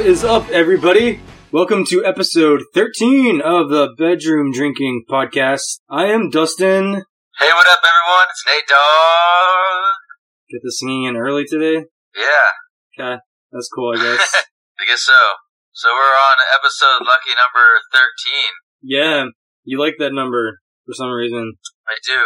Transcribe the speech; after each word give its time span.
What 0.00 0.08
is 0.08 0.24
up, 0.24 0.48
everybody? 0.48 1.20
Welcome 1.52 1.84
to 1.92 2.00
episode 2.08 2.64
13 2.72 3.44
of 3.44 3.68
the 3.68 3.92
Bedroom 4.00 4.48
Drinking 4.48 5.04
Podcast. 5.04 5.84
I 5.92 6.08
am 6.08 6.32
Dustin. 6.32 7.04
Hey, 7.36 7.52
what 7.52 7.68
up, 7.68 7.84
everyone? 7.84 8.24
It's 8.32 8.40
Nate 8.48 8.64
Dog. 8.64 9.92
Get 10.48 10.64
the 10.64 10.72
singing 10.72 11.04
in 11.04 11.20
early 11.20 11.44
today. 11.44 11.84
Yeah, 12.16 12.48
Okay, 12.96 13.20
that's 13.52 13.68
cool, 13.76 13.92
I 13.92 14.00
guess. 14.00 14.24
I 14.80 14.88
guess 14.88 15.04
so. 15.04 15.20
So 15.76 15.92
we're 15.92 16.16
on 16.16 16.36
episode 16.56 17.04
lucky 17.04 17.36
number 17.36 17.68
13. 17.92 18.08
yeah, 18.80 19.28
you 19.68 19.76
like 19.76 20.00
that 20.00 20.16
number 20.16 20.64
for 20.88 20.96
some 20.96 21.12
reason. 21.12 21.60
I 21.84 22.00
do. 22.08 22.16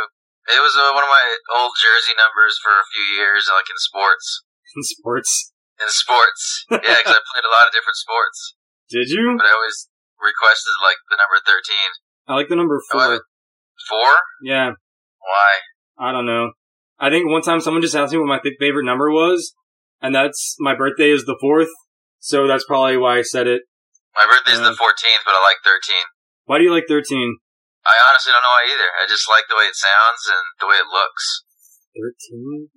It 0.47 0.63
was 0.63 0.79
uh, 0.79 0.95
one 0.95 1.03
of 1.03 1.11
my 1.11 1.27
old 1.59 1.75
jersey 1.75 2.15
numbers 2.15 2.55
for 2.63 2.71
a 2.71 2.87
few 2.95 3.19
years, 3.19 3.51
like 3.51 3.67
in 3.67 3.83
sports. 3.83 4.47
In 4.79 4.83
sports. 4.83 5.54
In 5.81 5.91
sports. 5.91 6.65
Yeah, 6.71 6.79
because 6.79 7.19
I 7.19 7.23
played 7.35 7.47
a 7.47 7.53
lot 7.53 7.67
of 7.67 7.73
different 7.75 7.99
sports. 7.99 8.55
Did 8.91 9.09
you? 9.11 9.35
But 9.37 9.47
I 9.49 9.53
always 9.59 9.91
requested, 10.21 10.75
like, 10.85 11.01
the 11.11 11.19
number 11.19 11.39
13. 11.43 12.31
I 12.31 12.35
like 12.39 12.49
the 12.49 12.57
number 12.57 12.79
four. 12.91 13.21
Four? 13.91 14.11
Yeah, 14.43 14.79
Why? 15.19 15.51
I 15.99 16.13
don't 16.15 16.27
know. 16.27 16.53
I 16.99 17.11
think 17.11 17.27
one 17.29 17.43
time 17.43 17.59
someone 17.61 17.83
just 17.83 17.95
asked 17.99 18.13
me 18.15 18.19
what 18.23 18.31
my 18.31 18.39
th- 18.39 18.55
favorite 18.63 18.87
number 18.87 19.11
was, 19.11 19.53
and 20.01 20.15
that's 20.15 20.55
my 20.63 20.75
birthday 20.79 21.11
is 21.11 21.27
the 21.27 21.37
fourth, 21.43 21.69
so 22.23 22.47
that's 22.47 22.65
probably 22.65 22.97
why 22.97 23.19
I 23.19 23.23
said 23.27 23.47
it. 23.51 23.63
My 24.15 24.25
birthday's 24.31 24.63
Yeah. 24.63 24.71
the 24.71 24.79
14th, 24.79 25.23
but 25.27 25.35
I 25.35 25.43
like 25.43 25.59
13. 25.67 25.75
Why 26.47 26.59
do 26.59 26.65
you 26.65 26.73
like 26.73 26.87
13? 26.87 27.03
I 27.85 27.99
honestly 28.09 28.31
don't 28.31 28.41
know 28.47 28.55
why 28.55 28.65
either. 28.71 28.89
I 28.95 29.05
just 29.11 29.27
like 29.29 29.45
the 29.51 29.59
way 29.59 29.67
it 29.67 29.75
sounds 29.77 30.23
and 30.31 30.45
the 30.63 30.67
way 30.71 30.79
it 30.79 30.87
looks. 30.87 31.45
13? 31.99 32.71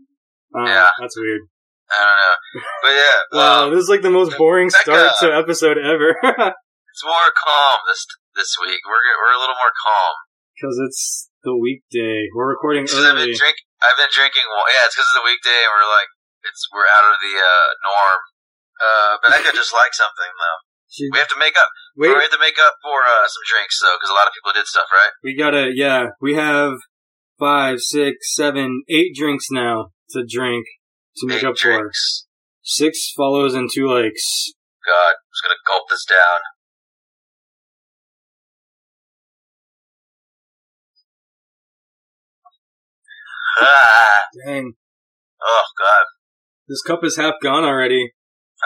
Uh, 0.57 0.65
Yeah. 0.65 0.89
That's 0.99 1.15
weird. 1.15 1.41
I 1.91 1.99
don't 2.03 2.19
know. 2.19 2.35
But 2.83 2.93
yeah, 2.93 3.17
Wow, 3.37 3.59
um, 3.63 3.65
this 3.71 3.83
is 3.83 3.89
like 3.89 4.03
the 4.03 4.11
most 4.13 4.35
boring 4.37 4.69
Becca. 4.69 4.83
start 4.83 5.11
to 5.23 5.27
episode 5.41 5.77
ever. 5.79 6.15
it's 6.23 7.03
more 7.05 7.29
calm 7.35 7.77
this 7.87 8.03
this 8.35 8.51
week. 8.59 8.81
We're 8.83 8.99
we're 9.23 9.35
a 9.35 9.41
little 9.41 9.55
more 9.57 9.73
calm. 9.73 10.15
Because 10.57 10.75
it's 10.89 11.29
the 11.45 11.53
weekday. 11.53 12.27
We're 12.33 12.49
recording 12.49 12.89
Because 12.89 13.05
I've 13.05 13.13
early. 13.13 13.29
been 13.31 13.37
drink. 13.37 13.57
I've 13.79 13.93
been 13.95 14.09
drinking. 14.09 14.41
wa- 14.49 14.65
Yeah, 14.73 14.89
it's 14.89 14.97
because 14.97 15.05
it's 15.05 15.17
the 15.21 15.27
weekday, 15.27 15.59
and 15.63 15.69
we're 15.69 15.85
like, 15.85 16.09
it's 16.49 16.65
we're 16.73 16.89
out 16.89 17.05
of 17.13 17.15
the 17.21 17.33
uh, 17.37 17.67
norm. 17.85 18.21
Uh, 18.77 19.13
but 19.21 19.29
I 19.37 19.39
could 19.45 19.53
just 19.53 19.69
like 19.73 19.93
something 19.93 20.31
though. 20.33 20.59
Should- 20.89 21.13
We 21.13 21.19
have 21.21 21.29
to 21.29 21.37
make 21.39 21.53
up. 21.55 21.69
Wait, 21.95 22.09
We 22.09 22.19
have 22.25 22.33
to 22.33 22.41
make 22.41 22.57
up 22.57 22.81
for 22.81 23.05
uh, 23.05 23.29
some 23.29 23.45
drinks 23.45 23.77
though, 23.79 23.95
because 24.01 24.09
a 24.09 24.17
lot 24.17 24.25
of 24.27 24.33
people 24.33 24.49
did 24.53 24.65
stuff, 24.67 24.89
right? 24.89 25.13
we 25.23 25.37
gotta, 25.37 25.69
yeah, 25.73 26.17
we 26.19 26.33
have 26.35 26.73
five, 27.37 27.79
six, 27.79 28.33
seven, 28.33 28.81
eight 28.89 29.13
drinks 29.15 29.47
now 29.53 29.93
to 30.17 30.25
drink 30.25 30.65
to 31.19 31.27
make 31.27 31.43
up 31.43 31.57
for. 31.57 31.71
drinks. 31.77 32.25
Six 32.63 33.11
follows 33.15 33.53
and 33.53 33.69
two 33.73 33.87
likes. 33.87 34.53
God, 34.85 35.15
I'm 35.15 35.31
just 35.33 35.43
gonna 35.43 35.61
gulp 35.67 35.89
this 35.89 36.05
down. 36.05 36.39
Ah, 43.59 44.19
Dang, 44.45 44.73
oh 45.41 45.63
God. 45.79 46.05
this 46.67 46.81
cup 46.83 46.99
is 47.03 47.17
half 47.17 47.35
gone 47.41 47.63
already. 47.63 48.13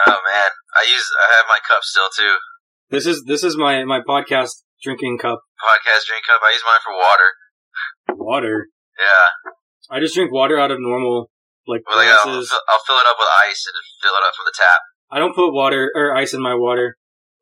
Oh 0.06 0.10
man, 0.10 0.50
I 0.76 0.82
use. 0.90 1.08
I 1.20 1.34
have 1.34 1.44
my 1.48 1.58
cup 1.66 1.82
still 1.82 2.08
too. 2.14 2.36
This 2.90 3.06
is 3.06 3.24
this 3.26 3.42
is 3.44 3.56
my 3.56 3.84
my 3.84 4.00
podcast 4.00 4.62
drinking 4.82 5.18
cup. 5.18 5.40
Podcast 5.62 6.04
drink 6.06 6.24
cup. 6.26 6.40
I 6.42 6.52
use 6.52 6.62
mine 6.64 6.80
for 6.84 6.94
water. 6.94 8.18
Water. 8.18 8.66
Yeah. 8.98 9.50
I 9.90 10.00
just 10.00 10.14
drink 10.14 10.32
water 10.32 10.58
out 10.58 10.70
of 10.70 10.78
normal 10.80 11.30
like 11.66 11.82
Well, 11.86 11.98
like 11.98 12.10
I'll, 12.10 12.24
fill, 12.24 12.42
I'll 12.42 12.84
fill 12.86 12.98
it 12.98 13.06
up 13.06 13.18
with 13.18 13.30
ice 13.46 13.62
and 13.66 13.76
fill 14.02 14.16
it 14.18 14.24
up 14.26 14.34
from 14.34 14.46
the 14.46 14.56
tap. 14.56 14.80
I 15.12 15.20
don't 15.20 15.36
put 15.36 15.52
water 15.52 15.92
or 15.94 16.16
ice 16.16 16.32
in 16.32 16.40
my 16.40 16.56
water. 16.56 16.96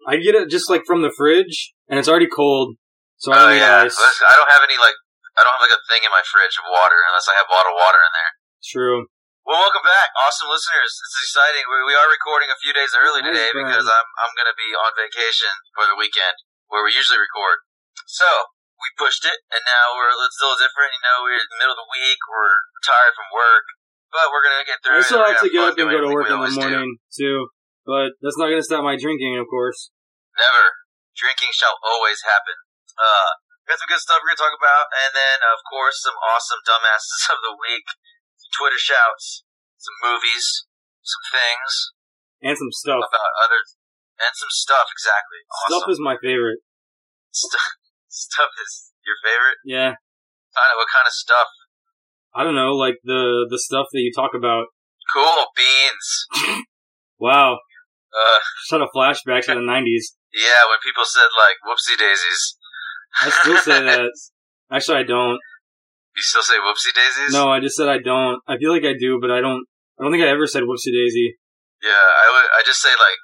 I 0.09 0.17
get 0.17 0.35
it 0.35 0.49
just 0.49 0.73
like 0.73 0.89
from 0.89 1.05
the 1.05 1.13
fridge, 1.13 1.77
and 1.87 2.01
it's 2.01 2.09
already 2.09 2.29
cold, 2.29 2.81
so 3.21 3.31
I 3.31 3.37
oh 3.37 3.39
don't 3.39 3.53
need 3.55 3.65
yeah. 3.65 3.85
ice. 3.85 3.97
I 4.01 4.35
don't 4.35 4.51
have 4.51 4.65
any 4.65 4.81
like. 4.81 4.97
I 5.37 5.45
don't 5.47 5.55
have 5.55 5.65
like 5.65 5.77
a 5.77 5.83
thing 5.87 6.03
in 6.03 6.11
my 6.11 6.25
fridge 6.27 6.57
of 6.59 6.67
water 6.67 6.99
unless 7.13 7.29
I 7.31 7.37
have 7.39 7.47
bottled 7.47 7.77
water 7.77 8.01
in 8.01 8.13
there. 8.17 8.33
True. 8.65 8.99
Well, 9.45 9.61
welcome 9.61 9.85
back, 9.85 10.13
awesome 10.21 10.53
listeners. 10.53 10.93
It's 11.01 11.19
exciting. 11.31 11.65
We, 11.65 11.81
we 11.89 11.97
are 11.97 12.09
recording 12.13 12.53
a 12.53 12.61
few 12.61 12.77
days 12.77 12.93
early 12.93 13.25
Nice, 13.25 13.33
today 13.33 13.51
because 13.57 13.89
I'm 13.89 14.09
I'm 14.21 14.33
going 14.37 14.49
to 14.49 14.57
be 14.57 14.73
on 14.77 14.93
vacation 14.97 15.53
for 15.73 15.89
the 15.89 15.97
weekend 15.97 16.45
where 16.69 16.85
we 16.85 16.93
usually 16.93 17.21
record. 17.21 17.65
So 18.05 18.29
we 18.81 18.89
pushed 18.97 19.25
it, 19.29 19.45
and 19.53 19.63
now 19.65 19.97
we're 19.97 20.13
it's 20.13 20.37
still 20.37 20.57
different. 20.57 20.97
You 20.97 21.03
know, 21.05 21.17
we're 21.25 21.41
in 21.41 21.51
the 21.51 21.61
middle 21.61 21.77
of 21.77 21.83
the 21.85 21.93
week. 21.93 22.21
We're 22.25 22.57
tired 22.85 23.17
from 23.17 23.29
work, 23.33 23.65
but 24.11 24.29
we're 24.35 24.43
gonna 24.45 24.67
get 24.67 24.79
through 24.83 24.99
I 24.99 25.03
still 25.07 25.23
have 25.25 25.41
to 25.41 25.51
get 25.51 25.63
up 25.63 25.79
and 25.79 25.89
go 25.91 26.01
to 26.05 26.11
work 26.13 26.27
in 26.29 26.35
the 26.35 26.43
always 26.43 26.55
do. 26.55 26.61
morning 26.61 26.99
too, 27.15 27.49
but 27.87 28.15
that's 28.23 28.37
not 28.39 28.51
to 28.53 28.63
stop 28.63 28.83
my 28.85 28.99
drinking, 28.99 29.39
of 29.39 29.47
course. 29.51 29.91
Never. 30.37 30.67
Drinking 31.17 31.51
shall 31.55 31.75
always 31.83 32.23
happen. 32.27 32.55
Uh, 32.99 33.31
got 33.67 33.79
some 33.79 33.91
good 33.91 34.03
stuff 34.03 34.19
we're 34.23 34.35
gonna 34.35 34.45
talk 34.51 34.57
about, 34.57 34.91
and 34.91 35.11
then 35.15 35.39
of 35.47 35.61
course 35.67 35.99
some 36.03 36.17
awesome 36.19 36.61
dumbasses 36.67 37.23
of 37.35 37.39
the 37.43 37.55
week, 37.57 37.87
some 38.39 38.51
Twitter 38.55 38.81
shouts, 38.81 39.47
some 39.79 39.97
movies, 40.03 40.67
some 41.03 41.25
things 41.31 41.71
And 42.43 42.55
some 42.59 42.73
stuff. 42.75 43.01
about 43.05 43.33
other, 43.43 43.61
and 44.21 44.33
some 44.35 44.53
stuff. 44.53 44.87
Exactly. 44.93 45.41
Stuff 45.71 45.87
is 45.91 46.01
my 46.03 46.17
favorite. 46.21 46.61
stuff. 47.31 47.63
Stuff 48.11 48.51
is 48.59 48.91
your 49.07 49.15
favorite. 49.23 49.63
Yeah. 49.63 49.95
Kind 50.51 50.71
of 50.75 50.77
what 50.83 50.91
kind 50.91 51.07
of 51.07 51.15
stuff? 51.15 51.47
I 52.35 52.45
don't 52.45 52.55
know, 52.55 52.73
like 52.77 52.97
the 53.05 53.47
the 53.51 53.59
stuff 53.59 53.87
that 53.93 54.01
you 54.01 54.13
talk 54.15 54.33
about. 54.37 54.67
Cool 55.13 55.47
beans. 55.57 56.65
Wow. 57.21 57.55
Uh, 58.17 58.39
Just 58.65 58.73
had 58.73 58.81
a 58.81 58.89
flashback 58.97 59.45
to 59.45 59.53
the 59.55 59.61
'90s. 59.61 60.17
yeah. 60.33 60.65
When 60.65 60.81
people 60.83 61.05
said 61.05 61.29
like 61.37 61.57
"whoopsie 61.69 61.99
daisies," 62.01 62.57
I 63.21 63.29
still 63.29 63.59
say 63.59 63.85
that. 63.93 64.09
Actually, 64.73 64.99
I 64.99 65.03
don't. 65.03 65.37
you 66.17 66.23
still 66.23 66.41
say 66.43 66.55
"whoopsie 66.55 66.95
daisies." 66.97 67.35
No, 67.35 67.51
I 67.53 67.61
just 67.61 67.77
said 67.77 67.89
I 67.91 67.99
don't. 67.99 68.41
I 68.49 68.57
feel 68.57 68.73
like 68.73 68.85
I 68.85 68.95
do, 68.99 69.19
but 69.21 69.31
I 69.31 69.43
don't. 69.43 69.67
I 69.99 70.03
don't 70.03 70.13
think 70.13 70.25
I 70.25 70.29
ever 70.29 70.47
said 70.47 70.63
whoopsie 70.63 70.97
daisy. 70.97 71.37
Yeah, 71.85 71.93
I 71.93 72.27
would. 72.33 72.49
I 72.59 72.63
just 72.65 72.81
say 72.81 72.89
like, 72.89 73.19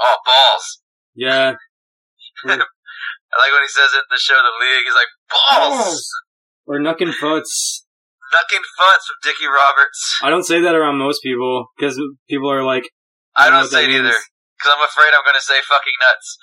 "Oh 0.00 0.16
balls." 0.24 0.80
Yeah. 1.14 1.52
I 2.46 2.48
like 2.48 3.52
when 3.52 3.62
he 3.62 3.68
says 3.68 3.92
it 3.92 3.98
in 4.08 4.10
the 4.10 4.18
show 4.18 4.34
The 4.40 4.64
League. 4.64 4.84
He's 4.86 4.94
like, 4.94 5.12
balls! 5.28 6.08
Or 6.66 6.78
knuckin' 6.80 7.12
futs. 7.12 7.83
Knucking 8.34 8.66
Futz 8.74 9.06
from 9.06 9.18
Dickie 9.22 9.46
Roberts. 9.46 10.18
I 10.22 10.30
don't 10.30 10.42
say 10.42 10.60
that 10.60 10.74
around 10.74 10.98
most 10.98 11.22
people 11.22 11.70
because 11.78 11.94
people 12.28 12.50
are 12.50 12.64
like, 12.64 12.90
I 13.36 13.48
don't 13.48 13.62
what 13.62 13.70
say 13.70 13.86
that 13.86 13.90
it 13.90 13.98
either. 14.02 14.10
Because 14.58 14.74
I'm 14.74 14.82
afraid 14.82 15.14
I'm 15.14 15.22
going 15.22 15.38
to 15.38 15.46
say 15.46 15.62
fucking 15.62 15.98
nuts. 16.02 16.38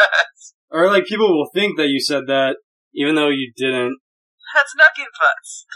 or 0.72 0.88
like 0.88 1.04
people 1.04 1.28
will 1.36 1.50
think 1.52 1.76
that 1.76 1.88
you 1.88 2.00
said 2.00 2.24
that 2.28 2.56
even 2.94 3.14
though 3.14 3.28
you 3.28 3.52
didn't. 3.56 3.98
That's 4.54 4.72
Knucking 4.72 5.12
Futz. 5.12 5.68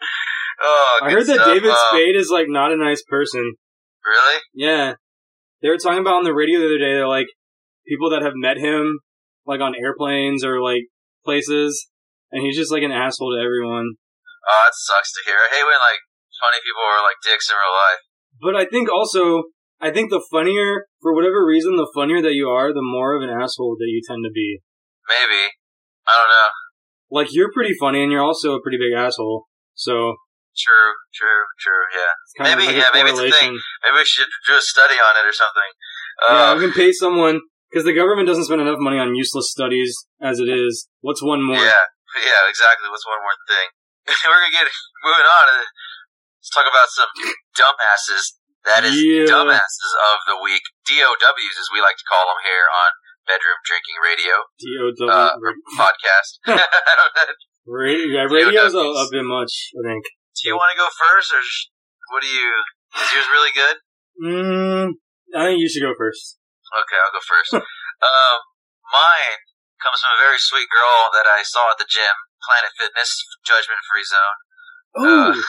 oh, 0.62 1.00
I 1.02 1.10
heard 1.10 1.26
that 1.26 1.34
stuff. 1.34 1.46
David 1.46 1.70
Oh, 1.72 1.88
Spade 1.90 2.16
is 2.16 2.30
like 2.30 2.46
not 2.48 2.72
a 2.72 2.76
nice 2.76 3.02
person. 3.08 3.54
Really? 4.06 4.40
Yeah. 4.54 4.94
They 5.60 5.68
were 5.68 5.76
talking 5.76 6.00
about 6.00 6.14
on 6.14 6.24
the 6.24 6.34
radio 6.34 6.60
the 6.60 6.66
other 6.66 6.78
day, 6.78 6.94
they're 6.94 7.08
like, 7.08 7.26
people 7.86 8.10
that 8.10 8.22
have 8.22 8.34
met 8.36 8.56
him, 8.56 9.00
like 9.44 9.60
on 9.60 9.74
airplanes 9.74 10.44
or 10.44 10.62
like 10.62 10.84
places, 11.24 11.88
and 12.30 12.42
he's 12.42 12.56
just 12.56 12.72
like 12.72 12.82
an 12.82 12.92
asshole 12.92 13.34
to 13.36 13.42
everyone. 13.42 13.94
Oh, 14.48 14.64
it 14.64 14.74
sucks 14.74 15.12
to 15.12 15.20
hear. 15.28 15.36
I 15.36 15.52
hate 15.52 15.68
when, 15.68 15.76
like, 15.76 16.00
funny 16.40 16.60
people 16.64 16.80
are 16.80 17.04
like 17.04 17.20
dicks 17.20 17.52
in 17.52 17.56
real 17.58 17.76
life. 17.76 18.02
But 18.40 18.54
I 18.56 18.64
think 18.64 18.88
also, 18.88 19.52
I 19.82 19.90
think 19.92 20.08
the 20.08 20.24
funnier, 20.32 20.88
for 21.02 21.12
whatever 21.12 21.44
reason, 21.44 21.76
the 21.76 21.90
funnier 21.94 22.22
that 22.22 22.32
you 22.32 22.48
are, 22.48 22.72
the 22.72 22.84
more 22.84 23.12
of 23.14 23.22
an 23.22 23.30
asshole 23.30 23.76
that 23.78 23.90
you 23.90 24.00
tend 24.00 24.24
to 24.24 24.32
be. 24.32 24.62
Maybe. 25.06 25.52
I 26.08 26.12
don't 26.16 26.32
know. 26.32 26.50
Like, 27.10 27.28
you're 27.32 27.52
pretty 27.52 27.74
funny 27.78 28.02
and 28.02 28.12
you're 28.12 28.24
also 28.24 28.54
a 28.56 28.62
pretty 28.62 28.78
big 28.78 28.96
asshole. 28.96 29.46
So, 29.74 30.16
True, 30.58 30.90
true, 31.14 31.44
true, 31.62 31.84
yeah. 31.94 32.12
Maybe, 32.42 32.66
like 32.66 32.82
yeah, 32.82 32.90
maybe 32.90 33.14
it's 33.14 33.22
a 33.22 33.30
thing. 33.30 33.54
Maybe 33.54 33.94
we 33.94 34.04
should 34.04 34.26
do 34.42 34.58
a 34.58 34.60
study 34.60 34.98
on 34.98 35.14
it 35.14 35.22
or 35.22 35.30
something. 35.30 35.70
Yeah, 36.26 36.34
Uh, 36.34 36.54
we 36.58 36.60
can 36.66 36.74
pay 36.74 36.90
someone, 36.90 37.38
because 37.70 37.86
the 37.86 37.94
government 37.94 38.26
doesn't 38.26 38.50
spend 38.50 38.60
enough 38.60 38.82
money 38.82 38.98
on 38.98 39.14
useless 39.14 39.54
studies 39.54 39.94
as 40.18 40.40
it 40.40 40.50
is. 40.50 40.88
What's 41.00 41.22
one 41.22 41.46
more? 41.46 41.62
Yeah, 41.62 41.86
yeah, 42.26 42.42
exactly. 42.50 42.90
What's 42.90 43.06
one 43.06 43.22
more 43.22 43.38
thing? 43.46 43.70
We're 44.28 44.40
gonna 44.42 44.54
get 44.56 44.66
moving 45.04 45.28
on. 45.28 45.44
Let's 46.40 46.50
talk 46.54 46.66
about 46.68 46.88
some 46.88 47.10
dumbasses. 47.52 48.40
That 48.64 48.82
is 48.88 48.96
Yeah. 48.96 49.28
dumbasses 49.28 49.92
of 50.12 50.18
the 50.26 50.36
week. 50.42 50.64
DOWs, 50.88 51.56
as 51.60 51.68
we 51.72 51.80
like 51.84 51.96
to 52.00 52.06
call 52.08 52.24
them 52.32 52.40
here 52.44 52.66
on 52.68 52.90
Bedroom 53.28 53.60
Drinking 53.68 53.98
Radio 54.00 54.34
D-O-W. 54.56 55.12
Uh, 55.12 55.36
podcast. 55.76 56.40
Radio, 57.68 58.08
yeah, 58.08 58.24
radio's 58.32 58.72
a, 58.72 58.80
a 58.80 59.04
bit 59.12 59.28
much, 59.28 59.76
I 59.76 59.80
think. 59.84 60.00
Do 60.40 60.48
you 60.48 60.56
want 60.56 60.72
to 60.72 60.80
go 60.80 60.88
first, 60.88 61.28
or 61.36 61.44
sh- 61.44 61.68
what 62.08 62.24
do 62.24 62.30
you? 62.32 62.48
Is 62.96 63.12
yours 63.12 63.28
really 63.28 63.52
good? 63.52 63.76
Mm, 64.24 64.96
I 65.36 65.52
think 65.52 65.60
you 65.60 65.68
should 65.68 65.84
go 65.84 65.92
first. 65.92 66.40
Okay, 66.72 66.96
I'll 66.96 67.12
go 67.12 67.20
first. 67.20 67.52
um, 67.52 68.36
mine 68.88 69.40
comes 69.84 70.00
from 70.00 70.16
a 70.16 70.20
very 70.24 70.40
sweet 70.40 70.72
girl 70.72 71.12
that 71.12 71.28
I 71.28 71.44
saw 71.44 71.68
at 71.68 71.76
the 71.76 71.84
gym, 71.84 72.16
Planet 72.42 72.72
Fitness, 72.78 73.10
Judgment 73.44 73.80
Free 73.86 74.06
Zone. 74.06 74.38
Oh! 74.96 75.30
Uh, 75.34 75.42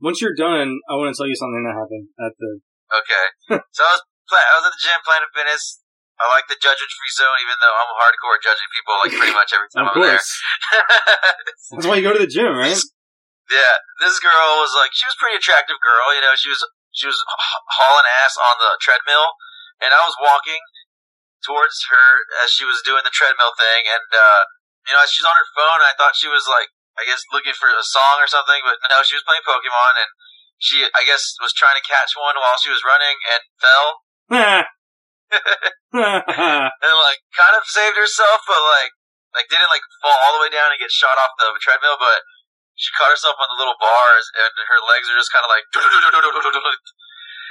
Once 0.00 0.20
you're 0.20 0.36
done, 0.36 0.80
I 0.88 0.96
want 0.96 1.12
to 1.12 1.16
tell 1.16 1.28
you 1.28 1.38
something 1.38 1.64
that 1.64 1.76
happened 1.76 2.12
at 2.20 2.32
the. 2.36 2.50
Okay. 2.92 3.26
so 3.76 3.80
I 3.82 3.92
was 3.96 4.02
I 4.26 4.54
was 4.58 4.66
at 4.66 4.74
the 4.74 4.82
gym, 4.82 5.00
Planet 5.06 5.30
Fitness. 5.32 5.80
I 6.16 6.24
like 6.32 6.48
the 6.48 6.56
judgment 6.56 6.88
free 6.96 7.12
zone, 7.12 7.36
even 7.44 7.56
though 7.60 7.76
I'm 7.76 7.92
hardcore 7.92 8.40
judging 8.40 8.70
people 8.72 8.92
like 9.04 9.12
pretty 9.12 9.36
much 9.36 9.52
every 9.52 9.68
time 9.76 9.84
of 9.84 9.92
I'm 9.92 10.00
there. 10.00 10.16
That's 11.76 11.84
why 11.84 12.00
you 12.00 12.04
go 12.08 12.16
to 12.16 12.24
the 12.24 12.30
gym, 12.30 12.56
right? 12.56 12.80
Yeah, 13.52 13.74
this 14.02 14.16
girl 14.18 14.64
was 14.64 14.72
like, 14.74 14.90
she 14.96 15.06
was 15.06 15.14
a 15.14 15.20
pretty 15.22 15.38
attractive 15.38 15.78
girl. 15.78 16.10
You 16.16 16.24
know, 16.24 16.34
she 16.34 16.48
was 16.48 16.58
she 16.90 17.06
was 17.06 17.20
hauling 17.78 18.08
ass 18.24 18.34
on 18.40 18.56
the 18.58 18.80
treadmill, 18.80 19.36
and 19.84 19.92
I 19.92 20.00
was 20.08 20.16
walking 20.18 20.58
towards 21.44 21.76
her 21.92 22.08
as 22.42 22.50
she 22.50 22.64
was 22.64 22.80
doing 22.82 23.04
the 23.04 23.12
treadmill 23.12 23.52
thing, 23.54 23.86
and 23.86 24.08
uh, 24.10 24.42
you 24.86 24.94
know, 24.94 25.02
she's 25.10 25.26
on 25.26 25.34
her 25.34 25.50
phone. 25.52 25.82
I 25.82 25.94
thought 25.98 26.14
she 26.14 26.30
was 26.30 26.46
like, 26.46 26.70
I 26.96 27.04
guess 27.04 27.20
looking 27.34 27.52
for 27.52 27.68
a 27.68 27.84
song 27.84 28.22
or 28.22 28.30
something, 28.30 28.62
but 28.64 28.80
no, 28.88 29.04
she 29.04 29.18
was 29.18 29.26
playing 29.26 29.44
Pokemon, 29.44 29.94
and 30.00 30.10
she, 30.56 30.86
I 30.96 31.04
guess, 31.04 31.36
was 31.44 31.52
trying 31.52 31.76
to 31.76 31.84
catch 31.84 32.16
one 32.16 32.38
while 32.40 32.56
she 32.56 32.72
was 32.72 32.80
running 32.86 33.16
and 33.36 33.42
fell, 33.60 33.88
and 36.80 36.96
like 37.02 37.20
kind 37.34 37.54
of 37.58 37.66
saved 37.68 37.98
herself, 37.98 38.46
but 38.46 38.62
like 38.62 38.94
like 39.36 39.46
didn't 39.52 39.68
like 39.68 39.84
fall 40.00 40.16
all 40.24 40.38
the 40.38 40.42
way 40.46 40.48
down 40.48 40.72
and 40.72 40.80
get 40.80 40.88
shot 40.88 41.20
off 41.20 41.36
the 41.36 41.52
treadmill, 41.60 42.00
but 42.00 42.24
she 42.76 42.88
caught 42.96 43.12
herself 43.12 43.36
on 43.36 43.48
the 43.52 43.60
little 43.60 43.76
bars 43.76 44.26
and 44.36 44.52
her 44.68 44.80
legs 44.88 45.08
are 45.12 45.18
just 45.18 45.32
kind 45.32 45.44
of 45.44 45.52
like. 45.52 45.66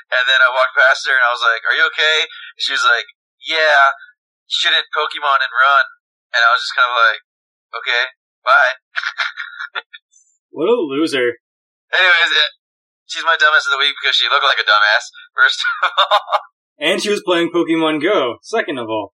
And 0.06 0.22
then 0.30 0.38
I 0.38 0.54
walked 0.54 0.78
past 0.78 1.02
her 1.10 1.18
and 1.18 1.26
I 1.26 1.34
was 1.34 1.42
like, 1.42 1.66
"Are 1.66 1.74
you 1.74 1.86
okay?" 1.90 2.30
She 2.62 2.78
was 2.78 2.86
like, 2.86 3.10
"Yeah, 3.42 3.98
shouldn't 4.46 4.86
Pokemon 4.94 5.42
and 5.42 5.50
run." 5.50 5.86
And 6.36 6.42
I 6.44 6.50
was 6.52 6.62
just 6.62 6.76
kind 6.76 6.90
of 6.92 6.98
like, 7.00 7.22
"Okay, 7.80 8.04
bye." 8.44 8.74
what 10.52 10.68
a 10.68 10.76
loser. 10.76 11.40
Anyways, 11.96 12.32
it, 12.36 12.50
she's 13.08 13.24
my 13.24 13.38
dumbass 13.40 13.64
of 13.68 13.72
the 13.72 13.80
week 13.80 13.96
because 13.96 14.16
she 14.16 14.28
looked 14.28 14.44
like 14.44 14.60
a 14.60 14.68
dumbass. 14.68 15.06
First 15.36 15.60
of 15.64 15.90
all, 16.12 16.40
And 16.80 17.02
she 17.02 17.10
was 17.10 17.24
playing 17.26 17.52
Pokemon 17.56 18.02
Go, 18.02 18.38
second 18.44 18.78
of 18.80 18.88
all. 18.90 19.14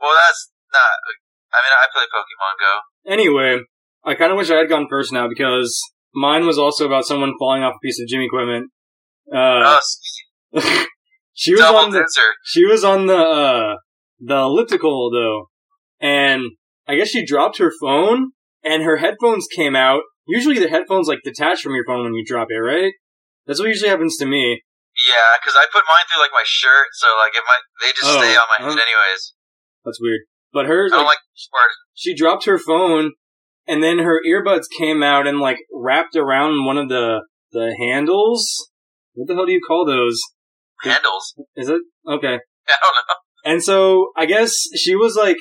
well, 0.00 0.16
that's 0.26 0.50
not. 0.72 0.96
I 1.52 1.58
mean, 1.62 1.74
I 1.76 1.86
play 1.92 2.04
Pokemon 2.08 2.54
Go. 2.58 2.72
Anyway, 3.12 3.64
I 4.04 4.14
kind 4.14 4.32
of 4.32 4.38
wish 4.38 4.50
I 4.50 4.56
had 4.56 4.68
gone 4.68 4.86
first 4.88 5.12
now 5.12 5.28
because 5.28 5.80
mine 6.14 6.46
was 6.46 6.58
also 6.58 6.86
about 6.86 7.04
someone 7.04 7.34
falling 7.38 7.62
off 7.62 7.74
a 7.76 7.82
piece 7.84 8.00
of 8.00 8.08
gym 8.08 8.22
equipment. 8.22 8.70
Uh, 9.32 9.78
Oh, 10.56 10.60
she 11.34 11.52
was 11.52 11.60
double 11.60 11.78
on 11.80 11.90
the 11.90 12.06
she 12.44 12.64
was 12.64 12.84
on 12.84 13.06
the 13.06 13.16
uh, 13.16 13.74
the 14.20 14.36
elliptical 14.36 15.10
though, 15.10 15.48
and 16.00 16.42
I 16.86 16.96
guess 16.96 17.08
she 17.08 17.24
dropped 17.24 17.58
her 17.58 17.72
phone 17.80 18.32
and 18.62 18.82
her 18.82 18.98
headphones 18.98 19.46
came 19.54 19.76
out. 19.76 20.02
Usually 20.26 20.58
the 20.58 20.68
headphones 20.68 21.08
like 21.08 21.20
detach 21.24 21.60
from 21.62 21.74
your 21.74 21.84
phone 21.86 22.04
when 22.04 22.14
you 22.14 22.24
drop 22.26 22.48
it, 22.50 22.58
right? 22.58 22.92
That's 23.46 23.60
what 23.60 23.68
usually 23.68 23.90
happens 23.90 24.16
to 24.18 24.26
me. 24.26 24.62
Yeah, 25.08 25.36
because 25.40 25.56
I 25.56 25.66
put 25.72 25.84
mine 25.86 26.06
through 26.10 26.22
like 26.22 26.30
my 26.32 26.44
shirt, 26.44 26.86
so 26.92 27.06
like 27.18 27.34
it 27.34 27.42
might 27.46 27.64
they 27.82 27.92
just 27.92 28.04
Oh, 28.04 28.22
stay 28.22 28.36
on 28.36 28.46
my 28.48 28.64
head 28.64 28.78
anyways. 28.78 29.34
That's 29.84 29.98
weird. 30.00 30.20
But 30.52 30.66
hers, 30.66 30.92
I 30.92 30.96
don't 30.96 31.04
like, 31.04 31.18
like 31.18 31.74
she 31.94 32.14
dropped 32.14 32.44
her 32.46 32.58
phone 32.58 33.12
and 33.66 33.82
then 33.82 33.98
her 33.98 34.20
earbuds 34.26 34.64
came 34.78 35.02
out 35.02 35.26
and 35.26 35.40
like 35.40 35.58
wrapped 35.72 36.16
around 36.16 36.64
one 36.64 36.78
of 36.78 36.88
the 36.88 37.22
the 37.52 37.74
handles. 37.78 38.70
What 39.14 39.28
the 39.28 39.34
hell 39.34 39.46
do 39.46 39.52
you 39.52 39.60
call 39.66 39.84
those? 39.84 40.20
handles. 40.82 41.34
Is 41.56 41.68
it 41.68 41.80
okay? 42.06 42.38
I 42.68 42.76
don't 42.80 42.94
know. 43.08 43.14
And 43.44 43.62
so 43.62 44.12
I 44.16 44.26
guess 44.26 44.52
she 44.76 44.94
was 44.94 45.16
like, 45.16 45.36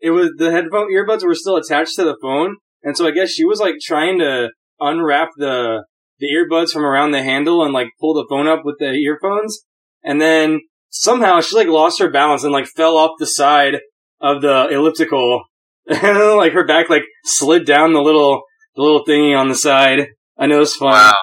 it 0.00 0.10
was 0.10 0.30
the 0.36 0.50
headphone 0.50 0.92
earbuds 0.92 1.24
were 1.24 1.34
still 1.34 1.56
attached 1.56 1.96
to 1.96 2.04
the 2.04 2.16
phone, 2.20 2.56
and 2.82 2.96
so 2.96 3.06
I 3.06 3.10
guess 3.10 3.30
she 3.30 3.44
was 3.44 3.60
like 3.60 3.76
trying 3.82 4.18
to 4.18 4.50
unwrap 4.80 5.30
the 5.36 5.84
the 6.18 6.28
earbuds 6.28 6.70
from 6.70 6.84
around 6.84 7.10
the 7.10 7.22
handle 7.22 7.62
and 7.62 7.72
like 7.72 7.88
pull 8.00 8.14
the 8.14 8.26
phone 8.28 8.46
up 8.46 8.64
with 8.64 8.76
the 8.78 8.90
earphones, 8.92 9.60
and 10.02 10.20
then 10.20 10.60
somehow 10.90 11.40
she 11.40 11.56
like 11.56 11.68
lost 11.68 11.98
her 11.98 12.10
balance 12.10 12.44
and 12.44 12.52
like 12.52 12.66
fell 12.66 12.96
off 12.96 13.12
the 13.18 13.26
side 13.26 13.80
of 14.20 14.42
the 14.42 14.68
elliptical, 14.70 15.44
and 15.86 16.18
like 16.36 16.52
her 16.52 16.66
back 16.66 16.88
like 16.90 17.04
slid 17.24 17.66
down 17.66 17.92
the 17.92 18.02
little 18.02 18.42
the 18.74 18.82
little 18.82 19.04
thingy 19.04 19.36
on 19.36 19.48
the 19.48 19.54
side. 19.54 20.08
I 20.38 20.46
know 20.46 20.60
it's 20.60 20.76
fun. 20.76 20.90
Wow, 20.92 21.16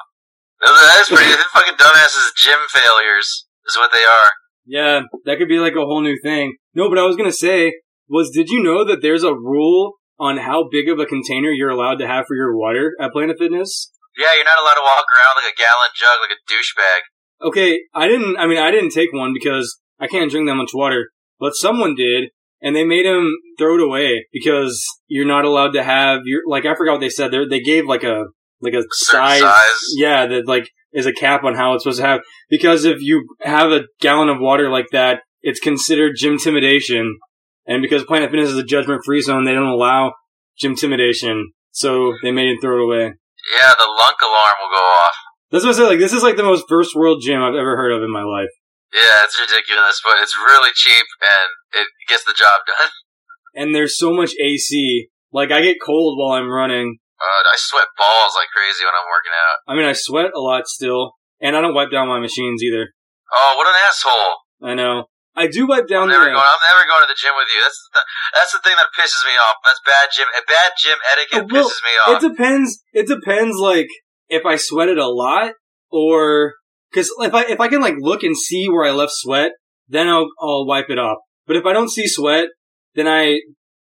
that 0.62 1.00
is 1.02 1.08
pretty. 1.08 1.30
They're 1.30 1.44
fucking 1.54 1.76
dumbasses. 1.76 2.30
Gym 2.36 2.60
failures 2.70 3.46
is 3.68 3.78
what 3.78 3.92
they 3.92 4.00
are. 4.00 4.32
Yeah, 4.66 5.02
that 5.26 5.38
could 5.38 5.50
be 5.50 5.60
like 5.60 5.74
a 5.74 5.86
whole 5.86 6.02
new 6.02 6.18
thing. 6.24 6.56
No, 6.74 6.90
but 6.90 6.98
I 6.98 7.04
was 7.04 7.16
gonna 7.16 7.32
say 7.32 7.74
was, 8.10 8.32
did 8.34 8.50
you 8.50 8.62
know 8.62 8.86
that 8.86 9.02
there's 9.02 9.24
a 9.24 9.34
rule 9.34 9.94
on 10.20 10.38
how 10.38 10.68
big 10.70 10.90
of 10.90 11.00
a 11.00 11.06
container 11.06 11.50
you're 11.50 11.70
allowed 11.70 12.00
to 12.00 12.08
have 12.08 12.26
for 12.28 12.36
your 12.36 12.56
water 12.56 12.96
at 13.00 13.12
Planet 13.12 13.38
Fitness? 13.40 13.92
Yeah, 14.18 14.28
you're 14.36 14.46
not 14.46 14.62
allowed 14.62 14.76
to 14.76 14.82
walk 14.82 15.06
around 15.10 15.44
like 15.44 15.54
a 15.54 15.58
gallon 15.58 15.90
jug, 15.96 16.20
like 16.22 16.38
a 16.38 16.52
douchebag. 16.52 17.48
Okay, 17.48 17.82
I 17.94 18.08
didn't. 18.08 18.38
I 18.38 18.48
mean, 18.48 18.60
I 18.60 18.72
didn't 18.72 18.92
take 18.92 19.12
one 19.12 19.34
because 19.34 19.80
I 20.00 20.08
can't 20.08 20.30
drink 20.30 20.48
that 20.48 20.56
much 20.56 20.72
water. 20.74 21.10
But 21.40 21.56
someone 21.56 21.96
did, 21.96 22.30
and 22.62 22.76
they 22.76 22.86
made 22.86 23.06
him 23.06 23.34
throw 23.58 23.76
it 23.76 23.82
away 23.82 24.28
because 24.32 24.86
you're 25.08 25.28
not 25.28 25.46
allowed 25.46 25.72
to 25.72 25.84
have 25.84 26.22
your 26.26 26.42
like. 26.48 26.66
I 26.66 26.76
forgot 26.76 26.94
what 26.94 27.02
they 27.02 27.10
said. 27.10 27.32
They 27.32 27.46
they 27.50 27.60
gave 27.60 27.86
like 27.86 28.04
a 28.04 28.26
like 28.62 28.74
a 28.74 28.84
size, 28.92 29.42
size. 29.42 29.82
Yeah, 29.96 30.28
that 30.28 30.48
like 30.48 30.70
is 30.94 31.06
a 31.06 31.14
cap 31.14 31.44
on 31.44 31.56
how 31.56 31.74
it's 31.74 31.84
supposed 31.84 32.00
to 32.00 32.06
have. 32.06 32.22
Because 32.50 32.86
if 32.86 33.02
you 33.02 33.28
have 33.42 33.72
a 33.72 33.86
gallon 34.00 34.30
of 34.30 34.38
water 34.40 34.70
like 34.70 34.88
that, 34.92 35.22
it's 35.42 35.60
considered 35.60 36.14
gym 36.18 36.34
intimidation. 36.34 37.18
And 37.66 37.82
because 37.82 38.04
Planet 38.04 38.32
Fitness 38.32 38.50
is 38.50 38.58
a 38.58 38.64
judgment 38.64 39.02
free 39.06 39.22
zone, 39.22 39.46
they 39.46 39.54
don't 39.54 39.68
allow 39.68 40.14
gym 40.58 40.72
intimidation. 40.72 41.52
So 41.72 42.14
they 42.22 42.32
made 42.32 42.52
him 42.52 42.58
throw 42.62 42.78
it 42.78 42.86
away. 42.86 43.14
Yeah, 43.60 43.74
the 43.78 43.90
lunk 44.00 44.18
alarm 44.22 44.58
will 44.62 44.78
go 44.78 44.84
off. 44.84 45.16
That's 45.52 45.66
what 45.66 45.76
I 45.76 45.78
say. 45.78 45.84
Like 45.84 46.00
this 46.00 46.14
is 46.14 46.24
like 46.24 46.38
the 46.38 46.44
most 46.44 46.66
first 46.68 46.96
world 46.96 47.22
gym 47.24 47.42
I've 47.42 47.56
ever 47.56 47.76
heard 47.76 47.92
of 47.92 48.04
in 48.04 48.12
my 48.12 48.24
life. 48.24 48.52
Yeah, 48.94 49.26
it's 49.26 49.40
ridiculous, 49.40 50.02
but 50.06 50.22
it's 50.22 50.38
really 50.38 50.70
cheap 50.76 51.06
and 51.22 51.82
it 51.82 51.88
gets 52.08 52.24
the 52.26 52.34
job 52.38 52.62
done. 52.68 52.90
and 53.56 53.74
there's 53.74 53.98
so 53.98 54.14
much 54.14 54.34
AC. 54.40 55.10
Like 55.32 55.52
I 55.52 55.62
get 55.62 55.78
cold 55.84 56.20
while 56.20 56.38
I'm 56.38 56.50
running. 56.50 56.98
Uh, 57.20 57.42
I 57.50 57.56
sweat 57.56 57.88
balls 57.98 58.34
like 58.36 58.50
crazy 58.54 58.84
when 58.84 58.94
I'm 58.94 59.10
working 59.10 59.32
out. 59.34 59.58
I 59.66 59.76
mean, 59.76 59.86
I 59.86 59.94
sweat 59.94 60.32
a 60.36 60.40
lot 60.40 60.68
still, 60.68 61.14
and 61.40 61.56
I 61.56 61.62
don't 61.62 61.74
wipe 61.74 61.92
down 61.92 62.08
my 62.08 62.20
machines 62.20 62.62
either. 62.62 62.94
Oh, 63.32 63.54
what 63.58 63.68
an 63.68 63.80
asshole! 63.88 64.36
I 64.62 64.74
know. 64.76 65.06
I 65.36 65.48
do 65.48 65.66
wipe 65.66 65.86
I'm 65.86 65.88
down 65.90 66.08
never 66.10 66.26
the. 66.26 66.32
going. 66.32 66.46
I'm 66.46 66.64
never 66.70 66.86
going 66.86 67.04
to 67.04 67.10
the 67.10 67.18
gym 67.18 67.34
with 67.34 67.50
you. 67.50 67.62
That's 67.66 67.80
the, 67.90 68.02
that's 68.38 68.54
the 68.54 68.62
thing 68.62 68.76
that 68.78 68.90
pisses 68.94 69.24
me 69.26 69.34
off. 69.38 69.58
That's 69.66 69.82
bad 69.82 70.08
gym. 70.14 70.28
Bad 70.46 70.72
gym 70.78 70.98
etiquette 71.12 71.44
Oh, 71.44 71.48
well, 71.52 71.70
pisses 71.70 71.82
me 71.82 71.94
off. 72.06 72.10
It 72.14 72.22
depends. 72.30 72.70
It 72.94 73.08
depends. 73.08 73.58
Like 73.58 73.88
if 74.30 74.46
I 74.46 74.56
sweated 74.58 74.98
a 74.98 75.08
lot, 75.10 75.54
or 75.90 76.54
because 76.92 77.10
if 77.20 77.34
I 77.34 77.44
if 77.50 77.60
I 77.60 77.68
can 77.68 77.82
like 77.82 77.96
look 77.98 78.22
and 78.24 78.38
see 78.38 78.70
where 78.70 78.86
I 78.86 78.92
left 78.92 79.14
sweat, 79.16 79.52
then 79.88 80.08
I'll 80.08 80.30
I'll 80.40 80.66
wipe 80.66 80.90
it 80.90 81.00
off. 81.00 81.18
But 81.48 81.56
if 81.58 81.66
I 81.66 81.74
don't 81.74 81.90
see 81.90 82.06
sweat, 82.08 82.48
then 82.96 83.08
I 83.08 83.42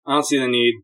I 0.06 0.12
don't 0.14 0.26
see 0.26 0.38
the 0.38 0.48
need. 0.48 0.74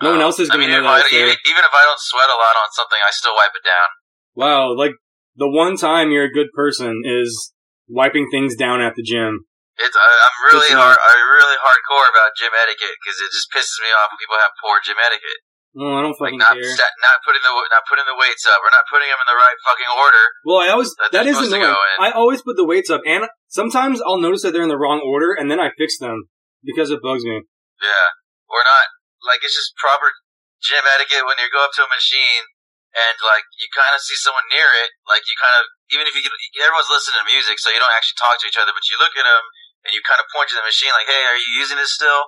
No 0.00 0.10
one 0.12 0.20
Uh, 0.20 0.24
else 0.24 0.38
is 0.40 0.50
I 0.50 0.54
gonna 0.54 0.66
mean, 0.66 0.82
know 0.82 0.88
I, 0.88 0.98
that. 0.98 1.06
there. 1.10 1.20
even, 1.20 1.36
even 1.50 1.62
if 1.66 1.70
I 1.74 1.82
don't 1.82 1.98
sweat 2.00 2.26
a 2.26 2.38
lot 2.38 2.54
on 2.62 2.68
something, 2.72 2.98
I 2.98 3.10
still 3.10 3.34
wipe 3.34 3.52
it 3.54 3.66
down. 3.66 3.88
Wow, 4.34 4.74
like 4.76 4.92
the 5.36 5.48
one 5.48 5.76
time 5.76 6.10
you're 6.10 6.24
a 6.24 6.32
good 6.32 6.48
person 6.54 7.02
is 7.04 7.52
wiping 7.88 8.28
things 8.30 8.56
down 8.56 8.80
at 8.80 8.94
the 8.96 9.02
gym. 9.02 9.46
It's 9.80 9.96
I, 9.96 10.04
I'm 10.04 10.36
really 10.52 10.72
hard. 10.76 10.96
I'm 11.00 11.22
really 11.32 11.56
hardcore 11.56 12.08
about 12.12 12.36
gym 12.36 12.52
etiquette 12.52 12.92
because 13.00 13.16
it 13.24 13.32
just 13.32 13.48
pisses 13.48 13.80
me 13.80 13.88
off 13.96 14.12
when 14.12 14.20
people 14.20 14.36
have 14.36 14.52
poor 14.60 14.76
gym 14.84 15.00
etiquette. 15.00 15.40
Well, 15.72 15.96
I 15.96 16.04
don't 16.04 16.12
Like 16.20 16.36
fucking 16.36 16.42
not 16.44 16.52
care. 16.52 16.68
sta- 16.76 16.96
not 17.00 17.24
putting 17.24 17.40
the 17.40 17.48
not 17.72 17.84
putting 17.88 18.04
the 18.04 18.12
weights 18.12 18.44
up 18.44 18.60
or 18.60 18.68
not 18.68 18.84
putting 18.92 19.08
them 19.08 19.16
in 19.16 19.28
the 19.32 19.38
right 19.40 19.56
fucking 19.64 19.88
order. 19.96 20.24
Well, 20.44 20.60
I 20.60 20.68
always 20.68 20.92
that 21.00 21.24
is 21.24 21.40
annoying. 21.40 21.72
I 21.96 22.12
always 22.12 22.44
put 22.44 22.60
the 22.60 22.68
weights 22.68 22.92
up, 22.92 23.00
and 23.08 23.24
sometimes 23.48 24.04
I'll 24.04 24.20
notice 24.20 24.44
that 24.44 24.52
they're 24.52 24.66
in 24.66 24.68
the 24.68 24.76
wrong 24.76 25.00
order, 25.00 25.32
and 25.32 25.48
then 25.48 25.56
I 25.56 25.72
fix 25.72 25.96
them 25.96 26.28
because 26.60 26.92
it 26.92 27.00
bugs 27.00 27.24
me. 27.24 27.48
Yeah, 27.80 28.08
or 28.52 28.60
not. 28.60 28.86
Like 29.24 29.40
it's 29.40 29.56
just 29.56 29.72
proper 29.80 30.12
gym 30.60 30.84
etiquette 30.84 31.24
when 31.24 31.40
you 31.40 31.48
go 31.48 31.64
up 31.64 31.72
to 31.80 31.88
a 31.88 31.90
machine 31.90 32.44
and 32.92 33.16
like 33.24 33.48
you 33.56 33.64
kind 33.72 33.96
of 33.96 34.04
see 34.04 34.14
someone 34.20 34.44
near 34.52 34.68
it. 34.76 34.92
Like 35.08 35.24
you 35.24 35.32
kind 35.40 35.56
of 35.56 35.72
even 35.96 36.04
if 36.04 36.12
you 36.12 36.20
everyone's 36.60 36.92
listening 36.92 37.24
to 37.24 37.32
music, 37.32 37.56
so 37.56 37.72
you 37.72 37.80
don't 37.80 37.96
actually 37.96 38.20
talk 38.20 38.36
to 38.44 38.46
each 38.46 38.60
other, 38.60 38.76
but 38.76 38.84
you 38.92 39.00
look 39.00 39.16
at 39.16 39.24
them 39.24 39.44
and 39.84 39.90
you 39.92 40.00
kind 40.06 40.20
of 40.22 40.26
point 40.34 40.48
to 40.50 40.56
the 40.56 40.64
machine 40.66 40.90
like, 40.94 41.08
"Hey, 41.10 41.22
are 41.26 41.36
you 41.38 41.50
using 41.60 41.76
this 41.76 41.92
still?" 41.94 42.26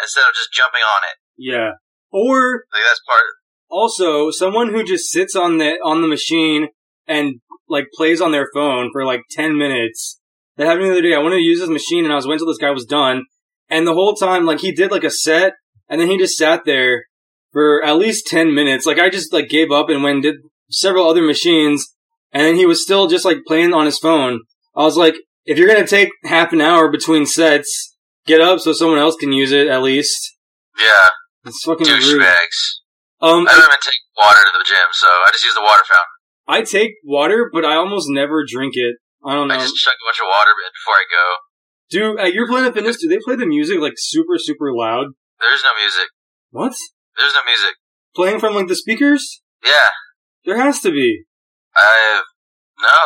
Instead 0.00 0.24
of 0.28 0.34
just 0.34 0.52
jumping 0.52 0.80
on 0.80 1.00
it. 1.10 1.16
Yeah. 1.36 1.70
Or 2.10 2.64
Like 2.72 2.82
that's 2.88 3.00
part. 3.06 3.26
also 3.68 4.30
someone 4.30 4.70
who 4.72 4.82
just 4.82 5.10
sits 5.10 5.36
on 5.36 5.58
the 5.58 5.76
on 5.84 6.02
the 6.02 6.08
machine 6.08 6.68
and 7.06 7.40
like 7.68 7.86
plays 7.94 8.20
on 8.20 8.32
their 8.32 8.48
phone 8.54 8.90
for 8.92 9.04
like 9.04 9.22
ten 9.30 9.56
minutes. 9.58 10.18
That 10.56 10.66
happened 10.66 10.86
the 10.86 10.92
other 10.92 11.02
day. 11.02 11.14
I 11.14 11.18
wanted 11.18 11.36
to 11.36 11.42
use 11.42 11.60
this 11.60 11.68
machine, 11.68 12.04
and 12.04 12.12
I 12.12 12.16
was 12.16 12.26
waiting 12.26 12.40
till 12.40 12.48
this 12.48 12.58
guy 12.58 12.70
was 12.70 12.84
done, 12.84 13.24
and 13.68 13.86
the 13.86 13.94
whole 13.94 14.14
time, 14.14 14.44
like 14.44 14.60
he 14.60 14.72
did 14.72 14.90
like 14.90 15.04
a 15.04 15.10
set, 15.10 15.54
and 15.88 16.00
then 16.00 16.08
he 16.08 16.18
just 16.18 16.36
sat 16.36 16.64
there 16.64 17.04
for 17.52 17.82
at 17.84 17.96
least 17.96 18.26
ten 18.26 18.54
minutes. 18.54 18.84
Like 18.86 18.98
I 18.98 19.08
just 19.10 19.32
like 19.32 19.48
gave 19.48 19.70
up 19.70 19.88
and 19.88 20.02
went 20.02 20.14
and 20.16 20.22
did 20.22 20.36
several 20.70 21.08
other 21.08 21.22
machines, 21.22 21.94
and 22.32 22.44
then 22.44 22.56
he 22.56 22.66
was 22.66 22.82
still 22.82 23.06
just 23.06 23.24
like 23.24 23.38
playing 23.46 23.72
on 23.72 23.86
his 23.86 23.98
phone. 23.98 24.40
I 24.76 24.82
was 24.84 24.96
like, 24.96 25.14
if 25.50 25.58
you're 25.58 25.66
gonna 25.68 25.86
take 25.86 26.10
half 26.24 26.52
an 26.52 26.60
hour 26.60 26.90
between 26.90 27.26
sets, 27.26 27.96
get 28.26 28.40
up 28.40 28.60
so 28.60 28.72
someone 28.72 28.98
else 29.02 29.16
can 29.16 29.32
use 29.32 29.50
it 29.52 29.66
at 29.66 29.82
least. 29.82 30.36
Yeah, 30.78 31.08
It's 31.44 31.62
fucking 31.64 31.86
rude. 31.86 32.02
douchebags. 32.22 32.58
Um, 33.20 33.44
I 33.46 33.52
don't 33.52 33.66
even 33.68 33.82
take 33.84 34.00
water 34.16 34.40
to 34.46 34.52
the 34.56 34.64
gym, 34.64 34.88
so 34.92 35.06
I 35.06 35.28
just 35.32 35.44
use 35.44 35.54
the 35.54 35.60
water 35.60 35.82
fountain. 35.84 36.14
I 36.48 36.62
take 36.62 36.92
water, 37.04 37.50
but 37.52 37.64
I 37.66 37.74
almost 37.76 38.06
never 38.08 38.44
drink 38.48 38.72
it. 38.76 38.96
I 39.26 39.34
don't 39.34 39.48
know. 39.48 39.54
I 39.54 39.58
just 39.58 39.76
chug 39.76 39.92
a 39.92 40.06
bunch 40.08 40.20
of 40.22 40.28
water 40.30 40.52
before 40.56 40.94
I 40.96 41.04
go. 41.10 41.24
Do 41.90 42.18
at 42.18 42.32
your 42.32 42.46
Planet 42.48 42.72
Fitness, 42.72 42.96
do 43.02 43.08
they 43.08 43.18
play 43.18 43.36
the 43.36 43.44
music 43.46 43.78
like 43.80 43.94
super 43.98 44.38
super 44.38 44.72
loud? 44.72 45.12
There's 45.40 45.62
no 45.66 45.74
music. 45.76 46.08
What? 46.50 46.72
There's 47.18 47.34
no 47.34 47.42
music. 47.44 47.74
Playing 48.14 48.38
from 48.40 48.54
like 48.54 48.68
the 48.68 48.76
speakers? 48.78 49.42
Yeah, 49.64 49.90
There 50.46 50.56
has 50.56 50.80
to 50.80 50.90
be. 50.90 51.24
I 51.76 52.22
no, 52.80 52.98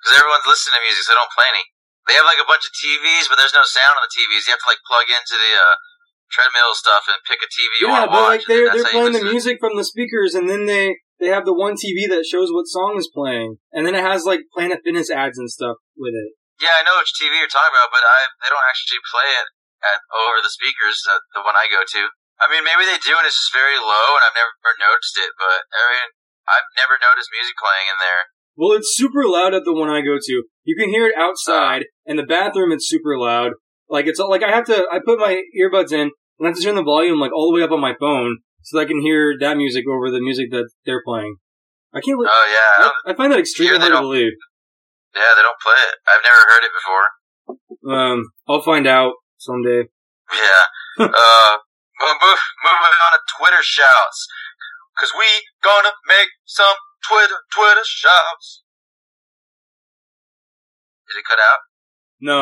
because 0.00 0.16
everyone's 0.16 0.48
listening 0.48 0.80
to 0.80 0.82
music, 0.88 1.04
so 1.04 1.12
they 1.12 1.18
don't 1.20 1.34
play 1.36 1.48
any. 1.52 1.64
They 2.10 2.18
have 2.18 2.26
like 2.26 2.42
a 2.42 2.48
bunch 2.50 2.66
of 2.66 2.74
TVs, 2.74 3.30
but 3.30 3.38
there's 3.38 3.54
no 3.54 3.62
sound 3.62 3.94
on 3.94 4.02
the 4.02 4.10
TVs. 4.10 4.50
You 4.50 4.58
have 4.58 4.64
to 4.66 4.70
like 4.74 4.82
plug 4.82 5.06
into 5.06 5.38
the 5.38 5.52
uh, 5.54 5.78
treadmill 6.26 6.74
stuff 6.74 7.06
and 7.06 7.22
pick 7.22 7.38
a 7.38 7.46
TV 7.46 7.70
you 7.78 7.86
yeah, 7.86 8.02
want 8.02 8.04
to 8.06 8.10
but 8.10 8.26
like 8.34 8.44
they're 8.50 8.66
they're 8.74 8.90
playing 8.90 9.14
the 9.14 9.30
music 9.30 9.62
from 9.62 9.78
the 9.78 9.86
speakers, 9.86 10.34
and 10.34 10.50
then 10.50 10.66
they 10.66 10.98
they 11.22 11.30
have 11.30 11.46
the 11.46 11.54
one 11.54 11.78
TV 11.78 12.10
that 12.10 12.26
shows 12.26 12.50
what 12.50 12.66
song 12.66 12.98
is 12.98 13.06
playing, 13.06 13.62
and 13.70 13.86
then 13.86 13.94
it 13.94 14.02
has 14.02 14.26
like 14.26 14.50
Planet 14.50 14.82
Fitness 14.82 15.06
ads 15.06 15.38
and 15.38 15.46
stuff 15.46 15.78
with 15.94 16.18
it. 16.18 16.34
Yeah, 16.58 16.74
I 16.74 16.82
know 16.82 16.98
which 16.98 17.14
TV 17.14 17.38
you're 17.38 17.46
talking 17.46 17.78
about, 17.78 17.94
but 17.94 18.02
I 18.02 18.26
they 18.42 18.50
don't 18.50 18.66
actually 18.66 18.98
play 19.06 19.30
it 19.30 19.46
at 19.86 20.02
over 20.10 20.42
the 20.42 20.50
speakers. 20.50 21.06
Uh, 21.06 21.22
the 21.38 21.46
one 21.46 21.54
I 21.54 21.70
go 21.70 21.86
to. 21.86 22.02
I 22.42 22.48
mean, 22.48 22.64
maybe 22.64 22.88
they 22.88 22.98
do, 22.98 23.14
and 23.14 23.28
it's 23.28 23.36
just 23.36 23.54
very 23.54 23.76
low, 23.76 24.18
and 24.18 24.24
I've 24.26 24.34
never 24.34 24.74
noticed 24.82 25.14
it. 25.14 25.30
But 25.38 25.62
I 25.70 25.82
mean, 25.94 26.08
I've 26.50 26.68
never 26.74 26.98
noticed 26.98 27.30
music 27.30 27.54
playing 27.54 27.86
in 27.92 27.98
there. 28.02 28.34
Well, 28.60 28.76
it's 28.76 28.92
super 28.94 29.24
loud 29.24 29.54
at 29.54 29.64
the 29.64 29.72
one 29.72 29.88
I 29.88 30.02
go 30.02 30.20
to. 30.20 30.42
You 30.64 30.76
can 30.76 30.90
hear 30.90 31.06
it 31.06 31.16
outside, 31.16 31.86
and 32.04 32.18
the 32.18 32.28
bathroom 32.28 32.72
it's 32.72 32.86
super 32.86 33.16
loud. 33.16 33.52
Like 33.88 34.06
it's 34.06 34.20
all, 34.20 34.28
like 34.28 34.42
I 34.42 34.50
have 34.50 34.66
to 34.66 34.84
I 34.92 35.00
put 35.02 35.18
my 35.18 35.40
earbuds 35.56 35.92
in 35.92 36.12
and 36.36 36.44
I 36.44 36.48
have 36.48 36.58
to 36.58 36.62
turn 36.62 36.76
the 36.76 36.82
volume 36.82 37.18
like 37.18 37.32
all 37.32 37.50
the 37.50 37.56
way 37.56 37.64
up 37.64 37.72
on 37.72 37.80
my 37.80 37.94
phone 37.98 38.44
so 38.60 38.76
that 38.76 38.84
I 38.84 38.86
can 38.86 39.00
hear 39.00 39.32
that 39.40 39.56
music 39.56 39.86
over 39.88 40.10
the 40.10 40.20
music 40.20 40.50
that 40.50 40.68
they're 40.84 41.00
playing. 41.02 41.36
I 41.94 42.04
can't. 42.04 42.20
Oh 42.20 42.46
yeah, 42.52 42.90
I 43.08 43.12
I, 43.12 43.16
find 43.16 43.32
that 43.32 43.40
extremely 43.40 43.78
they 43.78 43.88
hard 43.88 43.94
to 43.94 44.00
believe. 44.00 44.36
yeah, 45.16 45.32
they 45.34 45.40
don't 45.40 45.60
play 45.64 45.80
it. 45.80 45.94
I've 46.04 46.20
never 46.20 46.44
heard 46.44 46.64
it 46.68 46.76
before. 46.76 47.96
Um, 47.96 48.18
I'll 48.46 48.60
find 48.60 48.86
out 48.86 49.14
someday. 49.38 49.88
Yeah. 50.28 51.08
uh, 51.08 51.56
moving 51.96 52.94
on 53.08 53.10
to 53.16 53.20
Twitter 53.40 53.62
shouts. 53.62 54.28
Cause 55.00 55.16
we 55.16 55.24
gonna 55.64 55.96
make 56.06 56.28
some 56.44 56.76
Twitter, 57.06 57.38
Twitter 57.54 57.84
shouts. 57.84 58.62
Did 61.08 61.18
it 61.18 61.26
cut 61.26 61.38
out? 61.42 61.60
No, 62.20 62.40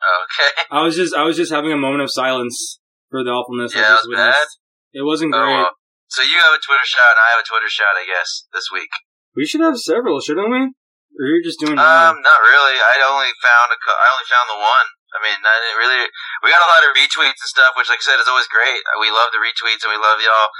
Okay. 0.00 0.50
I 0.72 0.80
was 0.82 0.96
just 0.96 1.12
I 1.14 1.22
was 1.28 1.36
just 1.36 1.52
having 1.52 1.70
a 1.72 1.78
moment 1.78 2.02
of 2.02 2.10
silence 2.10 2.80
for 3.12 3.22
the 3.22 3.30
awfulness 3.30 3.74
Yeah, 3.76 4.00
was 4.00 4.08
bad. 4.08 4.48
It 4.96 5.04
wasn't 5.04 5.34
Oh, 5.36 5.44
great. 5.44 5.54
well. 5.60 5.72
So 6.08 6.24
you 6.26 6.34
have 6.42 6.50
a 6.56 6.58
Twitter 6.58 6.88
shout 6.88 7.14
and 7.14 7.22
I 7.22 7.28
have 7.38 7.42
a 7.44 7.46
Twitter 7.46 7.70
shout, 7.70 7.94
I 7.94 8.02
guess, 8.08 8.48
this 8.50 8.66
week. 8.74 8.90
We 9.38 9.46
should 9.46 9.62
have 9.62 9.78
several, 9.78 10.18
shouldn't 10.18 10.50
we? 10.50 10.74
Or 11.14 11.22
you're 11.30 11.44
just 11.44 11.60
doing 11.62 11.78
one? 11.78 11.86
Um, 11.86 12.18
not 12.24 12.40
really. 12.42 12.76
I 12.82 12.98
only 13.06 13.30
found 13.38 13.70
a, 13.70 13.78
I 13.78 14.06
only 14.10 14.26
found 14.26 14.46
the 14.50 14.58
one. 14.58 14.88
I 15.14 15.18
mean, 15.22 15.38
I 15.38 15.54
didn't 15.62 15.78
really. 15.78 16.02
We 16.42 16.50
got 16.50 16.62
a 16.66 16.70
lot 16.70 16.82
of 16.86 16.94
retweets 16.98 17.38
and 17.38 17.50
stuff, 17.50 17.74
which, 17.78 17.90
like 17.90 18.02
I 18.02 18.06
said, 18.10 18.18
is 18.22 18.30
always 18.30 18.50
great. 18.50 18.78
We 18.98 19.10
love 19.14 19.30
the 19.34 19.42
retweets 19.42 19.82
and 19.86 19.90
we 19.94 19.98
love 20.02 20.18
y'all 20.22 20.50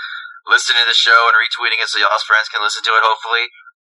listening 0.48 0.84
to 0.84 0.88
the 0.88 0.96
show 0.96 1.28
and 1.28 1.36
retweeting 1.36 1.80
it 1.82 1.88
so 1.90 1.98
y'all's 2.00 2.24
friends 2.24 2.48
can 2.48 2.62
listen 2.64 2.80
to 2.86 2.94
it. 2.96 3.02
Hopefully, 3.04 3.48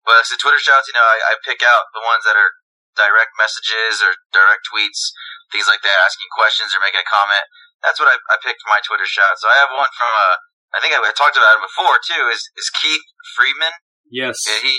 but 0.04 0.24
the 0.28 0.36
Twitter 0.40 0.60
shouts, 0.60 0.88
you 0.92 0.96
know, 0.96 1.06
I, 1.06 1.36
I 1.36 1.44
pick 1.48 1.64
out 1.64 1.88
the 1.96 2.04
ones 2.04 2.24
that 2.28 2.36
are 2.36 2.52
direct 3.00 3.34
messages 3.40 4.04
or 4.04 4.14
direct 4.36 4.68
tweets, 4.70 5.16
things 5.50 5.66
like 5.66 5.82
that, 5.82 5.98
asking 6.04 6.30
questions 6.36 6.76
or 6.76 6.84
making 6.84 7.02
a 7.02 7.08
comment. 7.08 7.46
That's 7.82 8.00
what 8.00 8.08
I, 8.12 8.16
I 8.32 8.40
picked 8.40 8.64
for 8.64 8.72
my 8.72 8.80
Twitter 8.84 9.08
shout. 9.08 9.40
So 9.40 9.48
I 9.52 9.58
have 9.64 9.72
one 9.74 9.90
from 9.96 10.12
uh, 10.12 10.36
I 10.74 10.82
think 10.82 10.96
I, 10.96 11.00
I 11.04 11.14
talked 11.14 11.38
about 11.38 11.60
it 11.60 11.64
before 11.64 12.00
too. 12.04 12.24
Is 12.34 12.48
is 12.58 12.70
Keith 12.74 13.06
Friedman? 13.38 13.74
yes. 14.10 14.40
Yeah, 14.48 14.60
he 14.64 14.74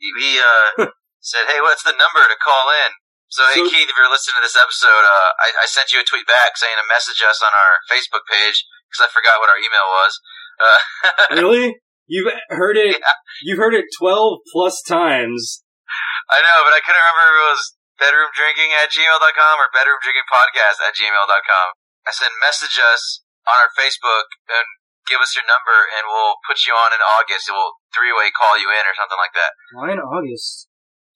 he, 0.00 0.08
he 0.20 0.30
uh, 0.40 0.88
said, 1.20 1.46
"Hey, 1.48 1.60
what's 1.60 1.84
the 1.86 1.94
number 1.96 2.24
to 2.26 2.36
call 2.40 2.72
in?" 2.72 2.96
So, 3.32 3.42
hey 3.50 3.60
So- 3.64 3.70
Keith, 3.70 3.88
if 3.90 3.96
you're 3.96 4.10
listening 4.12 4.40
to 4.40 4.44
this 4.46 4.56
episode, 4.58 5.04
uh, 5.04 5.30
I, 5.40 5.64
I 5.64 5.66
sent 5.66 5.90
you 5.92 5.98
a 6.00 6.06
tweet 6.06 6.24
back 6.28 6.54
saying 6.56 6.76
to 6.78 6.86
message 6.88 7.20
us 7.24 7.40
on 7.44 7.50
our 7.52 7.80
Facebook 7.90 8.24
page 8.30 8.62
because 8.88 9.04
I 9.04 9.08
forgot 9.10 9.40
what 9.42 9.50
our 9.50 9.58
email 9.58 9.84
was. 9.90 10.16
Uh, 10.60 11.34
really? 11.40 11.78
You've 12.06 12.30
heard 12.50 12.76
it. 12.76 13.00
Yeah. 13.00 13.16
You've 13.42 13.58
heard 13.58 13.74
it 13.74 13.86
twelve 13.96 14.44
plus 14.52 14.82
times. 14.84 15.64
I 16.28 16.40
know, 16.40 16.58
but 16.64 16.72
I 16.76 16.80
couldn't 16.80 17.00
remember 17.00 17.36
if 17.36 17.40
it 17.40 17.50
was 17.52 17.64
bedroomdrinking 18.00 18.70
at 18.74 18.90
gmail.com 18.90 19.54
or 19.60 19.68
bedroomdrinkingpodcast 19.72 20.78
at 20.82 20.96
gmail.com. 20.96 21.66
I 22.04 22.12
said, 22.12 22.32
message 22.40 22.76
us 22.80 23.24
on 23.48 23.56
our 23.56 23.72
Facebook 23.76 24.28
and 24.48 24.66
give 25.08 25.20
us 25.20 25.36
your 25.36 25.44
number 25.44 25.88
and 25.96 26.08
we'll 26.08 26.40
put 26.48 26.64
you 26.64 26.72
on 26.72 26.92
in 26.96 27.00
August. 27.00 27.48
We'll 27.48 27.76
three-way 27.92 28.32
call 28.32 28.56
you 28.56 28.72
in 28.72 28.84
or 28.88 28.96
something 28.96 29.20
like 29.20 29.36
that. 29.36 29.52
Why 29.76 29.92
in 29.92 30.00
August? 30.00 30.68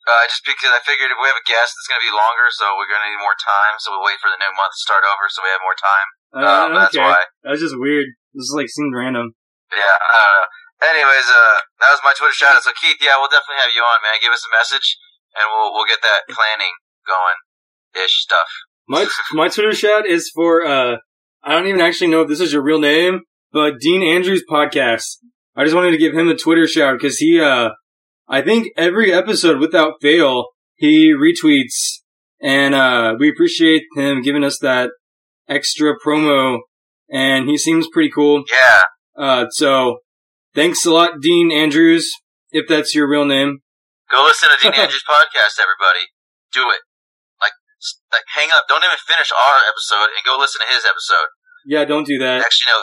Uh, 0.09 0.25
just 0.25 0.45
because 0.45 0.73
I 0.73 0.81
figured 0.81 1.13
if 1.13 1.21
we 1.21 1.29
have 1.29 1.37
a 1.37 1.45
guest, 1.45 1.77
it's 1.77 1.89
going 1.89 2.01
to 2.01 2.09
be 2.09 2.15
longer, 2.15 2.49
so 2.49 2.73
we're 2.73 2.89
going 2.89 3.05
to 3.05 3.13
need 3.13 3.21
more 3.21 3.37
time. 3.37 3.77
So 3.77 3.93
we'll 3.93 4.09
wait 4.09 4.17
for 4.25 4.33
the 4.33 4.41
new 4.41 4.49
month 4.57 4.73
to 4.73 4.81
start 4.81 5.05
over, 5.05 5.29
so 5.29 5.45
we 5.45 5.53
have 5.53 5.61
more 5.61 5.77
time. 5.77 6.09
Uh, 6.35 6.69
Um, 6.69 6.75
that's 6.75 6.97
why. 6.97 7.17
That 7.43 7.57
was 7.57 7.61
just 7.61 7.77
weird. 7.79 8.07
This 8.35 8.49
is 8.49 8.55
like 8.55 8.69
seemed 8.69 8.95
random. 8.95 9.33
Yeah, 9.73 9.85
I 9.85 10.19
don't 10.21 10.35
know. 10.37 10.49
Anyways, 10.79 11.27
uh, 11.27 11.59
that 11.83 11.91
was 11.91 12.01
my 12.05 12.15
Twitter 12.17 12.33
shout 12.33 12.55
out. 12.57 12.63
So 12.63 12.71
Keith, 12.81 12.99
yeah, 13.01 13.19
we'll 13.19 13.33
definitely 13.33 13.61
have 13.65 13.75
you 13.75 13.83
on, 13.83 13.99
man. 14.03 14.21
Give 14.23 14.33
us 14.33 14.45
a 14.47 14.53
message, 14.57 14.97
and 15.35 15.45
we'll 15.51 15.73
we'll 15.75 15.89
get 15.89 16.01
that 16.03 16.29
planning 16.31 16.75
going, 17.07 17.39
ish 18.05 18.23
stuff. 18.23 18.49
My 18.89 19.09
my 19.33 19.49
Twitter 19.49 19.75
shout 19.75 20.07
is 20.07 20.31
for 20.35 20.65
uh 20.65 20.97
I 21.43 21.53
don't 21.53 21.67
even 21.67 21.81
actually 21.81 22.09
know 22.09 22.23
if 22.23 22.29
this 22.29 22.41
is 22.41 22.53
your 22.53 22.63
real 22.63 22.79
name, 22.81 23.23
but 23.53 23.81
Dean 23.81 24.03
Andrews 24.03 24.45
podcast. 24.49 25.19
I 25.57 25.65
just 25.65 25.75
wanted 25.75 25.91
to 25.91 25.99
give 25.99 26.15
him 26.15 26.29
a 26.29 26.37
Twitter 26.37 26.67
shout 26.67 26.99
because 26.99 27.19
he 27.19 27.41
uh 27.41 27.71
I 28.29 28.43
think 28.43 28.69
every 28.77 29.13
episode 29.13 29.59
without 29.59 29.95
fail 30.01 30.47
he 30.77 31.13
retweets 31.13 32.03
and 32.41 32.75
uh 32.75 33.15
we 33.19 33.29
appreciate 33.29 33.83
him 33.97 34.23
giving 34.23 34.45
us 34.45 34.59
that 34.61 34.91
extra 35.49 35.95
promo 36.05 36.59
and 37.11 37.49
he 37.49 37.57
seems 37.57 37.87
pretty 37.93 38.11
cool. 38.11 38.45
Yeah, 38.51 38.83
Uh 39.17 39.47
so 39.51 39.99
thanks 40.55 40.85
a 40.85 40.91
lot 40.91 41.21
Dean 41.21 41.51
Andrews 41.51 42.11
if 42.51 42.67
that's 42.69 42.95
your 42.95 43.09
real 43.09 43.25
name. 43.25 43.61
go 44.11 44.23
listen 44.25 44.49
to 44.51 44.57
Dean 44.63 44.75
Andrews' 44.83 45.05
podcast, 45.09 45.59
everybody. 45.61 46.07
Do 46.53 46.61
it. 46.71 46.81
Like, 47.41 47.53
like, 48.13 48.25
hang 48.35 48.49
up. 48.53 48.65
Don't 48.69 48.85
even 48.85 48.97
finish 49.07 49.31
our 49.33 49.59
episode 49.69 50.13
and 50.17 50.25
go 50.25 50.37
listen 50.39 50.61
to 50.67 50.75
his 50.75 50.85
episode. 50.85 51.29
Yeah, 51.67 51.85
don't 51.85 52.07
do 52.07 52.19
that. 52.19 52.41
Actually, 52.41 52.73
no, 52.73 52.83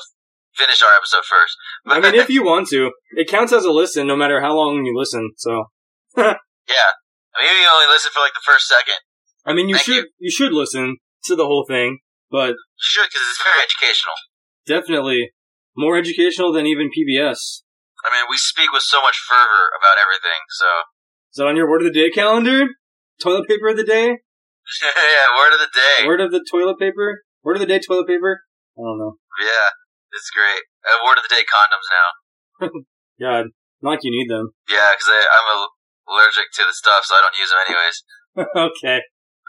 finish 0.56 0.82
our 0.84 0.96
episode 0.96 1.26
first. 1.26 1.56
I 1.86 2.00
mean 2.00 2.16
if 2.20 2.30
you 2.30 2.44
want 2.44 2.68
to. 2.70 2.92
It 3.18 3.28
counts 3.28 3.54
as 3.54 3.66
a 3.66 3.72
listen 3.72 4.08
no 4.08 4.16
matter 4.16 4.42
how 4.42 4.56
long 4.56 4.86
you 4.86 4.98
listen. 4.98 5.32
So 5.38 5.66
yeah, 6.18 6.90
I 7.36 7.44
mean, 7.44 7.62
you 7.62 7.68
only 7.74 7.88
listen 7.92 8.12
for 8.14 8.20
like 8.20 8.34
the 8.34 8.46
first 8.46 8.68
second. 8.68 8.96
I 9.46 9.54
mean, 9.54 9.70
you 9.70 9.76
Thank 9.76 9.86
should 9.86 10.06
you. 10.20 10.32
should 10.32 10.54
listen 10.54 10.98
to 11.26 11.36
the 11.36 11.46
whole 11.46 11.66
thing, 11.68 12.00
but 12.32 12.56
You 12.58 12.86
should, 12.86 13.08
because 13.10 13.26
it's 13.30 13.42
very 13.44 13.62
educational. 13.62 14.16
definitely 14.66 15.32
more 15.76 15.98
educational 15.98 16.52
than 16.54 16.66
even 16.66 16.90
PBS. 16.90 17.62
I 18.06 18.14
mean, 18.14 18.26
we 18.30 18.38
speak 18.38 18.72
with 18.72 18.84
so 18.84 19.02
much 19.02 19.18
fervor 19.28 19.74
about 19.76 19.98
everything. 19.98 20.40
So, 20.62 20.68
Is 21.34 21.38
that 21.38 21.48
on 21.48 21.56
your 21.58 21.70
word 21.70 21.82
of 21.82 21.90
the 21.92 21.98
day 21.98 22.10
calendar? 22.10 22.70
Toilet 23.22 23.48
paper 23.48 23.70
of 23.70 23.78
the 23.78 23.84
day? 23.88 24.08
yeah, 24.84 25.26
word 25.36 25.54
of 25.54 25.60
the 25.60 25.72
day. 25.74 26.06
Word 26.08 26.22
of 26.22 26.32
the 26.32 26.44
toilet 26.46 26.78
paper? 26.80 27.24
Word 27.44 27.58
of 27.58 27.62
the 27.62 27.70
day 27.70 27.80
toilet 27.80 28.08
paper? 28.08 28.42
I 28.78 28.82
don't 28.82 29.00
know. 29.00 29.18
Yeah, 29.42 29.70
it's 30.14 30.30
great. 30.30 30.64
Uh, 30.86 31.02
word 31.06 31.18
of 31.18 31.24
the 31.26 31.34
day 31.34 31.44
condoms 31.46 31.88
now. 31.90 32.08
God, 33.22 33.46
not 33.82 33.98
like 33.98 34.04
you 34.04 34.12
need 34.12 34.30
them. 34.30 34.52
Yeah, 34.70 34.92
because 34.94 35.10
I'm 35.10 35.66
allergic 36.10 36.52
to 36.60 36.64
the 36.68 36.74
stuff, 36.74 37.06
so 37.06 37.16
I 37.16 37.22
don't 37.26 37.38
use 37.40 37.50
them 37.50 37.62
anyways. 37.66 37.98
okay. 38.76 39.00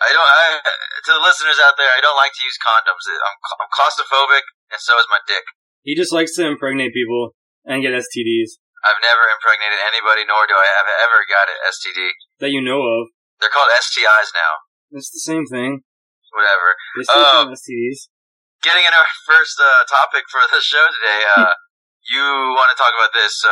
I 0.02 0.12
don't. 0.12 0.28
I, 0.28 0.60
to 0.60 1.10
the 1.16 1.24
listeners 1.24 1.56
out 1.62 1.74
there, 1.80 1.88
I 1.88 2.04
don't 2.04 2.18
like 2.18 2.32
to 2.36 2.42
use 2.44 2.58
condoms. 2.60 3.04
I'm, 3.08 3.36
I'm 3.64 3.70
claustrophobic, 3.72 4.44
and 4.72 4.80
so 4.80 4.96
is 5.00 5.08
my 5.08 5.20
dick. 5.24 5.44
He 5.86 5.96
just 5.96 6.12
likes 6.12 6.36
to 6.36 6.44
impregnate 6.44 6.92
people 6.92 7.32
and 7.64 7.80
get 7.80 7.94
STDs 7.96 8.60
I've 8.86 9.02
never 9.02 9.24
impregnated 9.34 9.82
anybody, 9.82 10.22
nor 10.22 10.46
do 10.46 10.54
I 10.54 10.68
have 10.78 10.86
ever 10.86 11.26
got 11.26 11.50
an 11.50 11.58
STD. 11.74 12.14
that 12.38 12.54
you 12.54 12.62
know 12.62 12.86
of. 12.86 13.10
They're 13.42 13.50
called 13.50 13.72
STIs 13.74 14.30
now. 14.30 14.52
It's 14.94 15.10
the 15.10 15.18
same 15.26 15.42
thing. 15.42 15.82
Whatever. 16.30 16.78
They 16.94 17.02
still 17.02 17.26
Oh. 17.26 17.50
STDs. 17.50 18.14
Getting 18.62 18.86
into 18.86 18.94
our 18.94 19.10
first 19.26 19.58
uh, 19.58 19.82
topic 19.90 20.30
for 20.30 20.38
the 20.46 20.62
show 20.62 20.86
today. 20.86 21.20
Uh, 21.34 21.50
you 22.14 22.22
want 22.54 22.70
to 22.70 22.78
talk 22.78 22.94
about 22.94 23.10
this, 23.10 23.34
so 23.42 23.50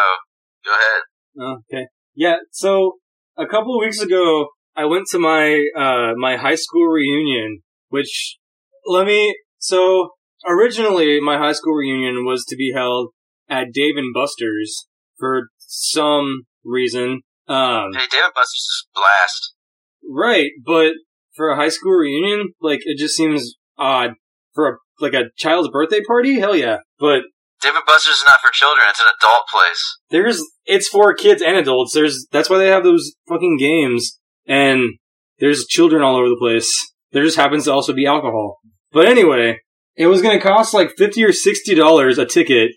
go 0.62 0.72
ahead. 0.78 1.02
Oh, 1.40 1.54
okay. 1.66 1.90
Yeah, 2.14 2.38
so 2.54 3.02
a 3.36 3.46
couple 3.46 3.74
of 3.74 3.82
weeks 3.82 3.98
ago, 3.98 4.54
I 4.76 4.85
went 4.87 5.07
to 5.11 5.19
my, 5.19 5.66
uh, 5.76 6.14
my 6.16 6.37
high 6.37 6.54
school 6.57 6.87
reunion, 6.87 7.61
which, 7.88 8.38
let 8.87 9.07
me, 9.07 9.37
so 9.59 10.11
originally 10.49 11.21
my 11.21 11.38
high 11.38 11.52
school 11.52 11.75
reunion 11.75 12.25
was 12.25 12.45
to 12.49 12.57
be 12.57 12.73
held 12.75 13.11
at 13.49 13.69
Dave 13.73 13.97
and 13.97 14.12
Buster's 14.12 14.88
for 15.19 15.49
some 15.59 16.43
reason. 16.64 17.23
Um, 17.47 17.93
Hey, 17.95 18.07
Dave 18.11 18.25
and 18.25 18.35
Buster's 18.35 18.61
is 18.61 18.87
blast. 18.95 19.54
right, 20.09 20.50
but 20.64 20.93
for 21.35 21.50
a 21.50 21.57
high 21.57 21.69
school 21.69 21.93
reunion, 21.93 22.52
like, 22.61 22.81
it 22.85 22.99
just 22.99 23.16
seems 23.16 23.54
odd. 23.78 24.12
For 24.54 24.69
a, 24.69 24.76
like 25.00 25.14
a 25.14 25.31
child's 25.37 25.69
birthday 25.69 26.00
party? 26.07 26.38
Hell 26.38 26.54
yeah. 26.54 26.78
But 27.00 27.23
Dave 27.61 27.75
and 27.75 27.85
Buster's 27.87 28.14
is 28.19 28.25
not 28.25 28.38
for 28.40 28.52
children; 28.52 28.87
it's 28.88 29.00
an 29.00 29.12
adult 29.21 29.43
place. 29.52 29.99
there's 30.11 30.40
it's 30.64 30.88
for 30.88 31.12
kids 31.12 31.43
and 31.43 31.57
adults. 31.57 31.93
There's 31.93 32.26
that's 32.31 32.49
why 32.49 32.59
they 32.59 32.69
have 32.69 32.85
those 32.85 33.14
fucking 33.28 33.57
games 33.59 34.21
and 34.46 34.82
there's 35.38 35.66
children 35.66 36.02
all 36.02 36.16
over 36.16 36.28
the 36.28 36.36
place. 36.38 36.70
There 37.12 37.24
just 37.24 37.36
happens 37.36 37.64
to 37.64 37.72
also 37.72 37.92
be 37.92 38.06
alcohol. 38.06 38.58
But 38.92 39.06
anyway, 39.06 39.60
it 39.96 40.06
was 40.06 40.22
going 40.22 40.38
to 40.38 40.44
cost 40.44 40.74
like 40.74 40.92
50 40.96 41.24
or 41.24 41.32
60 41.32 41.74
dollars 41.74 42.18
a 42.18 42.26
ticket 42.26 42.72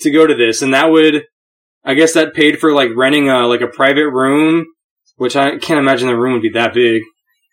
to 0.00 0.10
go 0.10 0.26
to 0.26 0.34
this 0.34 0.62
and 0.62 0.72
that 0.72 0.90
would 0.90 1.24
I 1.84 1.94
guess 1.94 2.12
that 2.14 2.34
paid 2.34 2.58
for 2.58 2.72
like 2.72 2.90
renting 2.94 3.28
a 3.30 3.46
like 3.46 3.62
a 3.62 3.66
private 3.66 4.10
room, 4.10 4.66
which 5.16 5.36
I 5.36 5.58
can't 5.58 5.78
imagine 5.78 6.08
the 6.08 6.16
room 6.16 6.34
would 6.34 6.42
be 6.42 6.50
that 6.50 6.74
big. 6.74 7.02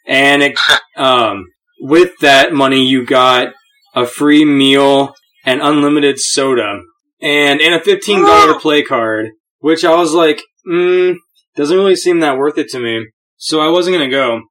And 0.06 0.44
it, 0.44 0.60
um 0.98 1.46
with 1.80 2.18
that 2.22 2.54
money 2.54 2.88
you 2.88 3.06
got 3.06 3.54
a 3.94 4.06
free 4.06 4.46
meal 4.46 5.14
and 5.46 5.62
unlimited 5.62 6.20
soda 6.20 6.82
and 7.22 7.62
and 7.62 7.76
a 7.76 7.80
fifteen 7.80 8.22
dollar 8.22 8.60
play 8.60 8.84
card, 8.84 9.30
which 9.60 9.86
I 9.86 9.96
was 9.96 10.14
like, 10.14 10.42
mm, 10.68 11.16
doesn't 11.56 11.78
really 11.78 11.96
seem 11.96 12.20
that 12.20 12.38
worth 12.38 12.58
it 12.58 12.70
to 12.70 12.80
me. 12.80 13.08
So 13.38 13.60
I 13.60 13.70
wasn't 13.70 13.96
gonna 13.96 14.10
go. 14.10 14.42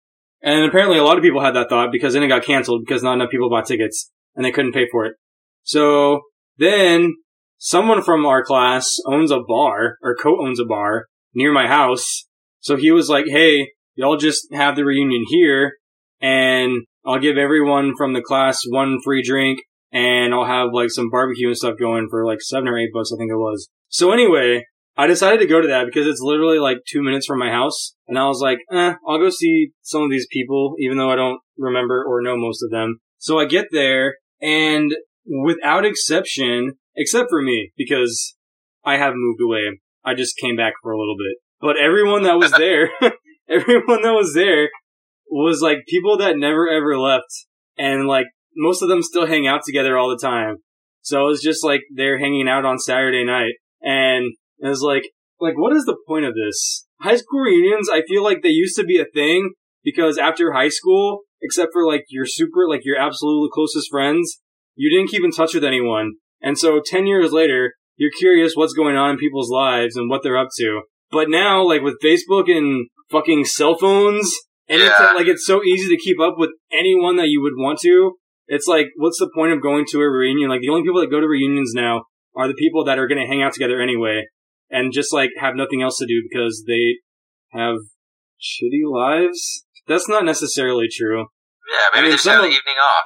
And 0.42 0.64
apparently 0.64 0.98
a 0.98 1.04
lot 1.04 1.16
of 1.16 1.22
people 1.22 1.42
had 1.42 1.54
that 1.54 1.68
thought 1.68 1.90
because 1.92 2.14
then 2.14 2.22
it 2.22 2.28
got 2.28 2.44
canceled 2.44 2.84
because 2.86 3.02
not 3.02 3.14
enough 3.14 3.30
people 3.30 3.50
bought 3.50 3.66
tickets 3.66 4.10
and 4.34 4.44
they 4.44 4.52
couldn't 4.52 4.72
pay 4.72 4.86
for 4.90 5.04
it. 5.06 5.14
So 5.62 6.22
then 6.58 7.14
someone 7.58 8.02
from 8.02 8.24
our 8.24 8.44
class 8.44 8.96
owns 9.06 9.30
a 9.30 9.40
bar 9.40 9.96
or 10.02 10.14
co-owns 10.14 10.60
a 10.60 10.64
bar 10.64 11.06
near 11.34 11.52
my 11.52 11.66
house. 11.66 12.26
So 12.60 12.76
he 12.76 12.92
was 12.92 13.08
like, 13.08 13.24
Hey, 13.26 13.70
y'all 13.94 14.16
just 14.16 14.46
have 14.52 14.76
the 14.76 14.84
reunion 14.84 15.24
here 15.28 15.72
and 16.20 16.84
I'll 17.04 17.18
give 17.18 17.36
everyone 17.36 17.94
from 17.96 18.12
the 18.12 18.22
class 18.22 18.60
one 18.68 18.98
free 19.02 19.22
drink 19.22 19.60
and 19.92 20.34
I'll 20.34 20.44
have 20.44 20.68
like 20.72 20.90
some 20.90 21.10
barbecue 21.10 21.48
and 21.48 21.56
stuff 21.56 21.74
going 21.78 22.08
for 22.10 22.26
like 22.26 22.40
seven 22.40 22.68
or 22.68 22.78
eight 22.78 22.90
bucks, 22.92 23.10
I 23.12 23.18
think 23.18 23.30
it 23.30 23.36
was. 23.36 23.68
So 23.88 24.12
anyway, 24.12 24.64
I 24.96 25.06
decided 25.06 25.40
to 25.40 25.46
go 25.46 25.60
to 25.60 25.68
that 25.68 25.84
because 25.86 26.06
it's 26.06 26.20
literally 26.20 26.58
like 26.58 26.78
two 26.88 27.02
minutes 27.02 27.26
from 27.26 27.38
my 27.38 27.50
house. 27.50 27.94
And 28.08 28.18
I 28.18 28.26
was 28.28 28.40
like, 28.40 28.58
eh, 28.72 28.94
I'll 29.06 29.18
go 29.18 29.28
see 29.28 29.72
some 29.82 30.02
of 30.02 30.10
these 30.10 30.26
people, 30.30 30.74
even 30.78 30.96
though 30.96 31.10
I 31.10 31.16
don't 31.16 31.40
remember 31.58 32.04
or 32.06 32.22
know 32.22 32.36
most 32.36 32.62
of 32.62 32.70
them. 32.70 33.00
So 33.18 33.38
I 33.38 33.44
get 33.44 33.66
there 33.72 34.16
and 34.40 34.92
without 35.26 35.84
exception, 35.84 36.74
except 36.94 37.28
for 37.28 37.42
me, 37.42 37.72
because 37.76 38.36
I 38.84 38.96
have 38.96 39.14
moved 39.14 39.40
away. 39.42 39.80
I 40.04 40.14
just 40.14 40.36
came 40.38 40.56
back 40.56 40.74
for 40.82 40.92
a 40.92 40.98
little 40.98 41.16
bit. 41.16 41.38
But 41.60 41.76
everyone 41.78 42.22
that 42.22 42.38
was 42.38 42.50
there, 42.58 42.90
everyone 43.48 44.02
that 44.02 44.14
was 44.14 44.32
there 44.34 44.70
was 45.28 45.60
like 45.60 45.78
people 45.88 46.18
that 46.18 46.38
never 46.38 46.68
ever 46.68 46.98
left. 46.98 47.46
And 47.76 48.06
like 48.06 48.26
most 48.56 48.82
of 48.82 48.88
them 48.88 49.02
still 49.02 49.26
hang 49.26 49.46
out 49.46 49.60
together 49.66 49.98
all 49.98 50.08
the 50.08 50.18
time. 50.18 50.56
So 51.02 51.22
it 51.22 51.30
was 51.30 51.42
just 51.42 51.62
like 51.62 51.82
they're 51.94 52.18
hanging 52.18 52.48
out 52.48 52.64
on 52.64 52.78
Saturday 52.78 53.24
night. 53.24 53.54
And 53.82 54.32
it 54.58 54.68
was 54.68 54.80
like, 54.82 55.10
like, 55.40 55.54
what 55.56 55.76
is 55.76 55.84
the 55.84 55.96
point 56.08 56.24
of 56.24 56.34
this? 56.34 56.86
High 57.00 57.16
school 57.16 57.40
reunions, 57.40 57.88
I 57.90 58.02
feel 58.08 58.22
like 58.22 58.42
they 58.42 58.48
used 58.48 58.76
to 58.76 58.84
be 58.84 58.98
a 58.98 59.04
thing 59.04 59.52
because 59.84 60.18
after 60.18 60.52
high 60.52 60.68
school, 60.70 61.20
except 61.42 61.70
for 61.72 61.86
like 61.86 62.04
your 62.08 62.24
super, 62.26 62.66
like 62.68 62.80
your 62.84 62.98
absolutely 62.98 63.48
closest 63.52 63.88
friends, 63.90 64.38
you 64.74 64.90
didn't 64.90 65.10
keep 65.10 65.24
in 65.24 65.30
touch 65.30 65.54
with 65.54 65.64
anyone. 65.64 66.14
And 66.40 66.58
so 66.58 66.80
10 66.84 67.06
years 67.06 67.32
later, 67.32 67.74
you're 67.96 68.10
curious 68.18 68.54
what's 68.54 68.74
going 68.74 68.96
on 68.96 69.10
in 69.10 69.16
people's 69.18 69.50
lives 69.50 69.96
and 69.96 70.08
what 70.10 70.22
they're 70.22 70.38
up 70.38 70.48
to. 70.58 70.82
But 71.10 71.28
now, 71.30 71.62
like 71.66 71.82
with 71.82 71.96
Facebook 72.04 72.50
and 72.50 72.88
fucking 73.10 73.44
cell 73.44 73.76
phones, 73.78 74.32
and 74.68 74.80
Yeah. 74.80 74.88
it's 74.88 75.14
like 75.14 75.26
it's 75.28 75.46
so 75.46 75.62
easy 75.64 75.94
to 75.94 76.02
keep 76.02 76.20
up 76.20 76.34
with 76.36 76.50
anyone 76.72 77.16
that 77.16 77.28
you 77.28 77.40
would 77.42 77.54
want 77.56 77.78
to. 77.82 78.12
It's 78.48 78.66
like, 78.66 78.88
what's 78.96 79.18
the 79.18 79.30
point 79.34 79.52
of 79.52 79.62
going 79.62 79.86
to 79.90 80.00
a 80.00 80.08
reunion? 80.10 80.50
Like 80.50 80.60
the 80.60 80.68
only 80.68 80.82
people 80.82 81.00
that 81.00 81.10
go 81.10 81.20
to 81.20 81.26
reunions 81.28 81.72
now 81.74 82.04
are 82.34 82.48
the 82.48 82.54
people 82.54 82.84
that 82.84 82.98
are 82.98 83.06
going 83.08 83.20
to 83.20 83.26
hang 83.26 83.42
out 83.42 83.52
together 83.52 83.80
anyway, 83.80 84.24
and 84.70 84.92
just 84.92 85.12
like 85.12 85.30
have 85.38 85.54
nothing 85.54 85.82
else 85.82 85.98
to 85.98 86.06
do 86.06 86.22
because 86.28 86.64
they 86.66 86.96
have 87.52 87.76
shitty 88.40 88.82
lives. 88.88 89.64
That's 89.86 90.08
not 90.08 90.24
necessarily 90.24 90.86
true. 90.94 91.26
Yeah, 91.70 91.76
maybe 91.94 91.98
I 91.98 92.00
mean, 92.02 92.10
they 92.10 92.14
just 92.14 92.24
some 92.24 92.32
have 92.34 92.42
the 92.42 92.48
evening 92.48 92.76
off. 92.80 93.04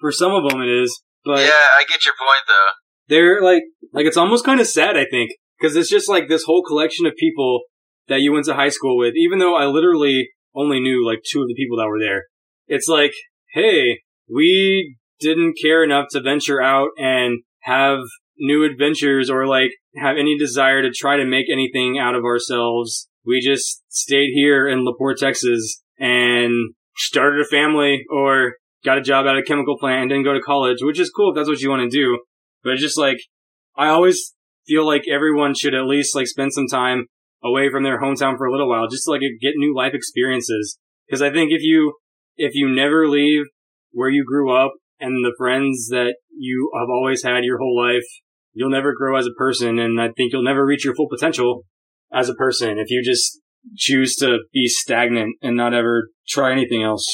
For 0.00 0.12
some 0.12 0.32
of 0.32 0.48
them, 0.48 0.60
it 0.60 0.68
is, 0.68 1.02
but 1.24 1.40
yeah, 1.40 1.48
I 1.78 1.84
get 1.88 2.04
your 2.04 2.14
point 2.18 2.44
though. 2.46 2.72
they're 3.08 3.42
like 3.42 3.62
like 3.92 4.06
it's 4.06 4.16
almost 4.16 4.44
kind 4.44 4.60
of 4.60 4.66
sad 4.66 4.96
i 4.96 5.06
think 5.10 5.30
because 5.58 5.76
it's 5.76 5.88
just 5.88 6.08
like 6.08 6.28
this 6.28 6.42
whole 6.44 6.62
collection 6.62 7.06
of 7.06 7.14
people 7.18 7.60
that 8.08 8.20
you 8.20 8.32
went 8.32 8.44
to 8.44 8.54
high 8.54 8.68
school 8.68 8.98
with 8.98 9.14
even 9.16 9.38
though 9.38 9.56
i 9.56 9.64
literally 9.64 10.28
only 10.54 10.80
knew 10.80 11.06
like 11.06 11.20
two 11.30 11.40
of 11.40 11.48
the 11.48 11.54
people 11.54 11.78
that 11.78 11.86
were 11.88 12.00
there 12.00 12.24
it's 12.66 12.88
like 12.88 13.12
hey 13.54 14.00
we 14.28 14.96
didn't 15.20 15.54
care 15.62 15.82
enough 15.84 16.06
to 16.10 16.20
venture 16.20 16.60
out 16.60 16.88
and 16.98 17.42
have 17.60 18.00
new 18.38 18.64
adventures 18.64 19.30
or 19.30 19.46
like 19.46 19.70
have 19.96 20.16
any 20.18 20.36
desire 20.38 20.82
to 20.82 20.90
try 20.90 21.16
to 21.16 21.24
make 21.24 21.46
anything 21.50 21.98
out 21.98 22.14
of 22.14 22.24
ourselves 22.24 23.08
we 23.24 23.40
just 23.40 23.82
stayed 23.88 24.30
here 24.34 24.68
in 24.68 24.84
laporte 24.84 25.18
texas 25.18 25.82
and 25.98 26.74
started 26.96 27.40
a 27.40 27.48
family 27.48 28.04
or 28.10 28.54
got 28.84 28.98
a 28.98 29.02
job 29.02 29.26
at 29.26 29.36
a 29.36 29.42
chemical 29.42 29.78
plant 29.78 30.02
and 30.02 30.10
didn't 30.10 30.24
go 30.24 30.34
to 30.34 30.40
college 30.40 30.78
which 30.82 31.00
is 31.00 31.10
cool 31.10 31.30
if 31.30 31.36
that's 31.36 31.48
what 31.48 31.60
you 31.60 31.70
want 31.70 31.82
to 31.82 31.96
do 31.96 32.18
but 32.62 32.76
just 32.76 32.98
like 32.98 33.18
I 33.76 33.88
always 33.88 34.34
feel 34.66 34.86
like 34.86 35.02
everyone 35.10 35.54
should 35.54 35.74
at 35.74 35.84
least 35.84 36.16
like 36.16 36.26
spend 36.26 36.52
some 36.52 36.66
time 36.66 37.06
away 37.44 37.70
from 37.70 37.84
their 37.84 38.00
hometown 38.00 38.36
for 38.36 38.46
a 38.46 38.50
little 38.50 38.68
while, 38.68 38.88
just 38.88 39.04
to 39.04 39.10
like 39.12 39.20
get 39.20 39.52
new 39.56 39.74
life 39.76 39.92
experiences. 39.94 40.78
Because 41.06 41.22
I 41.22 41.30
think 41.30 41.52
if 41.52 41.62
you 41.62 41.94
if 42.36 42.54
you 42.54 42.74
never 42.74 43.08
leave 43.08 43.44
where 43.92 44.08
you 44.08 44.24
grew 44.26 44.54
up 44.54 44.72
and 44.98 45.24
the 45.24 45.34
friends 45.38 45.88
that 45.90 46.16
you 46.36 46.70
have 46.78 46.88
always 46.88 47.22
had 47.22 47.44
your 47.44 47.58
whole 47.58 47.78
life, 47.78 48.06
you'll 48.56 48.72
never 48.72 48.96
grow 48.96 49.16
as 49.20 49.26
a 49.28 49.36
person, 49.36 49.78
and 49.78 50.00
I 50.00 50.08
think 50.16 50.32
you'll 50.32 50.42
never 50.42 50.64
reach 50.64 50.84
your 50.84 50.96
full 50.96 51.08
potential 51.12 51.62
as 52.12 52.28
a 52.28 52.34
person 52.34 52.78
if 52.80 52.88
you 52.90 53.04
just 53.04 53.38
choose 53.76 54.16
to 54.16 54.40
be 54.52 54.66
stagnant 54.66 55.36
and 55.44 55.56
not 55.56 55.74
ever 55.74 56.08
try 56.26 56.50
anything 56.50 56.82
else. 56.82 57.04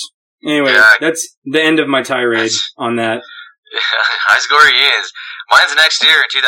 Anyway, 0.46 0.72
Yeah. 0.72 0.94
that's 1.02 1.36
the 1.44 1.60
end 1.60 1.82
of 1.82 1.88
my 1.90 2.02
tirade 2.02 2.54
on 2.78 2.96
that. 2.96 3.20
High 4.28 4.38
school 4.42 4.60
reunions. 4.60 5.08
Mine's 5.50 5.72
next 5.76 6.00
year 6.04 6.16
in 6.20 6.28
2017. 6.28 6.44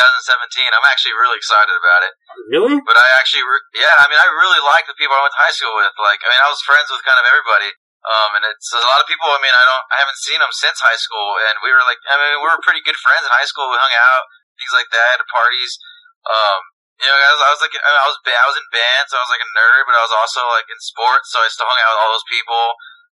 I'm 0.71 0.87
actually 0.89 1.13
really 1.17 1.37
excited 1.41 1.73
about 1.73 2.01
it. 2.05 2.13
Really? 2.53 2.77
But 2.85 2.95
I 2.97 3.07
actually, 3.17 3.41
re- 3.45 3.81
yeah, 3.81 3.93
I 4.01 4.05
mean, 4.09 4.17
I 4.17 4.29
really 4.29 4.61
like 4.61 4.85
the 4.89 4.97
people 4.97 5.13
I 5.13 5.25
went 5.25 5.33
to 5.33 5.41
high 5.41 5.53
school 5.53 5.73
with. 5.77 5.93
Like, 5.99 6.21
I 6.21 6.27
mean, 6.29 6.41
I 6.41 6.49
was 6.53 6.61
friends 6.65 6.89
with 6.89 7.01
kind 7.05 7.17
of 7.19 7.25
everybody. 7.29 7.69
Um, 8.05 8.37
and 8.37 8.45
it's 8.45 8.69
a 8.69 8.85
lot 8.85 9.01
of 9.01 9.09
people. 9.09 9.25
I 9.25 9.41
mean, 9.41 9.53
I 9.53 9.65
don't, 9.65 9.85
I 9.89 9.97
haven't 10.05 10.21
seen 10.21 10.37
them 10.37 10.53
since 10.53 10.77
high 10.77 10.97
school, 11.01 11.41
and 11.49 11.57
we 11.65 11.73
were 11.73 11.81
like, 11.89 11.97
I 12.05 12.13
mean, 12.21 12.37
we 12.37 12.45
were 12.45 12.61
pretty 12.61 12.85
good 12.85 12.97
friends 13.01 13.25
in 13.25 13.33
high 13.33 13.49
school. 13.49 13.65
We 13.73 13.81
hung 13.81 13.97
out, 13.97 14.25
things 14.65 14.73
like 14.73 14.89
that, 14.89 15.21
at 15.21 15.29
parties. 15.29 15.77
Um, 16.25 16.59
you 16.97 17.05
know, 17.05 17.13
I 17.13 17.31
was, 17.37 17.41
I 17.45 17.51
was 17.53 17.61
like, 17.61 17.75
I 17.77 18.05
was, 18.09 18.17
I 18.25 18.47
was 18.49 18.57
in 18.57 18.65
band, 18.73 19.05
so 19.05 19.21
I 19.21 19.23
was 19.29 19.33
like 19.37 19.45
a 19.45 19.51
nerd, 19.53 19.85
but 19.85 19.93
I 19.93 20.01
was 20.01 20.15
also 20.17 20.41
like 20.49 20.65
in 20.65 20.81
sports, 20.81 21.29
so 21.29 21.37
I 21.37 21.53
still 21.53 21.69
hung 21.69 21.77
out 21.85 21.93
with 21.93 22.01
all 22.01 22.13
those 22.17 22.25
people. 22.25 22.73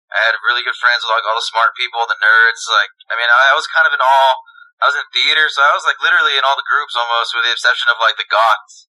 I 0.09 0.25
had 0.25 0.33
really 0.41 0.65
good 0.65 0.79
friends 0.79 1.05
with 1.05 1.13
like 1.13 1.27
all 1.29 1.37
the 1.37 1.45
smart 1.45 1.77
people, 1.77 2.01
the 2.09 2.17
nerds. 2.17 2.65
Like, 2.73 2.89
I 3.13 3.19
mean, 3.19 3.29
I, 3.29 3.53
I 3.53 3.53
was 3.53 3.69
kind 3.69 3.85
of 3.85 3.93
in 3.93 4.01
all. 4.01 4.41
I 4.81 4.89
was 4.89 4.97
in 4.97 5.05
theater, 5.13 5.45
so 5.53 5.61
I 5.61 5.75
was 5.77 5.85
like 5.85 6.01
literally 6.01 6.33
in 6.33 6.43
all 6.47 6.57
the 6.57 6.65
groups 6.65 6.97
almost, 6.97 7.35
with 7.37 7.45
the 7.45 7.53
exception 7.53 7.93
of 7.93 8.01
like 8.01 8.17
the 8.17 8.25
goths. 8.25 8.89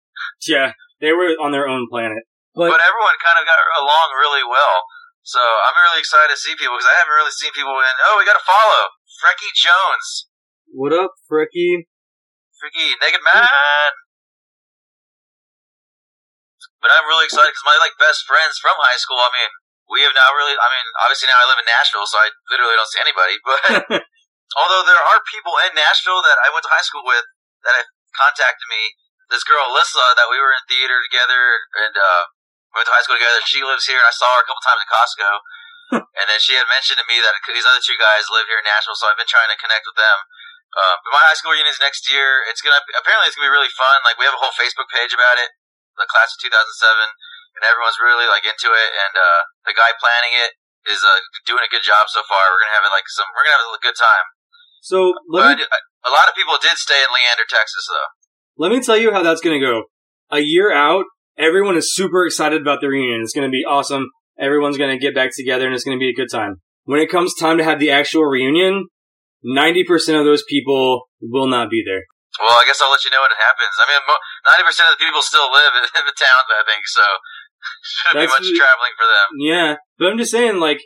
Yeah, 0.47 0.73
they 1.03 1.13
were 1.13 1.37
on 1.37 1.53
their 1.53 1.69
own 1.69 1.85
planet. 1.91 2.25
But, 2.57 2.73
but 2.73 2.81
everyone 2.81 3.15
kind 3.21 3.39
of 3.39 3.45
got 3.45 3.59
along 3.77 4.07
really 4.17 4.43
well. 4.47 4.89
So 5.23 5.39
I'm 5.39 5.77
really 5.85 6.01
excited 6.01 6.33
to 6.33 6.39
see 6.39 6.55
people 6.55 6.79
because 6.79 6.89
I 6.89 6.97
haven't 7.03 7.13
really 7.13 7.35
seen 7.35 7.51
people 7.51 7.75
in. 7.77 7.95
Oh, 8.09 8.17
we 8.17 8.27
got 8.27 8.39
to 8.39 8.43
follow 8.43 8.95
Frecky 9.19 9.51
Jones, 9.55 10.29
what 10.71 10.93
up, 10.93 11.17
Fricky? 11.25 11.88
Freaky 12.59 12.93
Naked 12.99 13.23
Man. 13.23 13.91
But 16.79 16.91
I'm 16.95 17.07
really 17.07 17.27
excited 17.27 17.51
because 17.51 17.67
my 17.67 17.79
like 17.79 17.95
best 17.99 18.23
friends 18.27 18.59
from 18.59 18.75
high 18.79 18.99
school. 18.99 19.19
I 19.19 19.31
mean, 19.31 19.51
we 19.91 20.03
have 20.03 20.15
now 20.15 20.29
really. 20.35 20.55
I 20.55 20.67
mean, 20.67 20.87
obviously 21.03 21.27
now 21.27 21.39
I 21.39 21.47
live 21.47 21.59
in 21.59 21.67
Nashville, 21.67 22.07
so 22.07 22.19
I 22.19 22.31
literally 22.51 22.75
don't 22.75 22.91
see 22.91 23.03
anybody. 23.03 23.35
But 23.47 24.03
although 24.59 24.83
there 24.87 24.99
are 24.99 25.19
people 25.27 25.55
in 25.67 25.75
Nashville 25.75 26.23
that 26.23 26.39
I 26.43 26.51
went 26.51 26.63
to 26.67 26.71
high 26.71 26.85
school 26.85 27.03
with 27.03 27.25
that 27.67 27.75
have 27.75 27.89
contacted 28.15 28.67
me. 28.71 28.95
This 29.29 29.45
girl 29.45 29.61
Alyssa 29.69 30.17
that 30.17 30.25
we 30.25 30.41
were 30.41 30.49
in 30.49 30.63
theater 30.65 30.97
together 31.05 31.69
and 31.85 31.93
uh, 31.93 32.23
we 32.73 32.81
went 32.81 32.89
to 32.89 32.95
high 32.97 33.05
school 33.05 33.17
together. 33.21 33.37
She 33.45 33.61
lives 33.61 33.85
here. 33.85 34.01
And 34.01 34.09
I 34.09 34.15
saw 34.15 34.25
her 34.33 34.41
a 34.41 34.47
couple 34.49 34.63
times 34.65 34.81
at 34.81 34.89
Costco, 34.89 35.29
and 36.17 36.25
then 36.25 36.41
she 36.41 36.57
had 36.57 36.65
mentioned 36.69 36.97
to 37.01 37.05
me 37.05 37.21
that 37.21 37.37
these 37.45 37.65
other 37.65 37.81
two 37.81 37.97
guys 38.01 38.29
live 38.33 38.49
here 38.49 38.61
in 38.61 38.65
Nashville, 38.65 38.97
so 38.97 39.09
I've 39.09 39.21
been 39.21 39.29
trying 39.29 39.53
to 39.53 39.57
connect 39.57 39.85
with 39.85 39.97
them. 39.97 40.17
Uh, 40.69 40.95
but 41.01 41.11
my 41.17 41.23
high 41.25 41.33
school 41.37 41.51
reunion 41.53 41.71
is 41.73 41.81
next 41.81 42.05
year. 42.11 42.45
It's 42.45 42.61
gonna 42.61 42.79
apparently 42.93 43.25
it's 43.29 43.35
gonna 43.37 43.49
be 43.49 43.55
really 43.57 43.73
fun. 43.73 44.05
Like 44.05 44.21
we 44.21 44.25
have 44.29 44.37
a 44.37 44.41
whole 44.41 44.53
Facebook 44.53 44.85
page 44.93 45.11
about 45.15 45.41
it, 45.41 45.49
the 45.97 46.05
class 46.05 46.29
of 46.35 46.39
2007, 46.45 47.09
and 47.57 47.61
everyone's 47.65 47.97
really 47.97 48.29
like 48.29 48.45
into 48.45 48.69
it. 48.69 48.89
And 48.93 49.13
uh, 49.17 49.41
the 49.65 49.73
guy 49.73 49.91
planning 49.97 50.37
it 50.37 50.53
is 50.87 51.01
uh, 51.01 51.19
doing 51.49 51.65
a 51.65 51.71
good 51.73 51.81
job 51.83 52.05
so 52.13 52.21
far. 52.29 52.43
We're 52.53 52.61
gonna 52.63 52.77
have 52.77 52.85
it 52.85 52.93
like 52.93 53.09
some. 53.09 53.27
We're 53.33 53.49
gonna 53.49 53.57
have 53.59 53.73
a 53.73 53.81
good 53.81 53.97
time. 53.97 54.25
So 54.85 54.97
let 55.27 55.57
me 55.57 55.65
I- 55.65 55.85
a 56.07 56.11
lot 56.13 56.29
of 56.31 56.37
people 56.37 56.55
did 56.61 56.77
stay 56.79 56.95
in 56.95 57.09
Leander, 57.11 57.43
Texas, 57.49 57.83
though. 57.89 58.09
let 58.55 58.71
me 58.71 58.79
tell 58.79 58.95
you 58.95 59.11
how 59.11 59.21
that's 59.25 59.41
gonna 59.43 59.59
go. 59.59 59.91
A 60.31 60.39
year 60.39 60.71
out, 60.71 61.03
everyone 61.37 61.75
is 61.75 61.91
super 61.93 62.25
excited 62.25 62.61
about 62.61 62.79
the 62.79 62.87
reunion. 62.87 63.19
It's 63.21 63.33
gonna 63.33 63.49
be 63.51 63.65
awesome. 63.67 64.07
Everyone's 64.39 64.77
gonna 64.77 64.97
get 64.97 65.13
back 65.17 65.31
together, 65.35 65.65
and 65.65 65.75
it's 65.75 65.83
gonna 65.83 65.97
be 65.99 66.09
a 66.09 66.15
good 66.15 66.29
time. 66.31 66.61
When 66.85 67.01
it 67.01 67.09
comes 67.09 67.33
time 67.35 67.57
to 67.57 67.63
have 67.65 67.79
the 67.79 67.91
actual 67.91 68.23
reunion, 68.23 68.87
ninety 69.43 69.83
percent 69.83 70.17
of 70.19 70.25
those 70.25 70.43
people 70.47 71.09
will 71.21 71.47
not 71.47 71.69
be 71.69 71.83
there. 71.85 72.03
Well, 72.39 72.55
I 72.55 72.63
guess 72.67 72.79
I'll 72.79 72.91
let 72.93 73.03
you 73.03 73.11
know 73.11 73.21
when 73.25 73.33
it 73.33 73.41
happens. 73.41 73.73
I 73.81 73.85
mean, 73.89 73.99
ninety 74.45 74.63
percent 74.63 74.87
of 74.91 74.97
the 74.97 75.03
people 75.03 75.21
still 75.21 75.49
live 75.51 75.73
in, 75.75 76.05
the 76.05 76.15
town, 76.15 76.43
I 76.55 76.63
think, 76.67 76.83
so 76.85 77.01
shouldn't 77.83 78.15
be 78.15 78.27
That's 78.27 78.37
much 78.39 78.47
the- 78.47 78.59
traveling 78.59 78.95
for 78.95 79.07
them. 79.09 79.27
Yeah, 79.39 79.69
but 79.97 80.05
I'm 80.11 80.17
just 80.17 80.31
saying, 80.31 80.57
like, 80.61 80.81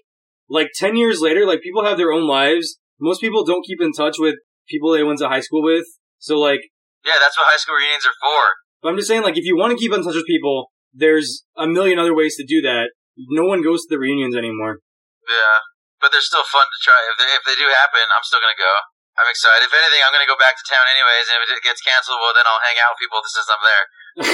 like 0.50 0.70
10 0.76 0.96
years 0.96 1.22
later, 1.22 1.46
like 1.46 1.62
people 1.62 1.84
have 1.86 1.98
their 1.98 2.12
own 2.12 2.28
lives. 2.28 2.78
Most 3.00 3.22
people 3.22 3.44
don't 3.46 3.66
keep 3.66 3.82
in 3.82 3.92
touch 3.92 4.16
with 4.20 4.36
people 4.70 4.92
they 4.92 5.04
went 5.04 5.20
to 5.20 5.28
high 5.28 5.42
school 5.44 5.64
with. 5.64 5.86
So 6.20 6.40
like, 6.40 6.62
Yeah, 7.06 7.20
that's 7.20 7.38
what 7.38 7.48
high 7.50 7.58
school 7.58 7.76
reunions 7.76 8.06
are 8.06 8.16
for. 8.22 8.42
but 8.82 8.90
I'm 8.90 8.96
just 8.98 9.08
saying 9.08 9.24
like 9.24 9.38
if 9.38 9.44
you 9.46 9.58
want 9.58 9.72
to 9.72 9.78
keep 9.78 9.92
in 9.94 10.04
touch 10.04 10.16
with 10.16 10.28
people, 10.28 10.72
there's 10.94 11.44
a 11.58 11.68
million 11.68 12.00
other 12.00 12.16
ways 12.16 12.36
to 12.38 12.46
do 12.46 12.62
that. 12.62 12.92
No 13.18 13.44
one 13.46 13.62
goes 13.62 13.82
to 13.84 13.88
the 13.90 14.00
reunions 14.00 14.36
anymore. 14.36 14.80
Yeah, 15.28 15.58
but 16.04 16.12
they're 16.12 16.24
still 16.24 16.44
fun 16.44 16.68
to 16.68 16.80
try. 16.84 17.00
If 17.08 17.16
they, 17.16 17.28
if 17.32 17.44
they 17.48 17.56
do 17.56 17.72
happen, 17.72 18.04
I'm 18.12 18.28
still 18.28 18.44
gonna 18.44 18.60
go. 18.60 18.74
I'm 19.16 19.30
excited. 19.32 19.64
If 19.64 19.72
anything, 19.72 20.04
I'm 20.04 20.12
gonna 20.12 20.28
go 20.28 20.36
back 20.36 20.60
to 20.60 20.66
town 20.68 20.84
anyways, 20.92 21.32
and 21.32 21.40
if 21.40 21.56
it 21.56 21.64
gets 21.64 21.80
canceled, 21.80 22.20
well, 22.20 22.36
then 22.36 22.44
I'll 22.44 22.60
hang 22.60 22.76
out 22.84 22.92
with 22.94 23.02
people 23.08 23.24
since 23.24 23.48
I'm 23.48 23.64
there. 23.64 23.86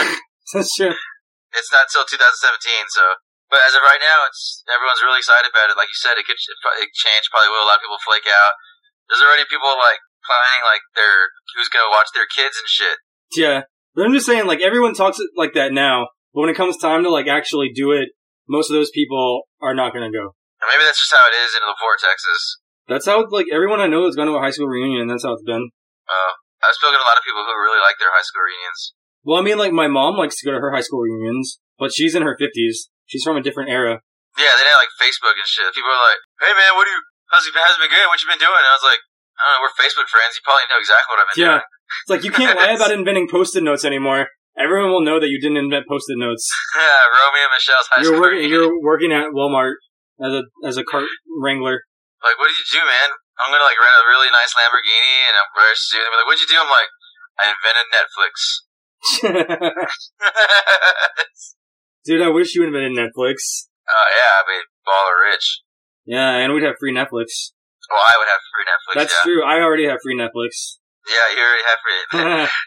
That's 0.58 0.73
true. 0.73 0.97
It's 1.53 1.69
not 1.69 1.86
till 1.93 2.10
2017, 2.10 2.17
so. 2.89 3.05
But 3.53 3.65
as 3.65 3.73
of 3.73 3.82
right 3.82 4.01
now, 4.01 4.29
it's 4.29 4.62
everyone's 4.69 5.01
really 5.01 5.21
excited 5.21 5.49
about 5.49 5.73
it. 5.73 5.77
Like 5.77 5.89
you 5.89 5.97
said, 5.97 6.17
it 6.17 6.25
could 6.25 6.38
it, 6.38 6.58
it 6.86 6.93
change. 6.93 7.29
Probably 7.34 7.49
will. 7.49 7.65
A 7.65 7.69
lot 7.69 7.82
of 7.82 7.86
people 7.86 7.97
flake 8.01 8.29
out. 8.29 8.53
There's 9.10 9.25
already 9.25 9.45
people 9.49 9.73
like 9.73 10.01
planning 10.21 10.62
like 10.69 10.86
their 10.93 11.34
who's 11.58 11.69
gonna 11.69 11.89
watch 11.89 12.13
their 12.13 12.29
kids 12.29 12.62
and 12.62 12.69
shit. 12.69 13.01
Yeah. 13.34 13.65
But 13.97 14.05
I'm 14.05 14.13
just 14.13 14.29
saying 14.29 14.45
like 14.45 14.62
everyone 14.62 14.93
talks 14.93 15.17
like 15.34 15.58
that 15.58 15.73
now, 15.73 16.13
but 16.34 16.45
when 16.45 16.53
it 16.53 16.58
comes 16.58 16.77
time 16.77 17.01
to 17.03 17.10
like 17.10 17.25
actually 17.25 17.73
do 17.73 17.89
it, 17.89 18.13
most 18.49 18.69
of 18.69 18.75
those 18.75 18.89
people 18.89 19.43
are 19.62 19.75
not 19.75 19.93
going 19.93 20.12
to 20.12 20.17
go. 20.17 20.34
And 20.60 20.67
maybe 20.67 20.84
that's 20.84 21.00
just 21.00 21.15
how 21.15 21.24
it 21.32 21.36
is 21.39 21.56
in 21.56 21.63
LaPorte, 21.63 22.04
Texas. 22.04 22.41
That's 22.89 23.06
how 23.06 23.24
like 23.30 23.48
everyone 23.54 23.80
I 23.80 23.88
know 23.88 24.10
has 24.10 24.17
gone 24.17 24.28
to 24.28 24.36
a 24.36 24.43
high 24.43 24.52
school 24.52 24.67
reunion 24.67 25.06
and 25.06 25.10
that's 25.10 25.24
how 25.24 25.38
it's 25.38 25.45
been. 25.45 25.72
Uh, 26.10 26.32
I've 26.65 26.76
spoken 26.76 27.00
to 27.00 27.06
a 27.06 27.08
lot 27.08 27.15
of 27.15 27.24
people 27.24 27.45
who 27.45 27.54
really 27.54 27.80
like 27.80 28.02
their 28.02 28.12
high 28.12 28.26
school 28.26 28.43
reunions. 28.43 28.98
Well, 29.24 29.39
I 29.39 29.43
mean 29.45 29.62
like 29.62 29.72
my 29.72 29.88
mom 29.88 30.17
likes 30.17 30.41
to 30.41 30.45
go 30.48 30.52
to 30.52 30.60
her 30.60 30.74
high 30.74 30.84
school 30.84 31.06
reunions, 31.06 31.62
but 31.78 31.93
she's 31.93 32.17
in 32.17 32.26
her 32.26 32.36
50s. 32.36 32.91
She's 33.06 33.24
from 33.24 33.38
a 33.38 33.45
different 33.45 33.69
era. 33.69 34.02
Yeah, 34.38 34.54
they 34.58 34.65
didn't 34.65 34.82
like 34.82 34.93
Facebook 35.00 35.38
and 35.38 35.48
shit. 35.50 35.69
People 35.74 35.89
are 35.89 36.06
like, 36.13 36.22
"Hey 36.39 36.54
man, 36.54 36.78
what 36.78 36.86
do 36.86 36.93
you? 36.93 37.02
How's 37.34 37.45
it, 37.45 37.54
how's 37.58 37.76
it 37.78 37.82
been 37.82 37.93
good? 37.93 38.06
What 38.10 38.22
you 38.22 38.30
been 38.30 38.41
doing?" 38.41 38.62
And 38.62 38.69
I 38.69 38.76
was 38.78 38.86
like, 38.86 39.02
"I 39.38 39.41
don't 39.41 39.52
know. 39.58 39.62
We're 39.65 39.76
Facebook 39.76 40.08
friends. 40.08 40.38
You 40.38 40.41
probably 40.45 40.69
know 40.69 40.80
exactly 40.80 41.10
what 41.10 41.19
I've 41.19 41.30
been 41.34 41.39
doing. 41.41 41.50
Yeah. 41.50 41.62
doing." 41.65 41.78
It's 42.06 42.12
like 42.13 42.24
you 42.24 42.34
can't 42.34 42.54
lie 42.58 42.78
about 42.78 42.93
inventing 42.93 43.28
post-it 43.28 43.65
notes 43.65 43.82
anymore. 43.84 44.30
Everyone 44.54 44.93
will 44.93 45.02
know 45.02 45.17
that 45.17 45.30
you 45.30 45.41
didn't 45.41 45.58
invent 45.58 45.89
post-it 45.89 46.17
notes. 46.17 46.45
Yeah, 46.78 47.02
Romy 47.10 47.41
and 47.41 47.52
Michele's 47.54 47.88
high 47.89 48.02
You're 48.02 48.13
school 48.13 48.22
working. 48.22 48.50
You're 48.50 48.69
working 48.82 49.12
at 49.12 49.34
Walmart 49.34 49.82
as 50.19 50.34
a 50.34 50.43
as 50.67 50.77
a 50.77 50.84
cart 50.84 51.08
wrangler. 51.27 51.84
Like, 52.19 52.36
what 52.36 52.51
did 52.51 52.60
you 52.60 52.67
do, 52.79 52.84
man? 52.84 53.15
I'm 53.39 53.47
gonna 53.51 53.63
like 53.63 53.79
rent 53.79 53.95
a 53.95 54.03
really 54.08 54.27
nice 54.32 54.51
Lamborghini 54.51 55.32
and 55.32 55.39
I'm 55.39 55.47
suit. 55.75 56.03
And 56.03 56.12
they're 56.12 56.19
like, 56.19 56.27
what'd 56.27 56.43
you 56.43 56.51
do? 56.51 56.60
I'm 56.60 56.67
like, 56.67 56.91
I 57.39 57.55
invented 57.55 57.88
Netflix. 57.95 58.67
Dude, 62.05 62.21
I 62.21 62.29
wish 62.29 62.55
you 62.55 62.63
invented 62.67 62.91
Netflix. 62.91 63.69
Oh 63.88 64.08
yeah, 64.12 64.34
I 64.36 64.43
mean, 64.43 64.67
baller 64.84 65.32
rich. 65.32 65.63
Yeah, 66.05 66.43
and 66.43 66.53
we'd 66.53 66.63
have 66.63 66.75
free 66.79 66.91
Netflix. 66.91 67.53
Well, 67.89 68.03
I 68.03 68.17
would 68.19 68.27
have 68.27 68.41
free 68.51 68.65
Netflix. 68.67 68.95
That's 68.95 69.13
yeah. 69.15 69.23
true. 69.23 69.41
I 69.43 69.62
already 69.63 69.86
have 69.88 70.01
free 70.03 70.17
Netflix. 70.17 70.79
Yeah, 71.08 71.29
you 71.34 71.39
already 71.41 71.63
have 71.65 71.79
free. 71.79 72.03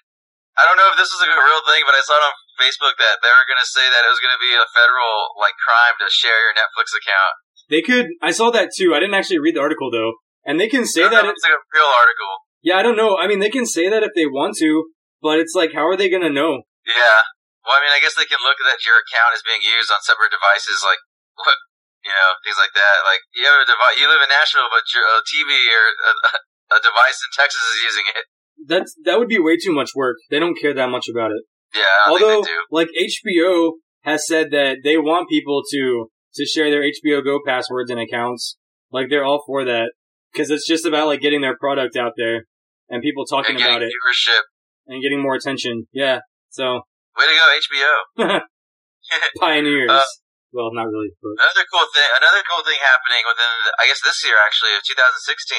I 0.53 0.69
don't 0.69 0.77
know 0.77 0.88
if 0.93 1.01
this 1.01 1.09
is 1.09 1.21
a 1.25 1.29
real 1.33 1.62
thing, 1.65 1.83
but 1.88 1.97
I 1.97 2.03
saw 2.05 2.21
it 2.21 2.25
on 2.29 2.35
Facebook 2.61 2.97
that 3.01 3.25
they 3.25 3.33
were 3.33 3.49
gonna 3.49 3.65
say 3.65 3.88
that 3.88 4.05
it 4.05 4.11
was 4.12 4.21
gonna 4.21 4.41
be 4.41 4.53
a 4.53 4.69
federal 4.77 5.33
like 5.41 5.57
crime 5.57 5.97
to 6.05 6.09
share 6.12 6.37
your 6.37 6.53
Netflix 6.57 6.93
account. 6.93 7.33
they 7.73 7.81
could. 7.81 8.12
I 8.21 8.31
saw 8.37 8.53
that 8.53 8.71
too. 8.77 8.93
I 8.93 9.01
didn't 9.01 9.17
actually 9.17 9.41
read 9.41 9.57
the 9.57 9.65
article 9.65 9.88
though, 9.88 10.21
and 10.45 10.61
they 10.61 10.69
can 10.69 10.85
say 10.85 11.05
I 11.05 11.09
don't 11.09 11.17
that. 11.17 11.23
know 11.25 11.33
It, 11.33 11.37
if 11.37 11.41
it's 11.41 11.49
like 11.49 11.57
a 11.57 11.65
real 11.73 11.88
article. 11.88 12.33
yeah, 12.61 12.77
I 12.77 12.83
don't 12.85 13.01
know. 13.01 13.17
I 13.17 13.25
mean, 13.27 13.41
they 13.41 13.49
can 13.53 13.65
say 13.65 13.88
that 13.88 14.05
if 14.05 14.12
they 14.12 14.29
want 14.29 14.61
to, 14.61 14.93
but 15.25 15.41
it's 15.41 15.57
like, 15.57 15.73
how 15.73 15.88
are 15.88 15.97
they 15.97 16.12
gonna 16.12 16.33
know? 16.33 16.69
Yeah. 16.85 17.19
Well, 17.65 17.79
I 17.79 17.81
mean, 17.87 17.95
I 17.95 18.03
guess 18.03 18.19
they 18.19 18.27
can 18.29 18.43
look 18.43 18.59
at 18.61 18.83
your 18.85 18.99
account 18.99 19.38
is 19.38 19.47
being 19.47 19.62
used 19.62 19.88
on 19.95 20.03
separate 20.03 20.35
devices, 20.35 20.83
like 20.83 20.99
what, 21.38 21.55
you 22.03 22.11
know, 22.11 22.29
things 22.43 22.59
like 22.59 22.75
that. 22.75 22.97
Like 23.09 23.23
you 23.33 23.47
have 23.47 23.62
a 23.62 23.67
device, 23.71 23.97
you 24.03 24.11
live 24.11 24.19
in 24.21 24.29
Nashville, 24.29 24.67
but 24.69 24.83
your 24.93 25.07
uh, 25.07 25.23
TV 25.25 25.49
or 25.57 25.85
a, 25.97 26.12
a 26.77 26.79
device 26.83 27.23
in 27.23 27.31
Texas 27.33 27.62
is 27.73 27.87
using 27.88 28.07
it. 28.12 28.27
That's 28.67 28.95
that 29.05 29.19
would 29.19 29.29
be 29.29 29.38
way 29.38 29.57
too 29.57 29.73
much 29.73 29.91
work. 29.95 30.17
They 30.31 30.38
don't 30.38 30.59
care 30.61 30.75
that 30.75 30.88
much 30.88 31.07
about 31.11 31.31
it. 31.33 31.43
Yeah, 31.75 31.83
I 32.07 32.11
Although, 32.11 32.43
think 32.43 32.47
they 32.47 32.53
do. 32.53 32.59
like 32.71 32.88
HBO 32.99 33.73
has 34.03 34.27
said 34.27 34.51
that 34.53 34.79
they 34.85 34.97
want 34.99 35.29
people 35.29 35.62
to 35.71 36.07
to 36.35 36.45
share 36.47 36.71
their 36.71 36.83
HBO 36.83 37.25
Go 37.25 37.41
passwords 37.45 37.91
and 37.91 37.99
accounts. 38.01 38.57
Like 38.91 39.07
they're 39.11 39.25
all 39.25 39.43
for 39.47 39.65
that 39.65 39.93
because 40.33 40.51
it's 40.51 40.67
just 40.67 40.85
about 40.87 41.07
like 41.07 41.21
getting 41.21 41.41
their 41.41 41.57
product 41.57 41.97
out 41.97 42.12
there 42.17 42.45
and 42.88 43.03
people 43.03 43.25
talking 43.25 43.57
And 43.57 43.65
about 43.65 43.83
it 43.83 43.88
viewership. 43.93 44.43
and 44.87 45.03
getting 45.03 45.21
more 45.23 45.35
attention. 45.35 45.87
Yeah. 45.93 46.21
So 46.51 46.83
Way 47.17 47.25
to 47.29 47.35
go, 47.37 47.47
HBO. 48.29 48.41
pioneers. 49.41 49.91
Uh, 49.91 50.05
well, 50.53 50.69
not 50.73 50.88
really. 50.88 51.12
But 51.21 51.41
Another 51.41 51.65
cool 51.73 51.88
thing, 51.93 52.09
another 52.21 52.43
cool 52.45 52.61
thing 52.65 52.77
happening 52.81 53.25
within, 53.25 53.53
the, 53.65 53.73
I 53.81 53.88
guess 53.88 54.01
this 54.05 54.21
year 54.25 54.37
actually 54.41 54.77
of 54.77 54.85
2016 54.85 55.57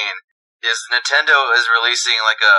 is 0.64 0.80
Nintendo 0.88 1.52
is 1.52 1.68
releasing 1.68 2.16
like 2.24 2.40
a 2.40 2.56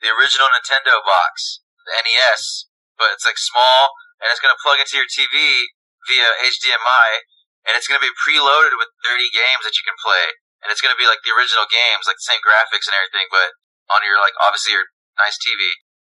the 0.00 0.08
original 0.08 0.48
Nintendo 0.48 1.02
box, 1.04 1.60
the 1.84 1.92
NES, 1.92 2.70
but 2.96 3.12
it's 3.12 3.26
like 3.26 3.36
small 3.36 3.92
and 4.22 4.28
it's 4.32 4.40
gonna 4.40 4.56
plug 4.60 4.80
into 4.80 4.96
your 5.00 5.08
TV 5.08 5.68
via 6.08 6.28
HDMI, 6.40 7.24
and 7.68 7.76
it's 7.76 7.88
gonna 7.88 8.00
be 8.00 8.12
preloaded 8.12 8.76
with 8.76 8.92
30 9.04 9.28
games 9.32 9.64
that 9.64 9.76
you 9.76 9.84
can 9.84 9.96
play, 10.00 10.36
and 10.64 10.68
it's 10.72 10.80
gonna 10.80 10.96
be 10.96 11.08
like 11.08 11.20
the 11.24 11.32
original 11.32 11.68
games, 11.68 12.08
like 12.08 12.20
the 12.20 12.28
same 12.28 12.40
graphics 12.44 12.88
and 12.88 12.96
everything, 12.96 13.28
but 13.32 13.56
on 13.92 14.04
your 14.04 14.20
like 14.20 14.36
obviously 14.40 14.76
your 14.76 14.88
nice 15.18 15.36
TV. 15.40 15.60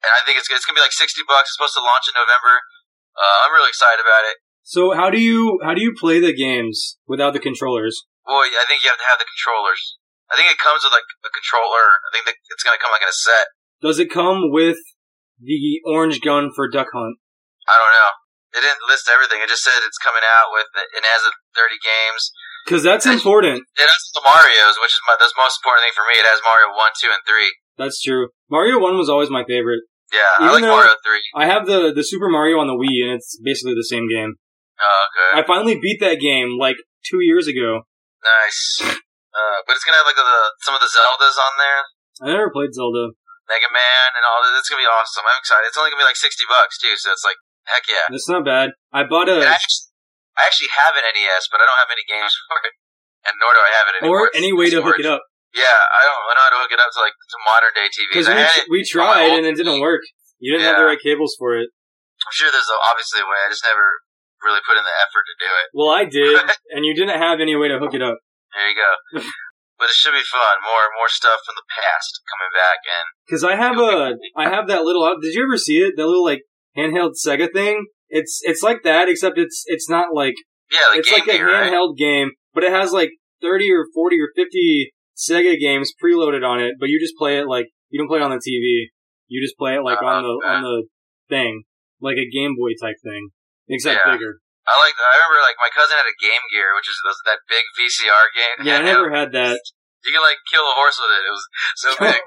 And 0.06 0.12
I 0.12 0.22
think 0.26 0.38
it's 0.38 0.50
it's 0.50 0.66
gonna 0.66 0.78
be 0.78 0.86
like 0.86 0.96
60 0.96 1.22
bucks. 1.26 1.54
It's 1.54 1.58
supposed 1.58 1.78
to 1.78 1.84
launch 1.84 2.10
in 2.10 2.16
November. 2.18 2.64
Uh, 3.14 3.46
I'm 3.46 3.54
really 3.54 3.70
excited 3.70 4.02
about 4.02 4.26
it. 4.26 4.42
so 4.66 4.94
how 4.98 5.10
do 5.10 5.22
you 5.22 5.62
how 5.62 5.74
do 5.74 5.82
you 5.82 5.94
play 5.94 6.18
the 6.22 6.34
games 6.34 6.98
without 7.06 7.34
the 7.34 7.44
controllers? 7.44 8.06
Well, 8.26 8.46
I 8.46 8.64
think 8.66 8.82
you 8.82 8.90
have 8.90 9.02
to 9.02 9.10
have 9.10 9.20
the 9.20 9.28
controllers. 9.28 10.00
I 10.34 10.42
think 10.42 10.50
it 10.50 10.58
comes 10.58 10.82
with 10.82 10.90
like 10.92 11.06
a 11.22 11.30
controller. 11.30 12.02
I 12.02 12.10
think 12.10 12.26
that 12.26 12.36
it's 12.50 12.66
gonna 12.66 12.82
come 12.82 12.90
like 12.90 13.06
in 13.06 13.12
a 13.12 13.14
set. 13.14 13.54
Does 13.86 14.02
it 14.02 14.10
come 14.10 14.50
with 14.50 14.82
the 15.38 15.78
orange 15.86 16.26
gun 16.26 16.50
for 16.50 16.66
Duck 16.66 16.90
Hunt? 16.90 17.22
I 17.70 17.78
don't 17.78 17.94
know. 17.94 18.12
It 18.58 18.62
didn't 18.66 18.86
list 18.90 19.06
everything. 19.10 19.42
It 19.46 19.50
just 19.50 19.62
said 19.62 19.78
it's 19.86 20.02
coming 20.02 20.22
out 20.26 20.50
with 20.54 20.70
it. 20.78 20.90
It 20.98 21.06
has 21.06 21.22
30 21.26 21.78
games. 21.82 22.34
Because 22.66 22.82
that's 22.86 23.06
important. 23.06 23.66
It 23.78 23.88
has 23.90 24.04
the 24.14 24.22
Mario's, 24.24 24.78
which 24.80 24.94
is 24.94 25.02
my, 25.10 25.18
the 25.20 25.28
most 25.36 25.58
important 25.60 25.84
thing 25.90 25.96
for 25.98 26.06
me. 26.08 26.16
It 26.22 26.26
has 26.30 26.40
Mario 26.46 26.72
1, 26.72 26.80
2, 27.02 27.12
and 27.12 27.24
3. 27.28 27.50
That's 27.82 28.00
true. 28.00 28.30
Mario 28.50 28.78
One 28.80 28.96
was 28.98 29.10
always 29.10 29.30
my 29.34 29.44
favorite. 29.44 29.82
Yeah, 30.14 30.22
I 30.38 30.48
Even 30.48 30.54
like 30.54 30.64
though- 30.70 30.78
Mario 30.80 30.96
3. 31.02 31.22
I 31.36 31.46
have 31.50 31.66
the 31.66 31.92
the 31.92 32.06
Super 32.06 32.30
Mario 32.30 32.62
on 32.62 32.68
the 32.70 32.78
Wii, 32.78 33.02
and 33.04 33.18
it's 33.18 33.36
basically 33.44 33.74
the 33.74 33.84
same 33.90 34.08
game. 34.08 34.38
Oh, 34.80 35.02
okay. 35.10 35.42
I 35.42 35.48
finally 35.48 35.80
beat 35.82 36.00
that 36.00 36.22
game 36.22 36.56
like 36.58 36.78
two 37.10 37.20
years 37.22 37.48
ago. 37.48 37.84
Nice. 38.24 39.02
Uh, 39.34 39.66
but 39.66 39.74
it's 39.76 39.84
gonna 39.84 39.98
have 39.98 40.06
like 40.08 40.18
the, 40.18 40.26
some 40.62 40.78
of 40.78 40.82
the 40.82 40.90
Zeldas 40.90 41.36
on 41.42 41.54
there. 41.58 41.82
I 42.22 42.26
never 42.38 42.54
played 42.54 42.72
Zelda. 42.78 43.18
Mega 43.50 43.68
Man 43.74 44.10
and 44.16 44.24
all 44.24 44.40
that. 44.46 44.56
It's 44.56 44.70
gonna 44.70 44.86
be 44.86 44.88
awesome. 44.88 45.26
I'm 45.26 45.42
excited. 45.42 45.68
It's 45.68 45.76
only 45.78 45.90
gonna 45.92 46.06
be 46.06 46.10
like 46.10 46.20
60 46.20 46.46
bucks 46.48 46.78
too, 46.80 46.94
so 46.96 47.12
it's 47.12 47.26
like, 47.26 47.38
heck 47.68 47.84
yeah. 47.90 48.08
It's 48.14 48.30
not 48.30 48.46
bad. 48.46 48.78
I 48.94 49.04
bought 49.04 49.28
a 49.28 49.42
I 49.44 49.58
actually, 49.58 49.92
I 50.38 50.48
actually 50.48 50.72
have 50.78 50.94
an 50.96 51.04
NES, 51.04 51.50
but 51.52 51.60
I 51.60 51.66
don't 51.68 51.82
have 51.82 51.92
any 51.92 52.06
games 52.08 52.32
for 52.48 52.62
it. 52.64 52.74
And 53.28 53.34
nor 53.40 53.52
do 53.56 53.62
I 53.64 53.72
have 53.74 53.88
it 53.90 53.94
anymore. 54.04 54.28
or 54.28 54.36
any 54.36 54.52
way 54.52 54.68
to 54.70 54.84
hook 54.84 55.00
it 55.00 55.08
up 55.08 55.24
Yeah, 55.56 55.64
I 55.64 56.02
don't 56.04 56.22
I 56.28 56.32
know 56.36 56.44
how 56.44 56.54
to 56.56 56.60
hook 56.68 56.74
it 56.76 56.82
up 56.84 56.92
to 56.92 57.00
like 57.02 57.16
to 57.16 57.38
modern 57.48 57.74
day 57.74 57.88
TVs. 57.88 58.12
because 58.12 58.28
I 58.30 58.36
had 58.36 58.54
it. 58.64 58.68
we, 58.68 58.84
we 58.84 58.88
tried 58.88 59.32
and 59.34 59.48
it 59.48 59.56
didn't 59.56 59.80
work. 59.80 60.04
You 60.44 60.52
didn't 60.54 60.68
have 60.68 60.78
the 60.78 60.88
right 60.88 61.00
cables 61.00 61.36
for 61.40 61.56
it. 61.56 61.72
I'm 62.24 62.36
sure 62.36 62.52
there's 62.52 62.68
obviously 62.70 63.24
a 63.24 63.28
way. 63.28 63.40
I 63.44 63.50
just 63.52 63.64
never 63.64 64.04
really 64.44 64.60
put 64.68 64.76
in 64.76 64.84
the 64.84 64.96
effort 65.00 65.24
to 65.24 65.36
do 65.40 65.50
it. 65.50 65.68
Well, 65.72 65.92
I 65.92 66.04
did, 66.04 66.36
and 66.76 66.84
you 66.84 66.92
didn't 66.96 67.16
have 67.20 67.40
any 67.40 67.56
way 67.56 67.72
to 67.72 67.80
hook 67.80 67.96
it 67.96 68.04
up. 68.04 68.20
There 68.54 68.70
you 68.70 68.76
go. 68.78 68.92
but 69.80 69.86
it 69.90 69.96
should 69.98 70.12
be 70.14 70.24
fun. 70.26 70.56
More 70.64 70.86
more 70.98 71.10
stuff 71.10 71.40
from 71.46 71.56
the 71.58 71.68
past 71.70 72.22
coming 72.30 72.52
back, 72.54 72.80
and 72.86 73.08
Because 73.26 73.44
I 73.44 73.56
have 73.56 73.78
a, 73.80 74.16
I 74.38 74.50
have 74.50 74.68
that 74.68 74.84
little. 74.84 75.04
Uh, 75.04 75.16
did 75.22 75.34
you 75.34 75.44
ever 75.44 75.58
see 75.58 75.80
it? 75.80 75.94
That 75.98 76.06
little 76.08 76.24
like 76.26 76.42
handheld 76.78 77.14
Sega 77.20 77.52
thing. 77.52 77.86
It's 78.10 78.42
it's 78.44 78.62
like 78.64 78.84
that, 78.84 79.10
except 79.10 79.38
it's 79.38 79.64
it's 79.66 79.90
not 79.90 80.14
like 80.14 80.36
yeah, 80.72 80.98
it's 81.00 81.12
like 81.12 81.28
a 81.28 81.38
Gear, 81.38 81.48
right? 81.52 81.72
handheld 81.72 81.98
game, 81.98 82.32
but 82.54 82.64
it 82.64 82.72
has 82.72 82.92
like 82.92 83.10
thirty 83.42 83.72
or 83.72 83.86
forty 83.94 84.18
or 84.22 84.30
fifty 84.36 84.94
Sega 85.18 85.60
games 85.60 85.92
preloaded 86.04 86.46
on 86.48 86.60
it. 86.62 86.76
But 86.80 86.90
you 86.90 87.00
just 87.00 87.16
play 87.18 87.40
it 87.40 87.48
like 87.48 87.68
you 87.90 88.00
don't 88.00 88.08
play 88.08 88.20
it 88.20 88.24
on 88.24 88.32
the 88.32 88.38
TV. 88.38 88.90
You 89.28 89.42
just 89.42 89.58
play 89.58 89.76
it 89.76 89.82
like 89.84 89.98
Oh, 90.02 90.06
on 90.06 90.24
the 90.24 90.30
okay. 90.30 90.48
on 90.56 90.62
the 90.62 90.84
thing, 91.30 91.64
like 92.02 92.18
a 92.18 92.30
Game 92.30 92.56
Boy 92.58 92.72
type 92.80 92.96
thing, 93.04 93.30
except 93.68 94.02
Yeah. 94.06 94.14
bigger. 94.14 94.40
I 94.64 94.74
like. 94.80 94.96
I 94.96 95.14
remember 95.20 95.44
like 95.44 95.60
my 95.60 95.72
cousin 95.72 96.00
had 96.00 96.08
a 96.08 96.16
Game 96.20 96.44
Gear, 96.52 96.72
which 96.76 96.88
is 96.88 96.98
those, 97.04 97.20
that 97.28 97.44
big 97.52 97.66
VCR 97.76 98.26
game. 98.32 98.58
Yeah, 98.64 98.80
I 98.80 98.84
never 98.84 99.12
had 99.12 99.32
that. 99.36 99.60
You 100.04 100.12
can 100.12 100.20
like 100.20 100.44
kill 100.52 100.68
a 100.68 100.76
horse 100.76 101.00
with 101.00 101.16
it. 101.16 101.24
It 101.24 101.32
was 101.32 101.46
so 101.80 101.90
big. 101.96 102.20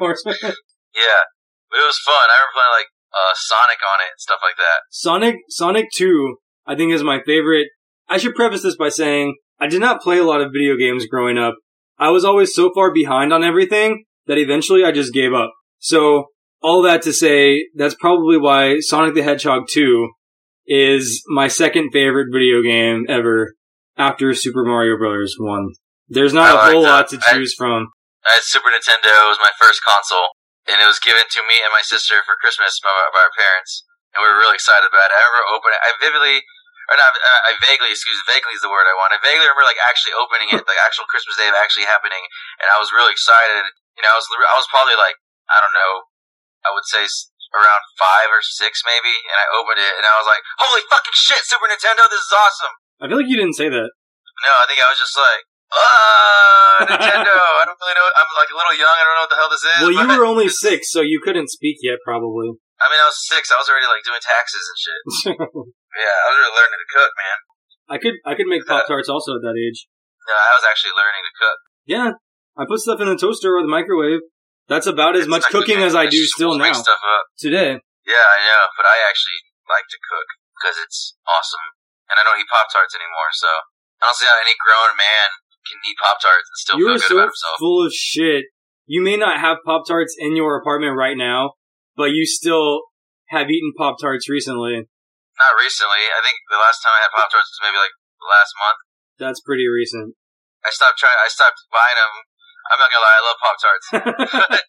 Yeah, 0.96 1.29
but 1.68 1.77
it 1.77 1.85
was 1.85 2.01
fun. 2.01 2.16
I 2.16 2.40
remember 2.40 2.57
playing 2.57 2.77
like 2.81 2.90
uh, 3.12 3.35
Sonic 3.37 3.81
on 3.85 4.01
it 4.01 4.16
and 4.16 4.20
stuff 4.25 4.40
like 4.40 4.57
that. 4.57 4.79
Sonic 4.88 5.37
Sonic 5.51 5.87
Two, 5.94 6.40
I 6.64 6.75
think, 6.75 6.92
is 6.92 7.05
my 7.05 7.20
favorite. 7.20 7.68
I 8.09 8.16
should 8.16 8.35
preface 8.35 8.62
this 8.62 8.81
by 8.81 8.88
saying 8.88 9.37
I 9.61 9.66
did 9.66 9.81
not 9.81 10.01
play 10.01 10.16
a 10.16 10.25
lot 10.25 10.40
of 10.40 10.53
video 10.57 10.77
games 10.77 11.05
growing 11.05 11.37
up. 11.37 11.57
I 11.99 12.09
was 12.09 12.25
always 12.25 12.55
so 12.55 12.70
far 12.75 12.92
behind 12.92 13.33
on 13.33 13.44
everything 13.44 14.05
that 14.27 14.38
eventually 14.38 14.85
I 14.85 14.92
just 14.92 15.12
gave 15.12 15.33
up. 15.33 15.53
So 15.79 16.27
all 16.62 16.83
that 16.83 17.03
to 17.03 17.12
say, 17.12 17.68
that's 17.75 17.94
probably 17.94 18.38
why 18.38 18.81
Sonic 18.81 19.14
the 19.14 19.22
Hedgehog 19.22 19.64
2 19.70 20.09
is 20.66 21.22
my 21.29 21.48
second 21.48 21.90
favorite 21.92 22.29
video 22.33 22.62
game 22.62 23.07
ever 23.09 23.55
after 23.96 24.35
Super 24.35 24.64
Mario 24.64 24.98
Bros. 24.98 25.35
1. 25.38 25.72
There's 26.09 26.35
not 26.35 26.55
I 26.55 26.55
a 26.55 26.72
whole 26.72 26.83
lot 26.87 27.09
to 27.11 27.16
it. 27.16 27.22
I- 27.26 27.33
choose 27.35 27.55
from. 27.55 27.90
I 28.26 28.42
had 28.42 28.46
Super 28.46 28.74
Nintendo. 28.74 29.31
It 29.31 29.31
was 29.31 29.42
my 29.42 29.55
first 29.55 29.87
console, 29.87 30.35
and 30.66 30.83
it 30.83 30.88
was 30.90 30.98
given 30.98 31.22
to 31.31 31.40
me 31.46 31.62
and 31.62 31.70
my 31.70 31.83
sister 31.87 32.26
for 32.26 32.35
Christmas 32.42 32.83
by, 32.83 32.90
by 33.14 33.22
our 33.22 33.31
parents, 33.38 33.87
and 34.11 34.18
we 34.18 34.26
were 34.26 34.42
really 34.42 34.59
excited 34.59 34.83
about 34.83 35.14
it. 35.14 35.14
I 35.14 35.22
remember 35.31 35.46
opening. 35.55 35.79
It, 35.79 35.87
I 35.87 35.90
vividly, 36.02 36.37
or 36.90 36.98
not, 36.98 37.14
uh, 37.14 37.40
I 37.46 37.55
vaguely, 37.62 37.94
excuse, 37.94 38.18
me, 38.18 38.26
vaguely 38.35 38.59
is 38.59 38.66
the 38.66 38.70
word 38.70 38.83
I 38.90 38.98
want. 38.98 39.14
I 39.14 39.22
vaguely 39.22 39.46
remember 39.46 39.62
like 39.62 39.79
actually 39.79 40.18
opening 40.18 40.50
it, 40.50 40.66
like 40.66 40.79
actual 40.83 41.07
Christmas 41.07 41.38
Day 41.38 41.46
of 41.46 41.55
actually 41.55 41.87
happening, 41.87 42.26
and 42.59 42.66
I 42.66 42.83
was 42.83 42.90
really 42.90 43.14
excited. 43.14 43.62
You 43.94 44.02
know, 44.02 44.11
I 44.11 44.18
was 44.18 44.26
I 44.26 44.57
was 44.59 44.66
probably 44.74 44.98
like 44.98 45.14
I 45.46 45.62
don't 45.62 45.76
know, 45.79 46.11
I 46.66 46.74
would 46.74 46.87
say 46.90 47.07
around 47.54 47.82
five 47.98 48.28
or 48.32 48.42
six 48.42 48.82
maybe, 48.82 49.12
and 49.12 49.37
I 49.37 49.46
opened 49.59 49.80
it 49.82 49.94
and 49.94 50.04
I 50.04 50.14
was 50.18 50.26
like, 50.26 50.42
holy 50.59 50.82
fucking 50.90 51.16
shit, 51.16 51.42
Super 51.46 51.70
Nintendo, 51.70 52.06
this 52.11 52.22
is 52.22 52.35
awesome. 52.35 52.74
I 52.98 53.04
feel 53.06 53.18
like 53.20 53.30
you 53.30 53.38
didn't 53.38 53.59
say 53.59 53.68
that. 53.70 53.90
No, 53.92 54.52
I 54.52 54.64
think 54.68 54.80
I 54.82 54.88
was 54.90 55.00
just 55.00 55.16
like, 55.16 55.42
ah, 55.72 56.76
Nintendo. 56.90 57.37
I 57.61 57.64
don't 57.64 57.78
really 57.80 57.96
know. 57.96 58.06
I'm 58.09 58.30
like 58.37 58.50
a 58.52 58.56
little 58.56 58.76
young. 58.76 58.96
I 58.96 59.02
don't 59.04 59.16
know 59.16 59.24
what 59.24 59.32
the 59.32 59.40
hell 59.40 59.52
this 59.52 59.64
is. 59.64 59.78
Well, 59.80 59.96
you 59.96 60.06
were 60.12 60.28
only 60.28 60.48
six, 60.48 60.92
so 60.92 61.00
you 61.00 61.20
couldn't 61.24 61.48
speak 61.48 61.80
yet, 61.80 62.00
probably. 62.04 62.52
I 62.76 62.92
mean, 62.92 63.00
I 63.00 63.09
was 63.09 63.16
six. 63.24 63.48
I 63.48 63.56
was 63.56 63.68
already 63.72 63.88
like 63.88 64.04
doing 64.04 64.20
taxes 64.20 64.64
and 64.68 64.76
shit. 64.76 65.00
Yeah, 65.96 66.12
I 66.12 66.24
was 66.28 66.37
really 66.37 66.56
learning 66.61 66.76
to 66.76 66.88
cook, 66.92 67.12
man. 67.16 67.38
I 67.88 67.96
could 67.96 68.16
I 68.28 68.32
could 68.37 68.50
make 68.52 68.68
pop 68.68 68.85
tarts 68.85 69.09
also 69.09 69.40
at 69.40 69.42
that 69.48 69.56
age. 69.56 69.88
No, 70.28 70.37
I 70.37 70.52
was 70.52 70.66
actually 70.68 70.92
learning 70.92 71.24
to 71.24 71.32
cook. 71.32 71.59
Yeah, 71.88 72.11
I 72.52 72.68
put 72.68 72.85
stuff 72.85 73.00
in 73.00 73.09
the 73.09 73.16
toaster 73.16 73.56
or 73.56 73.64
the 73.64 73.72
microwave. 73.72 74.20
That's 74.68 74.87
about 74.87 75.14
as 75.14 75.26
much 75.31 75.46
like 75.46 75.55
cooking 75.55 75.79
as 75.83 75.94
I 75.94 76.07
do 76.11 76.22
still 76.26 76.59
now 76.59 76.74
Stuff 76.74 76.98
up. 77.02 77.24
today. 77.38 77.79
Yeah, 78.07 78.26
I 78.26 78.38
know, 78.46 78.62
but 78.74 78.87
I 78.87 79.02
actually 79.07 79.38
like 79.70 79.87
to 79.90 79.98
cook 79.98 80.29
because 80.59 80.76
it's 80.83 81.14
awesome, 81.26 81.66
and 82.11 82.18
I 82.18 82.22
don't 82.26 82.38
eat 82.38 82.50
pop 82.50 82.66
tarts 82.70 82.94
anymore. 82.94 83.31
So 83.35 83.50
I 84.02 84.11
don't 84.11 84.18
see 84.18 84.26
how 84.26 84.38
any 84.42 84.55
grown 84.59 84.94
man 84.98 85.29
can 85.66 85.79
eat 85.87 85.98
pop 85.98 86.18
tarts 86.22 86.46
and 86.50 86.59
still 86.59 86.76
You 86.79 86.87
feel 86.94 86.98
good 86.98 87.11
so 87.11 87.14
about 87.18 87.31
himself. 87.35 87.57
full 87.62 87.81
of 87.87 87.92
shit. 87.94 88.44
You 88.87 89.02
may 89.02 89.18
not 89.18 89.42
have 89.42 89.59
pop 89.66 89.83
tarts 89.87 90.14
in 90.18 90.35
your 90.38 90.55
apartment 90.59 90.94
right 90.94 91.18
now, 91.18 91.59
but 91.98 92.14
you 92.14 92.22
still 92.26 92.87
have 93.35 93.50
eaten 93.50 93.74
pop 93.74 93.98
tarts 93.98 94.31
recently. 94.31 94.87
Not 95.37 95.52
recently. 95.59 96.07
I 96.14 96.22
think 96.22 96.38
the 96.46 96.59
last 96.62 96.79
time 96.87 96.94
I 96.94 97.02
had 97.07 97.12
pop 97.14 97.26
tarts 97.31 97.50
was 97.50 97.61
maybe 97.66 97.79
like 97.83 97.94
last 98.22 98.55
month. 98.62 98.79
That's 99.18 99.42
pretty 99.42 99.66
recent. 99.66 100.14
I 100.62 100.70
stopped 100.70 100.98
trying. 101.02 101.18
I 101.18 101.26
stopped 101.31 101.59
buying 101.74 101.98
them. 101.98 102.14
I'm 102.72 102.79
not 102.81 102.88
gonna 102.90 103.05
lie. 103.07 103.16
I 103.16 103.24
love 103.24 103.38
pop 103.42 103.57
tarts. 103.62 103.87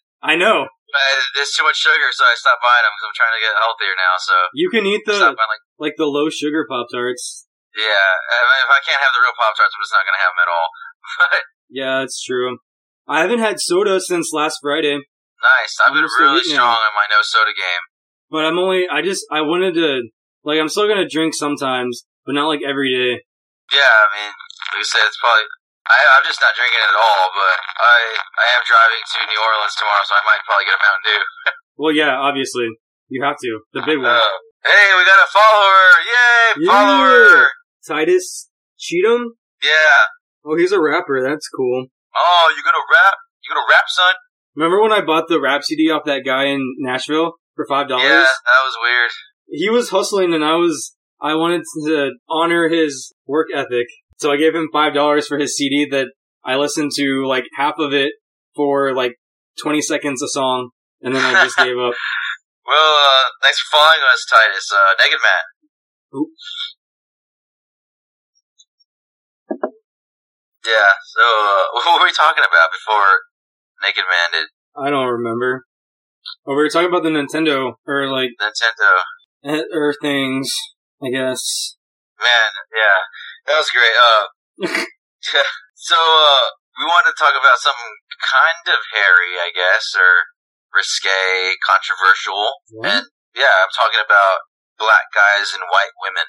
I 0.22 0.34
know. 0.34 0.66
There's 1.36 1.52
too 1.52 1.62
much 1.68 1.76
sugar, 1.78 2.08
so 2.16 2.24
I 2.24 2.34
stopped 2.34 2.64
buying 2.64 2.82
them 2.86 2.92
because 2.96 3.06
I'm 3.12 3.16
trying 3.18 3.34
to 3.36 3.42
get 3.44 3.52
healthier 3.60 3.94
now. 3.98 4.14
So 4.18 4.34
You 4.56 4.68
can 4.72 4.84
eat 4.88 5.04
the 5.04 5.18
buying 5.36 5.52
like 5.52 5.64
like 5.78 5.94
the 6.00 6.08
low 6.08 6.26
sugar 6.32 6.64
pop 6.68 6.88
tarts. 6.90 7.44
yeah. 7.76 7.84
I 7.84 8.36
mean, 8.42 8.60
if 8.66 8.72
I 8.72 8.80
can't 8.82 9.02
have 9.02 9.12
the 9.14 9.22
real 9.22 9.36
pop 9.36 9.52
tarts, 9.54 9.74
I'm 9.76 9.82
just 9.84 9.94
not 9.94 10.04
gonna 10.08 10.22
have 10.24 10.32
them 10.34 10.42
at 10.42 10.50
all. 10.50 10.68
But 11.18 11.40
Yeah, 11.70 11.96
it's 12.02 12.18
true. 12.24 12.58
I 13.06 13.20
haven't 13.20 13.40
had 13.44 13.60
soda 13.60 14.00
since 14.00 14.32
last 14.32 14.58
Friday, 14.64 14.96
nice. 15.40 15.72
I've 15.80 15.92
been 15.96 16.04
I'm 16.04 16.12
still 16.12 16.32
really 16.34 16.44
strong 16.44 16.76
in 16.76 16.92
my 16.96 17.06
no 17.08 17.20
soda 17.22 17.52
game. 17.56 17.84
but 18.32 18.44
I'm 18.44 18.58
only 18.58 18.84
I 18.88 19.00
just 19.04 19.24
I 19.32 19.40
wanted 19.44 19.74
to 19.80 20.08
like 20.44 20.58
I'm 20.60 20.68
still 20.68 20.88
gonna 20.88 21.08
drink 21.08 21.32
sometimes, 21.36 22.04
but 22.24 22.32
not 22.34 22.48
like 22.48 22.60
every 22.64 22.92
day. 22.92 23.24
Yeah, 23.72 23.84
I 23.84 24.08
mean, 24.16 24.32
like 24.72 24.80
I 24.80 24.88
said, 24.88 25.04
it's 25.08 25.20
probably. 25.20 25.44
I, 25.88 25.98
I'm 26.16 26.24
just 26.28 26.40
not 26.44 26.52
drinking 26.52 26.80
it 26.84 26.90
at 26.92 26.98
all, 27.00 27.24
but 27.32 27.56
I 27.80 27.96
I 28.44 28.46
am 28.56 28.62
driving 28.68 29.00
to 29.02 29.18
New 29.32 29.40
Orleans 29.40 29.74
tomorrow, 29.76 30.04
so 30.04 30.14
I 30.16 30.22
might 30.28 30.42
probably 30.44 30.66
get 30.68 30.76
a 30.76 30.82
Mountain 30.84 31.04
Dew. 31.08 31.22
Well, 31.78 31.94
yeah, 31.94 32.18
obviously 32.18 32.66
you 33.06 33.22
have 33.22 33.38
to 33.38 33.50
the 33.72 33.82
big 33.86 33.98
one. 34.02 34.10
Uh, 34.10 34.34
hey, 34.66 34.86
we 34.98 35.06
got 35.06 35.22
a 35.22 35.30
follower! 35.30 35.86
Yay, 36.02 36.66
Yeah. 36.66 36.72
follower! 36.74 37.48
Titus 37.86 38.50
Cheatham. 38.76 39.38
Yeah. 39.62 40.10
Oh, 40.44 40.56
he's 40.58 40.72
a 40.72 40.80
rapper. 40.80 41.22
That's 41.22 41.48
cool. 41.48 41.86
Oh, 42.16 42.54
you 42.56 42.62
gonna 42.64 42.82
rap? 42.90 43.14
You 43.44 43.54
gonna 43.54 43.66
rap, 43.70 43.84
son? 43.86 44.14
Remember 44.56 44.82
when 44.82 44.92
I 44.92 45.00
bought 45.06 45.28
the 45.28 45.40
rap 45.40 45.62
CD 45.62 45.88
off 45.88 46.02
that 46.06 46.22
guy 46.26 46.46
in 46.46 46.60
Nashville 46.78 47.34
for 47.54 47.64
five 47.68 47.86
dollars? 47.88 48.02
Yeah, 48.04 48.26
that 48.26 48.62
was 48.64 48.74
weird. 48.82 49.10
He 49.46 49.70
was 49.70 49.90
hustling, 49.90 50.34
and 50.34 50.44
I 50.44 50.56
was 50.56 50.96
I 51.20 51.34
wanted 51.36 51.62
to 51.86 52.10
honor 52.28 52.68
his 52.68 53.12
work 53.26 53.46
ethic, 53.54 53.86
so 54.18 54.30
I 54.30 54.36
gave 54.36 54.54
him 54.54 54.68
five 54.72 54.94
dollars 54.94 55.26
for 55.26 55.38
his 55.38 55.56
CD 55.56 55.86
that 55.90 56.08
I 56.44 56.56
listened 56.56 56.92
to 56.96 57.24
like 57.26 57.44
half 57.56 57.74
of 57.78 57.92
it 57.92 58.12
for 58.54 58.94
like 58.94 59.14
twenty 59.60 59.80
seconds 59.80 60.22
a 60.22 60.28
song, 60.28 60.70
and 61.00 61.14
then 61.14 61.24
I 61.24 61.44
just 61.44 61.56
gave 61.58 61.78
up. 61.78 61.94
Well, 62.66 62.94
uh, 63.00 63.24
thanks 63.42 63.60
for 63.60 63.78
following 63.78 64.04
us, 64.12 64.26
Titus. 64.28 64.68
Uh, 64.72 65.02
Naked 65.02 65.18
Man. 65.22 66.24
Yeah. 70.66 70.92
So, 71.16 71.22
uh, 71.24 71.62
what 71.72 72.00
were 72.00 72.06
we 72.06 72.12
talking 72.12 72.44
about 72.44 72.68
before 72.72 73.24
Naked 73.82 74.04
Man 74.04 74.40
did 74.40 74.48
I 74.76 74.90
don't 74.90 75.08
remember. 75.08 75.64
Oh, 76.46 76.52
we 76.54 76.62
were 76.62 76.68
talking 76.68 76.88
about 76.88 77.02
the 77.02 77.10
Nintendo 77.10 77.72
or 77.86 78.10
like 78.10 78.30
Nintendo? 78.40 79.64
or 79.72 79.94
things. 80.00 80.50
I 81.02 81.10
guess. 81.10 81.76
Man, 82.18 82.50
yeah, 82.74 82.98
that 83.48 83.58
was 83.58 83.72
great. 83.72 83.96
Uh, 83.96 84.24
so 85.74 85.96
uh, 85.98 86.44
we 86.76 86.84
wanted 86.84 87.16
to 87.16 87.18
talk 87.18 87.32
about 87.32 87.58
something 87.58 87.92
kind 88.20 88.64
of 88.68 88.78
hairy, 88.92 89.40
I 89.40 89.50
guess, 89.50 89.96
or 89.96 90.28
risque, 90.76 91.56
controversial. 91.64 92.62
What? 92.76 93.08
Yeah, 93.32 93.54
I'm 93.64 93.72
talking 93.72 94.04
about 94.04 94.46
black 94.76 95.08
guys 95.16 95.56
and 95.56 95.64
white 95.66 95.94
women. 96.04 96.28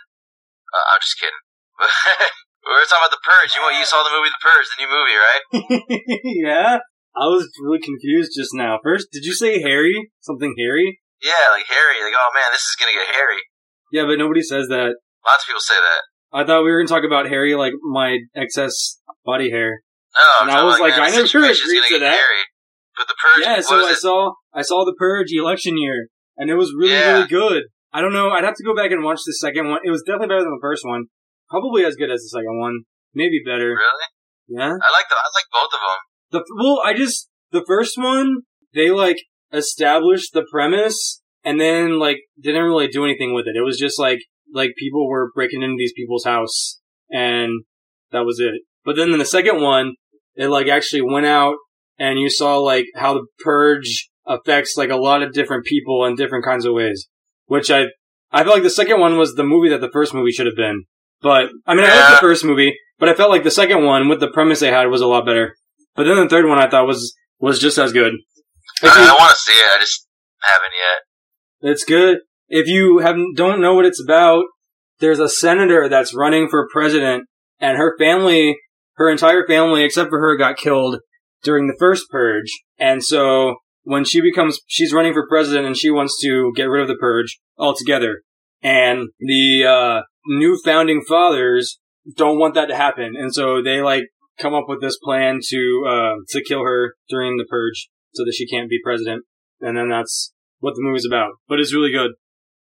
Uh, 0.71 0.85
I'm 0.95 1.01
just 1.03 1.19
kidding. 1.19 1.43
we 2.65 2.71
were 2.71 2.87
talking 2.87 3.03
about 3.03 3.15
the 3.15 3.23
Purge. 3.23 3.51
You 3.55 3.61
you 3.75 3.85
saw 3.87 4.03
the 4.03 4.13
movie 4.13 4.31
The 4.31 4.43
Purge, 4.43 4.67
the 4.71 4.79
new 4.83 4.91
movie, 4.91 5.17
right? 5.17 5.43
yeah. 6.47 6.71
I 7.17 7.25
was 7.27 7.49
really 7.59 7.81
confused 7.81 8.37
just 8.37 8.53
now. 8.53 8.77
First, 8.79 9.09
did 9.11 9.25
you 9.25 9.33
say 9.33 9.59
hairy? 9.59 10.13
Something 10.21 10.55
hairy? 10.55 11.01
Yeah, 11.19 11.51
like 11.51 11.67
hairy. 11.67 11.99
Like, 11.99 12.15
oh 12.15 12.31
man, 12.31 12.53
this 12.53 12.63
is 12.63 12.77
gonna 12.77 12.95
get 12.95 13.11
hairy. 13.11 13.43
Yeah, 13.91 14.05
but 14.05 14.21
nobody 14.21 14.45
says 14.45 14.69
that. 14.69 14.95
Lots 15.25 15.43
of 15.43 15.47
people 15.49 15.63
say 15.63 15.75
that. 15.75 16.01
I 16.31 16.43
thought 16.45 16.63
we 16.63 16.71
were 16.71 16.79
gonna 16.83 16.87
talk 16.87 17.05
about 17.05 17.27
Harry, 17.27 17.55
like 17.55 17.73
my 17.81 18.19
excess 18.35 18.99
body 19.25 19.49
hair. 19.51 19.81
No, 20.15 20.21
I'm 20.41 20.49
And 20.49 20.57
I 20.57 20.63
was 20.63 20.79
like, 20.79 20.93
I 20.93 21.09
never 21.09 21.23
agreed 21.23 21.81
gonna 21.89 21.99
that. 21.99 22.13
hairy. 22.13 22.43
But 22.97 23.07
the 23.07 23.15
Purge, 23.21 23.43
Yeah, 23.45 23.61
so 23.61 23.87
I 23.87 23.91
it? 23.91 23.95
saw 23.97 24.33
I 24.53 24.61
saw 24.61 24.85
the 24.85 24.95
Purge 24.97 25.31
election 25.31 25.77
year, 25.77 26.07
and 26.37 26.49
it 26.49 26.55
was 26.55 26.73
really 26.77 26.93
Yeah. 26.93 27.13
really 27.13 27.27
good. 27.27 27.63
I 27.93 28.01
don't 28.01 28.13
know. 28.13 28.29
I'd 28.29 28.43
have 28.43 28.55
to 28.55 28.63
go 28.63 28.75
back 28.75 28.91
and 28.91 29.03
watch 29.03 29.21
the 29.25 29.33
second 29.33 29.69
one. 29.69 29.79
It 29.83 29.89
was 29.89 30.03
definitely 30.05 30.27
better 30.27 30.41
than 30.43 30.51
the 30.53 30.61
first 30.61 30.85
one. 30.85 31.05
Probably 31.49 31.83
as 31.85 31.95
good 31.95 32.11
as 32.11 32.21
the 32.21 32.29
second 32.29 32.59
one. 32.59 32.81
Maybe 33.13 33.41
better. 33.43 33.69
Really? 33.69 34.07
Yeah. 34.47 34.65
I 34.73 34.89
like 34.91 35.07
the 35.09 35.15
I 35.15 35.29
like 35.33 35.49
both 35.51 35.73
of 35.73 35.79
them. 35.79 35.99
The 36.31 36.43
well, 36.55 36.81
I 36.85 36.93
just 36.93 37.29
the 37.51 37.63
first 37.65 37.97
one 37.97 38.41
they 38.75 38.91
like 38.91 39.17
established 39.51 40.33
the 40.33 40.45
premise 40.51 41.21
and 41.43 41.59
then 41.59 41.97
like 41.99 42.17
didn't 42.39 42.63
really 42.63 42.87
do 42.87 43.03
anything 43.03 43.33
with 43.33 43.45
it. 43.47 43.55
It 43.57 43.63
was 43.63 43.77
just 43.79 43.99
like 43.99 44.19
like 44.53 44.71
people 44.77 45.07
were 45.07 45.31
breaking 45.33 45.61
into 45.61 45.75
these 45.77 45.93
people's 45.93 46.25
house 46.25 46.79
and 47.09 47.63
that 48.11 48.25
was 48.25 48.39
it. 48.39 48.61
But 48.85 48.95
then 48.95 49.11
in 49.11 49.19
the 49.19 49.25
second 49.25 49.61
one, 49.61 49.93
it 50.35 50.47
like 50.47 50.67
actually 50.67 51.01
went 51.01 51.25
out 51.25 51.55
and 51.97 52.19
you 52.19 52.29
saw 52.29 52.57
like 52.57 52.85
how 52.95 53.13
the 53.13 53.25
purge 53.39 54.09
affects 54.25 54.75
like 54.77 54.89
a 54.89 54.95
lot 54.95 55.21
of 55.21 55.33
different 55.33 55.65
people 55.65 56.05
in 56.05 56.15
different 56.15 56.45
kinds 56.45 56.65
of 56.65 56.73
ways. 56.73 57.07
Which 57.45 57.71
I 57.71 57.85
I 58.31 58.43
felt 58.43 58.55
like 58.55 58.63
the 58.63 58.69
second 58.69 58.99
one 58.99 59.17
was 59.17 59.35
the 59.35 59.43
movie 59.43 59.69
that 59.69 59.81
the 59.81 59.91
first 59.91 60.13
movie 60.13 60.31
should 60.31 60.45
have 60.45 60.55
been. 60.55 60.85
But 61.21 61.49
I 61.65 61.75
mean 61.75 61.85
I 61.85 61.95
liked 61.95 62.21
the 62.21 62.27
first 62.27 62.45
movie, 62.45 62.75
but 62.97 63.09
I 63.09 63.13
felt 63.13 63.31
like 63.31 63.43
the 63.43 63.51
second 63.51 63.83
one 63.83 64.07
with 64.07 64.19
the 64.19 64.31
premise 64.31 64.59
they 64.59 64.71
had 64.71 64.87
was 64.87 65.01
a 65.01 65.07
lot 65.07 65.25
better. 65.25 65.55
But 65.95 66.03
then 66.05 66.15
the 66.17 66.29
third 66.29 66.47
one 66.47 66.59
I 66.59 66.69
thought 66.69 66.87
was 66.87 67.15
was 67.39 67.59
just 67.59 67.77
as 67.77 67.91
good. 67.91 68.13
I, 68.81 68.87
I 68.87 69.15
want 69.19 69.31
to 69.31 69.37
see 69.37 69.53
it. 69.53 69.75
I 69.75 69.79
just 69.79 70.07
haven't 70.41 70.71
yet. 70.73 71.71
it's 71.71 71.83
good. 71.83 72.19
If 72.49 72.67
you 72.67 72.99
have 72.99 73.15
don't 73.35 73.61
know 73.61 73.75
what 73.75 73.85
it's 73.85 74.03
about, 74.03 74.45
there's 74.99 75.19
a 75.19 75.29
senator 75.29 75.87
that's 75.87 76.15
running 76.15 76.49
for 76.49 76.67
president, 76.71 77.25
and 77.59 77.77
her 77.77 77.95
family, 77.97 78.57
her 78.95 79.09
entire 79.09 79.45
family 79.47 79.83
except 79.83 80.09
for 80.09 80.19
her, 80.19 80.35
got 80.35 80.57
killed 80.57 80.99
during 81.43 81.67
the 81.67 81.77
first 81.79 82.09
purge. 82.09 82.49
And 82.77 83.03
so 83.03 83.55
when 83.83 84.03
she 84.03 84.19
becomes, 84.21 84.59
she's 84.67 84.93
running 84.93 85.13
for 85.13 85.27
president, 85.27 85.65
and 85.65 85.77
she 85.77 85.89
wants 85.89 86.19
to 86.23 86.51
get 86.55 86.69
rid 86.69 86.81
of 86.81 86.87
the 86.87 86.97
purge 86.99 87.39
altogether. 87.57 88.23
And 88.61 89.09
the 89.19 89.65
uh, 89.65 90.01
new 90.27 90.59
founding 90.65 91.03
fathers 91.07 91.79
don't 92.15 92.39
want 92.39 92.55
that 92.55 92.65
to 92.65 92.75
happen, 92.75 93.13
and 93.15 93.33
so 93.33 93.61
they 93.61 93.81
like 93.81 94.05
come 94.39 94.53
up 94.53 94.65
with 94.67 94.81
this 94.81 94.97
plan 94.97 95.39
to 95.49 95.85
uh, 95.87 96.15
to 96.29 96.43
kill 96.43 96.63
her 96.63 96.95
during 97.09 97.37
the 97.37 97.45
purge, 97.49 97.89
so 98.13 98.23
that 98.25 98.33
she 98.35 98.47
can't 98.47 98.69
be 98.69 98.79
president. 98.83 99.23
And 99.61 99.77
then 99.77 99.89
that's 99.89 100.33
what 100.59 100.75
the 100.75 100.81
movie's 100.81 101.05
about. 101.05 101.31
But 101.47 101.59
it's 101.59 101.73
really 101.73 101.91
good. 101.91 102.11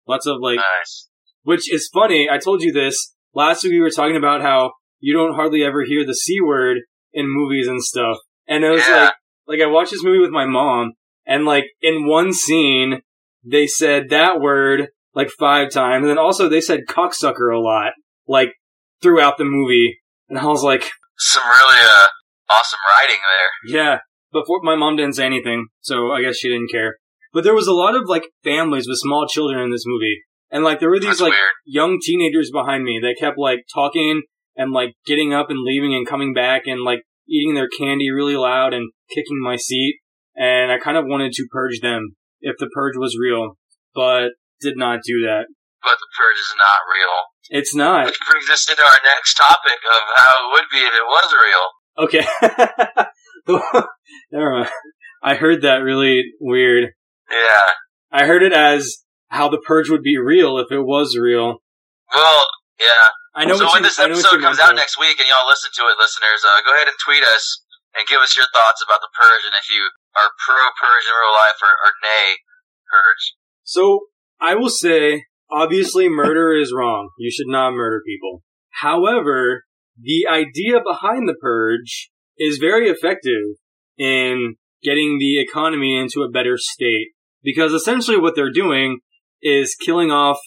Lots 0.08 0.26
of 0.26 0.38
like, 0.40 0.58
Nice. 0.58 1.10
which 1.44 1.72
is 1.72 1.90
funny. 1.94 2.28
I 2.32 2.38
told 2.38 2.62
you 2.62 2.72
this 2.72 3.14
last 3.34 3.64
week. 3.64 3.72
We 3.74 3.80
were 3.82 3.90
talking 3.90 4.16
about 4.18 4.42
how 4.42 4.74
you 5.00 5.14
don't 5.14 5.36
hardly 5.36 5.64
ever 5.64 5.84
hear 5.84 6.06
the 6.06 6.14
c 6.16 6.40
word 6.42 6.78
in 7.14 7.26
movies 7.28 7.68
and 7.68 7.82
stuff. 7.82 8.18
And 8.48 8.64
it 8.64 8.70
was 8.70 8.82
Yeah. 8.88 9.04
like, 9.06 9.14
like 9.48 9.62
I 9.62 9.66
watched 9.68 9.92
this 9.92 10.04
movie 10.04 10.20
with 10.20 10.32
my 10.32 10.46
mom, 10.46 10.94
and 11.26 11.46
like 11.46 11.66
in 11.82 12.06
one 12.08 12.34
scene 12.34 13.02
they 13.44 13.66
said 13.68 14.10
that 14.10 14.40
word 14.42 14.88
like 15.14 15.30
five 15.40 15.72
times, 15.72 16.04
and 16.04 16.10
then 16.10 16.18
also 16.18 16.48
they 16.50 16.62
said 16.62 16.82
cocksucker 16.88 17.54
a 17.54 17.60
lot, 17.60 17.94
like 18.28 18.54
throughout 19.02 19.38
the 19.38 19.46
movie. 19.46 20.00
And 20.30 20.38
I 20.38 20.46
was 20.46 20.64
like, 20.64 20.84
Some 21.18 21.44
really 21.44 21.80
uh 21.82 22.06
awesome 22.50 22.80
writing 22.98 23.18
there. 23.24 23.82
Yeah, 23.82 24.00
before 24.32 24.60
my 24.64 24.76
mom 24.76 24.96
didn't 24.98 25.16
say 25.16 25.26
anything, 25.26 25.68
so 25.82 26.12
I 26.12 26.22
guess 26.22 26.38
she 26.38 26.50
didn't 26.50 26.72
care. 26.72 26.98
But 27.38 27.44
there 27.44 27.54
was 27.54 27.68
a 27.68 27.72
lot 27.72 27.94
of 27.94 28.10
like 28.10 28.24
families 28.44 28.88
with 28.88 28.98
small 28.98 29.28
children 29.28 29.62
in 29.62 29.70
this 29.70 29.84
movie, 29.86 30.24
and 30.50 30.64
like 30.64 30.80
there 30.80 30.90
were 30.90 30.98
these 30.98 31.20
That's 31.20 31.22
like 31.22 31.34
weird. 31.34 31.54
young 31.68 32.00
teenagers 32.02 32.50
behind 32.52 32.84
me 32.84 32.98
that 33.04 33.18
kept 33.20 33.38
like 33.38 33.60
talking 33.72 34.24
and 34.56 34.72
like 34.72 34.96
getting 35.06 35.36
up 35.36 35.52
and 35.52 35.60
leaving 35.64 35.94
and 35.94 36.08
coming 36.08 36.34
back 36.34 36.64
and 36.66 36.82
like 36.82 37.02
eating 37.30 37.54
their 37.54 37.68
candy 37.70 38.10
really 38.10 38.36
loud 38.36 38.74
and 38.74 38.92
kicking 39.14 39.40
my 39.40 39.56
seat. 39.56 40.00
And 40.36 40.72
I 40.72 40.80
kind 40.80 40.98
of 40.98 41.06
wanted 41.06 41.32
to 41.34 41.46
purge 41.52 41.80
them 41.80 42.16
if 42.42 42.56
the 42.58 42.72
purge 42.74 42.98
was 42.98 43.16
real, 43.22 43.56
but 43.94 44.30
did 44.60 44.76
not 44.76 45.02
do 45.06 45.22
that. 45.28 45.46
But 45.84 45.94
the 46.00 46.10
purge 46.18 46.40
is 46.40 46.56
not 46.58 46.90
real. 46.92 47.62
It's 47.62 47.76
not. 47.76 48.06
Which 48.08 48.20
brings 48.28 48.50
us 48.50 48.68
into 48.68 48.82
our 48.82 49.00
next 49.06 49.36
topic 49.36 49.78
of 49.86 50.02
how 50.16 50.34
it 50.42 50.54
would 50.54 50.70
be 50.72 50.80
if 50.80 50.92
it 50.92 51.06
was 51.06 51.36
real. 51.46 53.06
Okay. 53.46 53.62
Never 54.32 54.52
mind. 54.54 54.70
I 55.22 55.36
heard 55.36 55.62
that 55.62 55.84
really 55.84 56.24
weird. 56.42 56.94
Yeah. 57.30 57.76
I 58.12 58.26
heard 58.26 58.44
it 58.44 58.54
as 58.54 59.04
how 59.28 59.50
the 59.50 59.60
purge 59.60 59.90
would 59.90 60.04
be 60.04 60.18
real 60.18 60.58
if 60.58 60.72
it 60.72 60.82
was 60.82 61.18
real. 61.20 61.64
Well, 62.14 62.44
yeah. 62.80 63.12
I 63.36 63.46
know 63.46 63.60
so 63.60 63.68
when 63.70 63.84
you, 63.84 63.90
this 63.90 64.00
I 64.00 64.08
know 64.08 64.16
what 64.16 64.26
episode 64.26 64.42
comes 64.42 64.60
out 64.60 64.74
though. 64.74 64.82
next 64.82 64.98
week 64.98 65.20
and 65.20 65.28
y'all 65.28 65.46
listen 65.46 65.70
to 65.76 65.84
it, 65.92 66.00
listeners, 66.00 66.42
uh, 66.42 66.64
go 66.66 66.74
ahead 66.74 66.88
and 66.88 66.98
tweet 67.04 67.22
us 67.22 67.62
and 67.94 68.08
give 68.08 68.22
us 68.22 68.34
your 68.34 68.48
thoughts 68.50 68.82
about 68.82 69.04
the 69.04 69.12
purge 69.14 69.44
and 69.46 69.56
if 69.60 69.68
you 69.70 69.84
are 70.18 70.30
pro 70.42 70.58
purge 70.80 71.06
in 71.06 71.14
real 71.14 71.36
life 71.36 71.60
or, 71.62 71.74
or 71.74 71.92
nay 72.02 72.42
purge. 72.90 73.24
So 73.64 74.10
I 74.40 74.56
will 74.56 74.72
say, 74.72 75.26
obviously, 75.52 76.10
murder 76.10 76.56
is 76.56 76.74
wrong. 76.74 77.10
You 77.20 77.30
should 77.30 77.52
not 77.52 77.72
murder 77.74 78.02
people. 78.06 78.44
However, 78.82 79.66
the 80.00 80.26
idea 80.30 80.80
behind 80.84 81.28
the 81.28 81.36
purge 81.40 82.10
is 82.38 82.58
very 82.58 82.90
effective 82.90 83.58
in 83.98 84.56
getting 84.84 85.18
the 85.20 85.42
economy 85.42 85.98
into 85.98 86.22
a 86.22 86.30
better 86.30 86.58
state. 86.58 87.10
Because 87.48 87.72
essentially 87.72 88.20
what 88.20 88.36
they're 88.36 88.52
doing 88.52 89.00
is 89.42 89.74
killing 89.74 90.12
off 90.12 90.38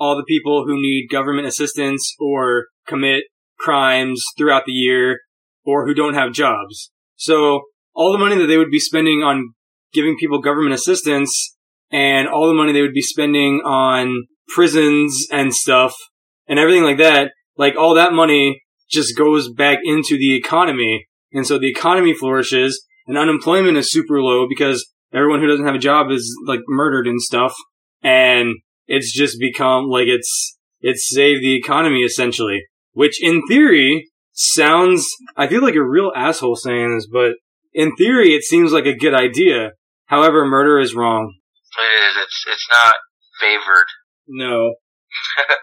all 0.00 0.16
the 0.16 0.24
people 0.26 0.64
who 0.66 0.74
need 0.74 1.06
government 1.08 1.46
assistance 1.46 2.12
or 2.18 2.66
commit 2.88 3.22
crimes 3.60 4.24
throughout 4.36 4.64
the 4.66 4.72
year 4.72 5.20
or 5.64 5.86
who 5.86 5.94
don't 5.94 6.14
have 6.14 6.32
jobs. 6.32 6.90
So 7.14 7.62
all 7.94 8.10
the 8.10 8.18
money 8.18 8.36
that 8.36 8.48
they 8.48 8.56
would 8.56 8.72
be 8.72 8.80
spending 8.80 9.22
on 9.22 9.54
giving 9.92 10.16
people 10.18 10.40
government 10.40 10.74
assistance 10.74 11.56
and 11.92 12.26
all 12.26 12.48
the 12.48 12.54
money 12.54 12.72
they 12.72 12.82
would 12.82 12.94
be 12.94 13.00
spending 13.00 13.60
on 13.64 14.26
prisons 14.48 15.28
and 15.30 15.54
stuff 15.54 15.94
and 16.48 16.58
everything 16.58 16.82
like 16.82 16.98
that, 16.98 17.30
like 17.56 17.76
all 17.76 17.94
that 17.94 18.12
money 18.12 18.60
just 18.90 19.16
goes 19.16 19.48
back 19.52 19.78
into 19.84 20.18
the 20.18 20.34
economy. 20.34 21.06
And 21.32 21.46
so 21.46 21.60
the 21.60 21.70
economy 21.70 22.12
flourishes 22.12 22.84
and 23.06 23.16
unemployment 23.16 23.76
is 23.76 23.92
super 23.92 24.20
low 24.20 24.48
because 24.48 24.90
everyone 25.12 25.40
who 25.40 25.46
doesn't 25.46 25.66
have 25.66 25.74
a 25.74 25.78
job 25.78 26.10
is 26.10 26.36
like 26.46 26.60
murdered 26.68 27.06
and 27.06 27.20
stuff. 27.20 27.54
And 28.02 28.56
it's 28.86 29.12
just 29.12 29.38
become 29.38 29.86
like 29.86 30.06
it's, 30.06 30.56
it's 30.80 31.08
saved 31.08 31.42
the 31.42 31.56
economy 31.56 32.02
essentially, 32.02 32.62
which 32.92 33.22
in 33.22 33.42
theory 33.48 34.10
sounds, 34.32 35.06
I 35.36 35.46
feel 35.46 35.62
like 35.62 35.74
a 35.74 35.82
real 35.84 36.12
asshole 36.16 36.56
saying 36.56 36.96
this, 36.96 37.06
but 37.10 37.32
in 37.72 37.94
theory 37.96 38.30
it 38.34 38.42
seems 38.42 38.72
like 38.72 38.86
a 38.86 38.96
good 38.96 39.14
idea. 39.14 39.72
However, 40.06 40.44
murder 40.46 40.78
is 40.78 40.94
wrong. 40.94 41.34
It 41.78 42.02
is. 42.02 42.16
It's, 42.24 42.44
it's 42.48 42.68
not 42.70 42.94
favored. 43.40 43.86
No, 44.26 44.74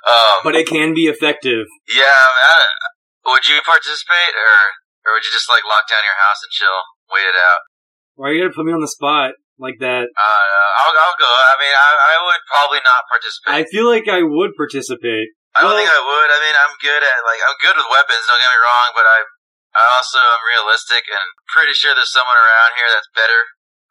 Um, 0.00 0.40
but 0.44 0.56
it 0.56 0.64
can 0.64 0.94
be 0.96 1.12
effective. 1.12 1.68
yeah, 1.92 2.24
I, 2.40 2.56
would 3.28 3.44
you 3.44 3.60
participate 3.60 4.32
or, 4.32 4.56
or 5.04 5.10
would 5.12 5.24
you 5.24 5.32
just 5.32 5.48
like 5.48 5.60
lock 5.68 5.84
down 5.88 6.00
your 6.08 6.16
house 6.16 6.40
and 6.40 6.48
chill, 6.52 6.80
wait 7.12 7.28
it 7.28 7.36
out? 7.36 7.60
Why 8.20 8.28
are 8.28 8.32
you 8.36 8.44
gonna 8.44 8.52
put 8.52 8.68
me 8.68 8.76
on 8.76 8.84
the 8.84 8.92
spot 8.92 9.32
like 9.56 9.80
that? 9.80 10.04
Uh, 10.12 10.68
I'll, 10.84 10.92
I'll 10.92 11.16
go. 11.16 11.24
I 11.24 11.56
mean, 11.56 11.72
I, 11.72 11.88
I 11.88 12.14
would 12.28 12.42
probably 12.52 12.84
not 12.84 13.08
participate. 13.08 13.48
I 13.56 13.64
feel 13.64 13.88
like 13.88 14.12
I 14.12 14.20
would 14.20 14.52
participate. 14.60 15.32
I 15.56 15.64
don't 15.64 15.72
Well- 15.72 15.80
think 15.80 15.88
I 15.88 16.04
would. 16.04 16.28
I 16.28 16.38
mean, 16.44 16.52
I'm 16.52 16.76
good 16.84 17.00
at 17.00 17.18
like 17.24 17.40
I'm 17.40 17.56
good 17.64 17.80
with 17.80 17.88
weapons. 17.88 18.28
Don't 18.28 18.36
get 18.44 18.52
me 18.52 18.60
wrong, 18.60 18.88
but 18.92 19.08
I 19.08 19.18
I 19.72 19.84
also 19.96 20.20
am 20.20 20.42
realistic 20.52 21.08
and 21.08 21.24
pretty 21.48 21.72
sure 21.72 21.96
there's 21.96 22.12
someone 22.12 22.36
around 22.36 22.76
here 22.76 22.92
that's 22.92 23.08
better 23.16 23.40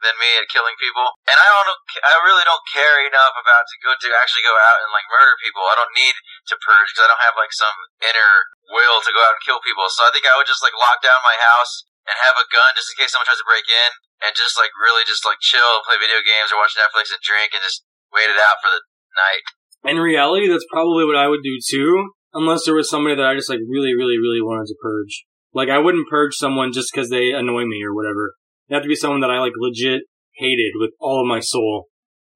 than 0.06 0.13
me 0.22 0.30
at 0.39 0.46
killing 0.54 0.78
people. 0.78 1.10
And 1.26 1.36
I 1.42 1.48
don't. 1.50 1.74
I 2.06 2.13
really 2.22 2.46
don't 2.46 2.62
care 2.70 3.02
enough 3.02 3.34
about 3.34 3.65
to 3.65 3.76
go 3.82 3.98
to 3.98 4.08
actually 4.13 4.46
go 4.46 4.54
out 4.54 4.78
and 4.86 4.94
like 4.94 5.10
murder 5.10 5.34
people. 5.42 5.65
I 5.65 5.74
don't 5.74 5.96
need 5.98 6.13
to 6.54 6.56
purge 6.62 6.94
because 6.94 7.10
I 7.10 7.10
don't 7.10 7.26
have 7.26 7.34
like 7.34 7.50
some 7.50 7.74
inner 8.06 8.32
will 8.70 9.02
to 9.02 9.10
go 9.10 9.26
out 9.26 9.42
and 9.42 9.44
kill 9.44 9.58
people. 9.65 9.89
So 9.89 10.06
I 10.06 10.13
think 10.13 10.30
I 10.30 10.38
would 10.38 10.46
just 10.46 10.62
like 10.62 10.78
lock 10.78 11.02
down 11.02 11.18
my 11.26 11.34
house 11.42 11.82
and 12.08 12.13
have 12.15 12.38
a 12.38 12.46
gun 12.54 12.78
just 12.78 12.94
in 12.94 12.96
case 13.02 13.12
someone 13.12 13.28
tries 13.28 13.38
to 13.44 13.46
break 13.46 13.68
in, 13.68 13.92
and 14.23 14.36
just 14.36 14.55
like 14.60 14.71
really 14.75 15.03
just 15.08 15.23
like 15.23 15.39
chill, 15.39 15.84
play 15.88 15.99
video 15.99 16.19
games 16.23 16.51
or 16.51 16.60
watch 16.60 16.75
Netflix 16.75 17.12
and 17.12 17.23
drink 17.23 17.55
and 17.55 17.63
just 17.63 17.84
wait 18.12 18.27
it 18.27 18.39
out 18.39 18.60
for 18.60 18.71
the 18.71 18.82
night. 19.15 19.45
In 19.88 19.97
reality, 19.99 20.47
that's 20.47 20.67
probably 20.67 21.05
what 21.08 21.15
I 21.15 21.32
would 21.32 21.43
do 21.43 21.55
too, 21.60 22.12
unless 22.36 22.65
there 22.65 22.75
was 22.75 22.89
somebody 22.91 23.15
that 23.15 23.25
I 23.25 23.36
just 23.36 23.49
like 23.49 23.63
really, 23.63 23.95
really, 23.95 24.19
really 24.19 24.43
wanted 24.43 24.67
to 24.67 24.79
purge. 24.82 25.23
Like 25.53 25.69
I 25.69 25.79
wouldn't 25.79 26.12
purge 26.12 26.36
someone 26.36 26.75
just 26.75 26.91
because 26.91 27.10
they 27.10 27.32
annoy 27.32 27.65
me 27.65 27.82
or 27.84 27.95
whatever. 27.95 28.36
It 28.67 28.75
have 28.75 28.84
to 28.84 28.91
be 28.91 28.99
someone 28.99 29.21
that 29.21 29.32
I 29.32 29.39
like 29.39 29.55
legit 29.58 30.03
hated 30.38 30.73
with 30.75 30.91
all 30.99 31.21
of 31.21 31.27
my 31.27 31.39
soul. 31.39 31.88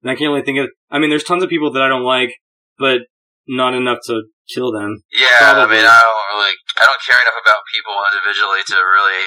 And 0.02 0.10
I 0.10 0.16
can't 0.16 0.28
really 0.28 0.44
think 0.44 0.58
of. 0.58 0.68
I 0.90 0.98
mean, 0.98 1.08
there's 1.08 1.24
tons 1.24 1.42
of 1.42 1.48
people 1.48 1.72
that 1.72 1.82
I 1.82 1.88
don't 1.88 2.04
like, 2.04 2.36
but 2.78 3.06
not 3.46 3.72
enough 3.74 3.98
to 4.08 4.24
kill 4.52 4.72
them. 4.72 5.04
Yeah, 5.12 5.52
I 5.52 5.52
Probably. 5.56 5.80
mean, 5.80 5.86
I 5.86 6.00
don't 6.00 6.28
really, 6.36 6.54
I 6.80 6.84
don't 6.84 7.02
care 7.04 7.20
enough 7.20 7.38
about 7.40 7.60
people 7.72 7.94
individually 8.12 8.60
to 8.68 8.76
really 8.76 9.24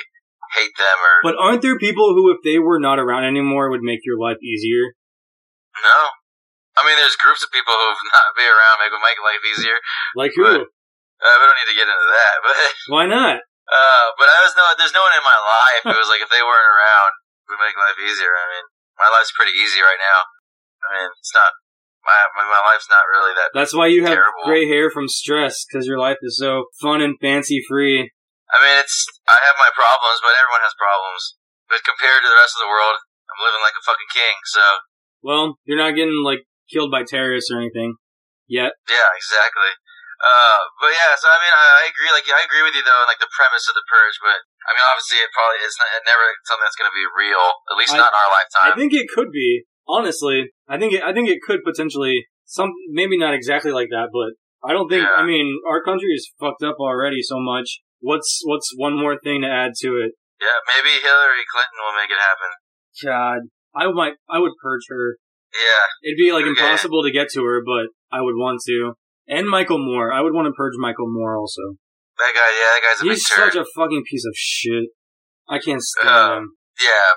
hate 0.56 0.76
them 0.78 0.98
or 1.02 1.16
But 1.24 1.36
aren't 1.40 1.62
there 1.66 1.78
people 1.80 2.14
who, 2.16 2.32
if 2.32 2.40
they 2.44 2.60
were 2.60 2.80
not 2.80 3.00
around 3.00 3.26
anymore, 3.26 3.70
would 3.72 3.84
make 3.84 4.06
your 4.06 4.20
life 4.20 4.38
easier? 4.44 4.94
no. 5.82 6.10
I 6.78 6.86
mean, 6.86 6.94
there's 7.02 7.18
groups 7.18 7.42
of 7.42 7.50
people 7.50 7.74
who 7.74 7.88
if 7.90 8.02
not 8.14 8.38
be 8.38 8.46
around 8.46 8.78
make 8.82 8.94
make 8.94 9.18
life 9.22 9.42
easier. 9.46 9.78
Like 10.16 10.34
who? 10.38 10.46
But- 10.46 10.70
Uh, 11.18 11.34
we 11.42 11.44
don't 11.50 11.58
need 11.58 11.72
to 11.74 11.80
get 11.82 11.90
into 11.90 12.10
that, 12.14 12.36
but 12.46 12.54
Why 12.94 13.06
not? 13.10 13.42
uh, 13.42 14.06
but 14.22 14.30
I 14.30 14.40
was 14.46 14.54
no, 14.54 14.62
there's 14.78 14.94
no 14.94 15.02
one 15.02 15.18
in 15.18 15.26
my 15.26 15.40
life 15.42 15.84
it 15.90 15.98
was 15.98 16.08
like, 16.14 16.22
if 16.22 16.30
they 16.30 16.46
weren't 16.46 16.72
around, 16.78 17.12
would 17.50 17.58
make 17.58 17.74
life 17.74 17.98
easier. 17.98 18.30
I 18.30 18.46
mean, 18.54 18.66
my 19.02 19.10
life's 19.10 19.34
pretty 19.34 19.58
easy 19.58 19.82
right 19.82 19.98
now. 19.98 20.20
I 20.86 20.88
mean, 21.02 21.10
it's 21.18 21.34
not 21.34 21.58
my 22.06 22.18
my, 22.38 22.46
my 22.46 22.62
life's 22.70 22.86
not 22.86 23.10
really 23.10 23.34
that. 23.34 23.50
That's 23.58 23.74
why 23.74 23.90
you 23.90 24.06
have 24.06 24.22
gray 24.46 24.70
hair 24.70 24.94
from 24.94 25.10
stress, 25.10 25.66
because 25.66 25.90
your 25.90 25.98
life 25.98 26.22
is 26.22 26.38
so 26.38 26.70
fun 26.78 27.02
and 27.02 27.18
fancy 27.18 27.66
free. 27.68 28.14
I 28.48 28.58
mean, 28.64 28.76
it's 28.80 29.08
I 29.28 29.38
have 29.44 29.60
my 29.60 29.72
problems, 29.76 30.24
but 30.24 30.36
everyone 30.40 30.64
has 30.64 30.76
problems. 30.80 31.36
But 31.68 31.84
compared 31.84 32.24
to 32.24 32.30
the 32.32 32.40
rest 32.40 32.56
of 32.56 32.64
the 32.64 32.72
world, 32.72 32.96
I'm 33.28 33.44
living 33.44 33.64
like 33.64 33.76
a 33.76 33.84
fucking 33.84 34.12
king. 34.12 34.36
So 34.48 34.64
Well, 35.20 35.46
you're 35.68 35.80
not 35.80 36.00
getting 36.00 36.24
like 36.24 36.48
killed 36.72 36.92
by 36.92 37.04
terrorists 37.04 37.52
or 37.52 37.60
anything 37.60 38.00
yet. 38.48 38.72
Yeah, 38.88 39.10
exactly. 39.16 39.76
Uh, 40.18 40.60
but 40.82 40.90
yeah, 40.98 41.14
so 41.14 41.30
I 41.30 41.38
mean, 41.38 41.54
I, 41.54 41.66
I 41.78 41.84
agree. 41.94 42.10
Like, 42.10 42.26
I 42.26 42.42
agree 42.42 42.66
with 42.66 42.74
you 42.74 42.82
though, 42.82 43.02
in 43.06 43.08
like 43.12 43.22
the 43.22 43.30
premise 43.30 43.70
of 43.70 43.78
the 43.78 43.86
purge. 43.86 44.18
But 44.18 44.42
I 44.66 44.74
mean, 44.74 44.86
obviously, 44.90 45.22
it 45.22 45.30
probably 45.30 45.62
is 45.62 45.76
not, 45.78 45.94
it 45.94 46.04
never 46.10 46.26
something 46.50 46.66
that's 46.66 46.80
going 46.80 46.90
to 46.90 46.98
be 46.98 47.06
real. 47.06 47.46
At 47.70 47.78
least 47.78 47.94
I- 47.94 48.02
not 48.02 48.10
in 48.10 48.18
our 48.18 48.32
lifetime. 48.34 48.70
I 48.72 48.78
think 48.80 48.92
it 48.98 49.12
could 49.14 49.30
be. 49.30 49.70
Honestly, 49.88 50.52
I 50.68 50.76
think 50.76 51.00
it, 51.00 51.04
I 51.06 51.14
think 51.16 51.30
it 51.32 51.40
could 51.40 51.64
potentially 51.64 52.28
some 52.44 52.74
maybe 52.92 53.16
not 53.16 53.32
exactly 53.32 53.72
like 53.72 53.88
that, 53.94 54.10
but 54.12 54.36
I 54.68 54.74
don't 54.74 54.90
think. 54.90 55.06
Yeah. 55.06 55.16
I 55.16 55.24
mean, 55.24 55.62
our 55.70 55.80
country 55.86 56.12
is 56.12 56.28
fucked 56.42 56.64
up 56.64 56.76
already 56.82 57.22
so 57.22 57.40
much. 57.40 57.80
What's 58.00 58.42
what's 58.46 58.72
one 58.78 58.96
more 59.00 59.18
thing 59.18 59.42
to 59.42 59.48
add 59.50 59.74
to 59.82 59.98
it? 59.98 60.12
yeah, 60.40 60.58
maybe 60.70 60.94
Hillary 61.02 61.42
Clinton 61.50 61.78
will 61.82 61.98
make 61.98 62.12
it 62.14 62.22
happen. 62.22 62.52
God, 63.04 63.40
I 63.76 63.90
might 63.92 64.14
I 64.30 64.40
would 64.40 64.54
purge 64.62 64.86
her. 64.90 65.18
Yeah, 65.54 65.86
It'd 66.12 66.18
be 66.20 66.32
like 66.32 66.44
Okay. 66.46 66.52
impossible 66.60 67.02
to 67.04 67.12
get 67.12 67.30
to 67.34 67.44
her, 67.46 67.64
but 67.66 67.90
I 68.12 68.22
would 68.22 68.36
want 68.36 68.62
to. 68.68 68.94
And 69.28 69.48
Michael 69.48 69.80
Moore, 69.80 70.12
I 70.14 70.22
would 70.22 70.34
want 70.34 70.46
to 70.48 70.54
purge 70.56 70.74
Michael 70.78 71.08
Moore 71.10 71.38
also. 71.38 71.76
that 72.20 72.34
guy. 72.34 72.50
Yeah, 72.54 72.70
that 72.76 72.82
guy's 72.84 73.02
a 73.02 73.04
He's 73.10 73.22
big 73.24 73.36
turd. 73.36 73.54
such 73.54 73.62
a 73.62 73.66
fucking 73.76 74.04
piece 74.10 74.26
of 74.26 74.34
shit. 74.36 74.90
I 75.50 75.58
can't 75.60 75.82
stand 75.82 76.10
Uh, 76.10 76.38
him. 76.38 76.58
yeah, 76.82 77.10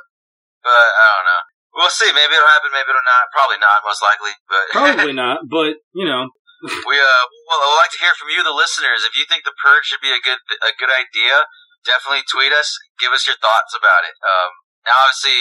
but 0.62 0.70
I 0.70 1.04
don't 1.16 1.26
know. 1.26 1.42
We'll 1.74 1.90
see. 1.90 2.10
Maybe 2.12 2.34
it'll 2.34 2.48
happen. 2.50 2.70
Maybe 2.72 2.88
it'll 2.90 3.04
not. 3.06 3.24
Probably 3.32 3.58
not. 3.62 3.78
Most 3.84 4.02
likely. 4.02 4.32
But 4.48 4.64
Probably 4.72 5.12
not, 5.24 5.38
but 5.50 5.76
you 5.94 6.06
know, 6.06 6.28
we 6.64 6.94
uh, 7.00 7.24
well, 7.48 7.60
I'd 7.64 7.80
like 7.80 7.92
to 7.96 8.02
hear 8.02 8.12
from 8.16 8.28
you, 8.28 8.44
the 8.44 8.54
listeners. 8.54 9.04
If 9.06 9.16
you 9.16 9.24
think 9.24 9.48
the 9.48 9.56
purge 9.56 9.88
should 9.88 10.04
be 10.04 10.12
a 10.12 10.20
good 10.20 10.40
a 10.60 10.72
good 10.76 10.92
idea, 10.92 11.48
definitely 11.84 12.26
tweet 12.28 12.52
us. 12.52 12.76
Give 13.00 13.12
us 13.12 13.24
your 13.24 13.40
thoughts 13.40 13.72
about 13.72 14.04
it. 14.04 14.16
Um, 14.20 14.50
now, 14.84 14.96
obviously, 15.08 15.36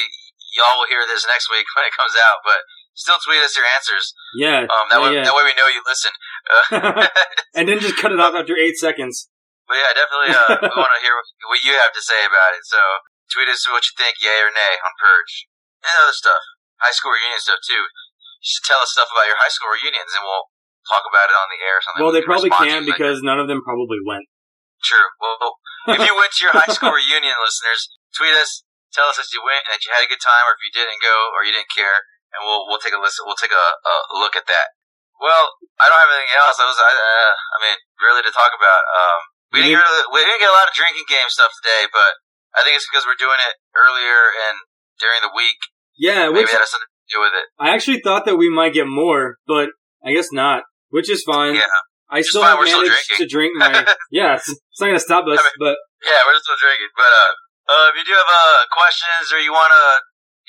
y'all 0.55 0.79
will 0.79 0.87
hear 0.91 1.03
this 1.03 1.27
next 1.27 1.51
week 1.51 1.67
when 1.75 1.87
it 1.87 1.95
comes 1.95 2.15
out, 2.15 2.39
but 2.43 2.63
still 2.95 3.19
tweet 3.19 3.43
us 3.43 3.55
your 3.55 3.67
answers. 3.67 4.11
yeah, 4.35 4.67
Um, 4.67 4.85
that 4.91 4.99
way, 4.99 5.15
yeah, 5.15 5.23
that 5.23 5.35
way 5.35 5.47
we 5.47 5.55
know 5.55 5.71
you 5.71 5.79
listen. 5.87 6.11
yeah. 6.71 7.07
and 7.55 7.67
then 7.67 7.79
just 7.79 7.95
cut 7.95 8.11
it 8.11 8.19
off 8.19 8.35
after 8.35 8.55
eight 8.59 8.75
seconds. 8.75 9.31
But 9.69 9.79
yeah, 9.79 9.93
definitely, 9.93 10.33
uh, 10.33 10.49
we 10.65 10.73
want 10.75 10.93
to 10.97 11.03
hear 11.05 11.13
what, 11.13 11.27
what 11.53 11.61
you 11.63 11.77
have 11.77 11.93
to 11.93 12.03
say 12.03 12.25
about 12.25 12.57
it. 12.57 12.65
So 12.65 12.81
tweet 13.31 13.47
us 13.47 13.63
what 13.69 13.85
you 13.85 13.93
think, 13.95 14.17
yay 14.19 14.41
or 14.41 14.51
nay, 14.51 14.81
on 14.81 14.91
Purge 14.97 15.45
and 15.85 15.95
other 16.03 16.11
stuff, 16.15 16.41
high 16.81 16.91
school 16.91 17.13
reunion 17.13 17.39
stuff 17.39 17.61
too. 17.63 17.85
You 18.41 18.47
should 18.49 18.65
tell 18.65 18.81
us 18.81 18.91
stuff 18.97 19.13
about 19.13 19.29
your 19.29 19.37
high 19.37 19.53
school 19.53 19.69
reunions, 19.71 20.11
and 20.11 20.25
we'll 20.25 20.49
talk 20.89 21.05
about 21.05 21.29
it 21.29 21.37
on 21.37 21.47
the 21.53 21.59
air 21.61 21.77
or 21.77 21.81
something. 21.85 22.01
Well, 22.01 22.15
they 22.15 22.25
probably 22.25 22.49
can't 22.49 22.89
because 22.89 23.21
none 23.21 23.37
of 23.37 23.45
them 23.45 23.61
probably 23.61 24.01
went. 24.01 24.25
True. 24.81 25.07
Well, 25.21 25.61
if 25.95 26.01
you 26.01 26.13
went 26.17 26.33
to 26.33 26.41
your 26.41 26.55
high 26.57 26.71
school 26.73 26.91
reunion, 26.91 27.37
listeners, 27.37 27.93
tweet 28.17 28.33
us, 28.33 28.65
tell 28.89 29.07
us 29.13 29.21
that 29.21 29.29
you 29.29 29.45
went 29.45 29.69
and 29.69 29.77
that 29.77 29.85
you 29.85 29.93
had 29.93 30.01
a 30.01 30.09
good 30.09 30.23
time, 30.23 30.49
or 30.49 30.57
if 30.57 30.61
you 30.65 30.73
didn't 30.73 30.99
go 30.99 31.29
or 31.37 31.45
you 31.45 31.53
didn't 31.53 31.69
care, 31.69 32.03
and 32.33 32.41
we'll 32.41 32.65
we'll 32.65 32.81
take 32.81 32.97
a 32.97 33.01
listen. 33.01 33.23
We'll 33.29 33.39
take 33.39 33.53
a, 33.53 33.67
a 33.85 34.15
look 34.17 34.33
at 34.33 34.49
that. 34.49 34.73
Well, 35.19 35.51
I 35.75 35.91
don't 35.91 35.99
have 35.99 36.15
anything 36.15 36.31
else. 36.39 36.55
I 36.55 36.63
was, 36.63 36.79
I, 36.79 36.91
uh, 36.95 37.31
I 37.35 37.57
mean, 37.59 37.77
really 37.99 38.23
to 38.23 38.31
talk 38.31 38.55
about. 38.55 38.83
Um, 38.87 39.19
we 39.51 39.59
didn't, 39.65 39.83
really, 39.83 40.03
we 40.15 40.23
didn't 40.23 40.39
get 40.39 40.47
a 40.47 40.55
lot 40.55 40.71
of 40.71 40.77
drinking 40.77 41.09
game 41.11 41.27
stuff 41.27 41.51
today, 41.59 41.91
but 41.91 42.23
I 42.55 42.63
think 42.63 42.79
it's 42.79 42.87
because 42.87 43.03
we're 43.03 43.19
doing 43.19 43.35
it 43.35 43.59
earlier 43.75 44.31
and 44.31 44.63
during 45.01 45.19
the 45.19 45.33
week. 45.35 45.59
Yeah, 45.99 46.31
Maybe 46.31 46.47
that 46.47 46.63
has 46.63 46.71
something 46.71 46.87
to 46.87 47.11
do 47.11 47.19
with 47.19 47.35
it. 47.35 47.51
I 47.59 47.75
actually 47.75 47.99
thought 47.99 48.23
that 48.23 48.39
we 48.39 48.47
might 48.47 48.71
get 48.71 48.87
more, 48.87 49.35
but 49.43 49.75
I 49.99 50.15
guess 50.15 50.31
not. 50.31 50.63
Which 50.89 51.09
is 51.09 51.21
fine. 51.25 51.55
Yeah. 51.55 51.69
I 52.09 52.21
still 52.25 52.41
fine, 52.41 52.57
have 52.57 52.59
we're 52.59 52.69
still 52.69 52.81
managed 52.85 53.21
to 53.21 53.27
drink 53.29 53.53
my. 53.61 53.69
yeah, 54.09 54.33
it's, 54.41 54.49
it's 54.49 54.79
not 54.81 54.89
gonna 54.89 55.01
stop 55.01 55.25
us. 55.29 55.37
I 55.37 55.45
mean- 55.45 55.61
but 55.61 55.75
Yeah, 56.01 56.17
we're 56.25 56.37
still 56.41 56.57
drinking. 56.57 56.89
But 56.97 57.11
uh, 57.13 57.31
uh, 57.69 57.85
if 57.93 58.01
you 58.01 58.05
do 58.09 58.15
have 58.17 58.25
uh, 58.25 58.65
questions 58.73 59.29
or 59.29 59.37
you 59.37 59.53
wanna 59.53 59.85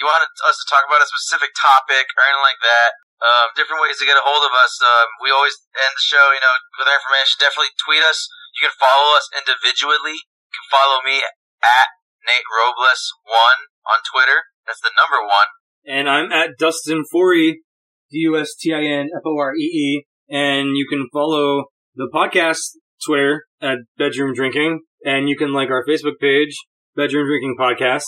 you 0.01 0.09
want 0.09 0.25
us 0.25 0.57
to 0.57 0.67
talk 0.73 0.89
about 0.89 1.05
a 1.05 1.09
specific 1.13 1.53
topic 1.53 2.09
or 2.17 2.25
anything 2.25 2.41
like 2.49 2.63
that, 2.65 2.91
um, 3.21 3.53
different 3.53 3.85
ways 3.85 4.01
to 4.01 4.09
get 4.09 4.17
a 4.17 4.25
hold 4.25 4.41
of 4.41 4.53
us. 4.57 4.81
Um, 4.81 5.09
we 5.21 5.29
always 5.29 5.53
end 5.77 5.93
the 5.93 6.01
show, 6.01 6.33
you 6.33 6.41
know, 6.41 6.55
with 6.81 6.89
our 6.89 6.97
information. 6.97 7.37
Definitely 7.37 7.77
tweet 7.85 8.01
us. 8.01 8.25
You 8.57 8.65
can 8.65 8.75
follow 8.81 9.13
us 9.21 9.29
individually. 9.37 10.17
You 10.25 10.53
can 10.57 10.69
follow 10.73 11.05
me 11.05 11.21
at 11.21 11.89
Nate 12.25 12.49
Robles 12.49 13.13
one 13.29 13.69
on 13.85 14.01
Twitter. 14.09 14.49
That's 14.65 14.81
the 14.81 14.97
number 14.97 15.21
one. 15.21 15.49
and 15.85 16.09
I'm 16.09 16.33
at 16.33 16.57
Dustin 16.57 17.05
Foree, 17.13 17.61
D 18.09 18.25
U 18.33 18.41
S 18.41 18.57
T 18.57 18.73
I 18.73 18.81
N 18.81 19.13
F 19.13 19.21
O 19.29 19.37
R 19.37 19.53
E 19.53 19.69
E, 19.69 20.09
and 20.31 20.77
you 20.77 20.87
can 20.89 21.09
follow 21.13 21.65
the 21.95 22.09
podcast 22.15 22.77
Twitter 23.05 23.45
at 23.61 23.79
Bedroom 23.99 24.35
Drinking, 24.35 24.81
and 25.05 25.29
you 25.29 25.37
can 25.37 25.53
like 25.53 25.71
our 25.71 25.85
Facebook 25.85 26.19
page, 26.21 26.57
Bedroom 26.95 27.27
Drinking 27.27 27.57
Podcast, 27.59 28.05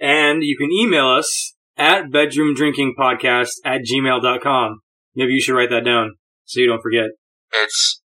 and 0.00 0.42
you 0.42 0.56
can 0.56 0.70
email 0.72 1.08
us 1.08 1.54
at 1.76 2.10
Bedroom 2.10 2.54
Drinking 2.54 2.94
Podcast 2.98 3.50
at 3.64 3.82
gmail.com. 3.82 4.80
Maybe 5.14 5.32
you 5.32 5.40
should 5.40 5.54
write 5.56 5.70
that 5.70 5.84
down 5.84 6.16
so 6.44 6.60
you 6.60 6.66
don't 6.66 6.82
forget. 6.82 7.08
It's 7.52 8.02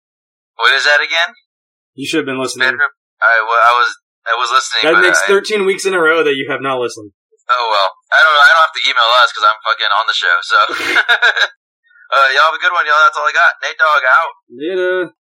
what 0.56 0.74
is 0.74 0.84
that 0.84 1.00
again? 1.00 1.34
You 1.94 2.06
should 2.06 2.18
have 2.18 2.26
been 2.26 2.40
listening. 2.40 2.68
Bedroom. 2.68 2.90
I, 3.20 3.44
wa- 3.44 3.64
I 3.64 3.72
was 3.76 3.90
I 4.26 4.34
was 4.36 4.48
listening. 4.52 4.94
That 4.94 5.02
makes 5.02 5.22
I, 5.24 5.26
13 5.26 5.64
weeks 5.64 5.84
in 5.84 5.94
a 5.94 6.00
row 6.00 6.22
that 6.24 6.34
you 6.34 6.46
have 6.50 6.61
not 6.61 6.78
listened. 6.78 7.12
Oh 7.50 7.66
well, 7.66 7.90
I 8.14 8.22
don't. 8.22 8.36
I 8.36 8.46
don't 8.46 8.62
have 8.62 8.76
to 8.78 8.84
email 8.86 9.11
us 9.18 9.28
because 9.34 9.46
I'm 9.48 9.61
fucking 9.66 9.90
on 9.90 10.06
the 10.06 10.14
show. 10.14 10.36
So, 10.46 10.58
uh, 12.11 12.28
y'all 12.34 12.50
have 12.50 12.58
a 12.58 12.62
good 12.62 12.74
one, 12.74 12.86
y'all. 12.86 13.02
That's 13.06 13.16
all 13.16 13.26
I 13.26 13.34
got. 13.34 13.52
Nate 13.62 13.78
Dog 13.78 14.02
out. 14.02 14.32
Later. 14.50 15.19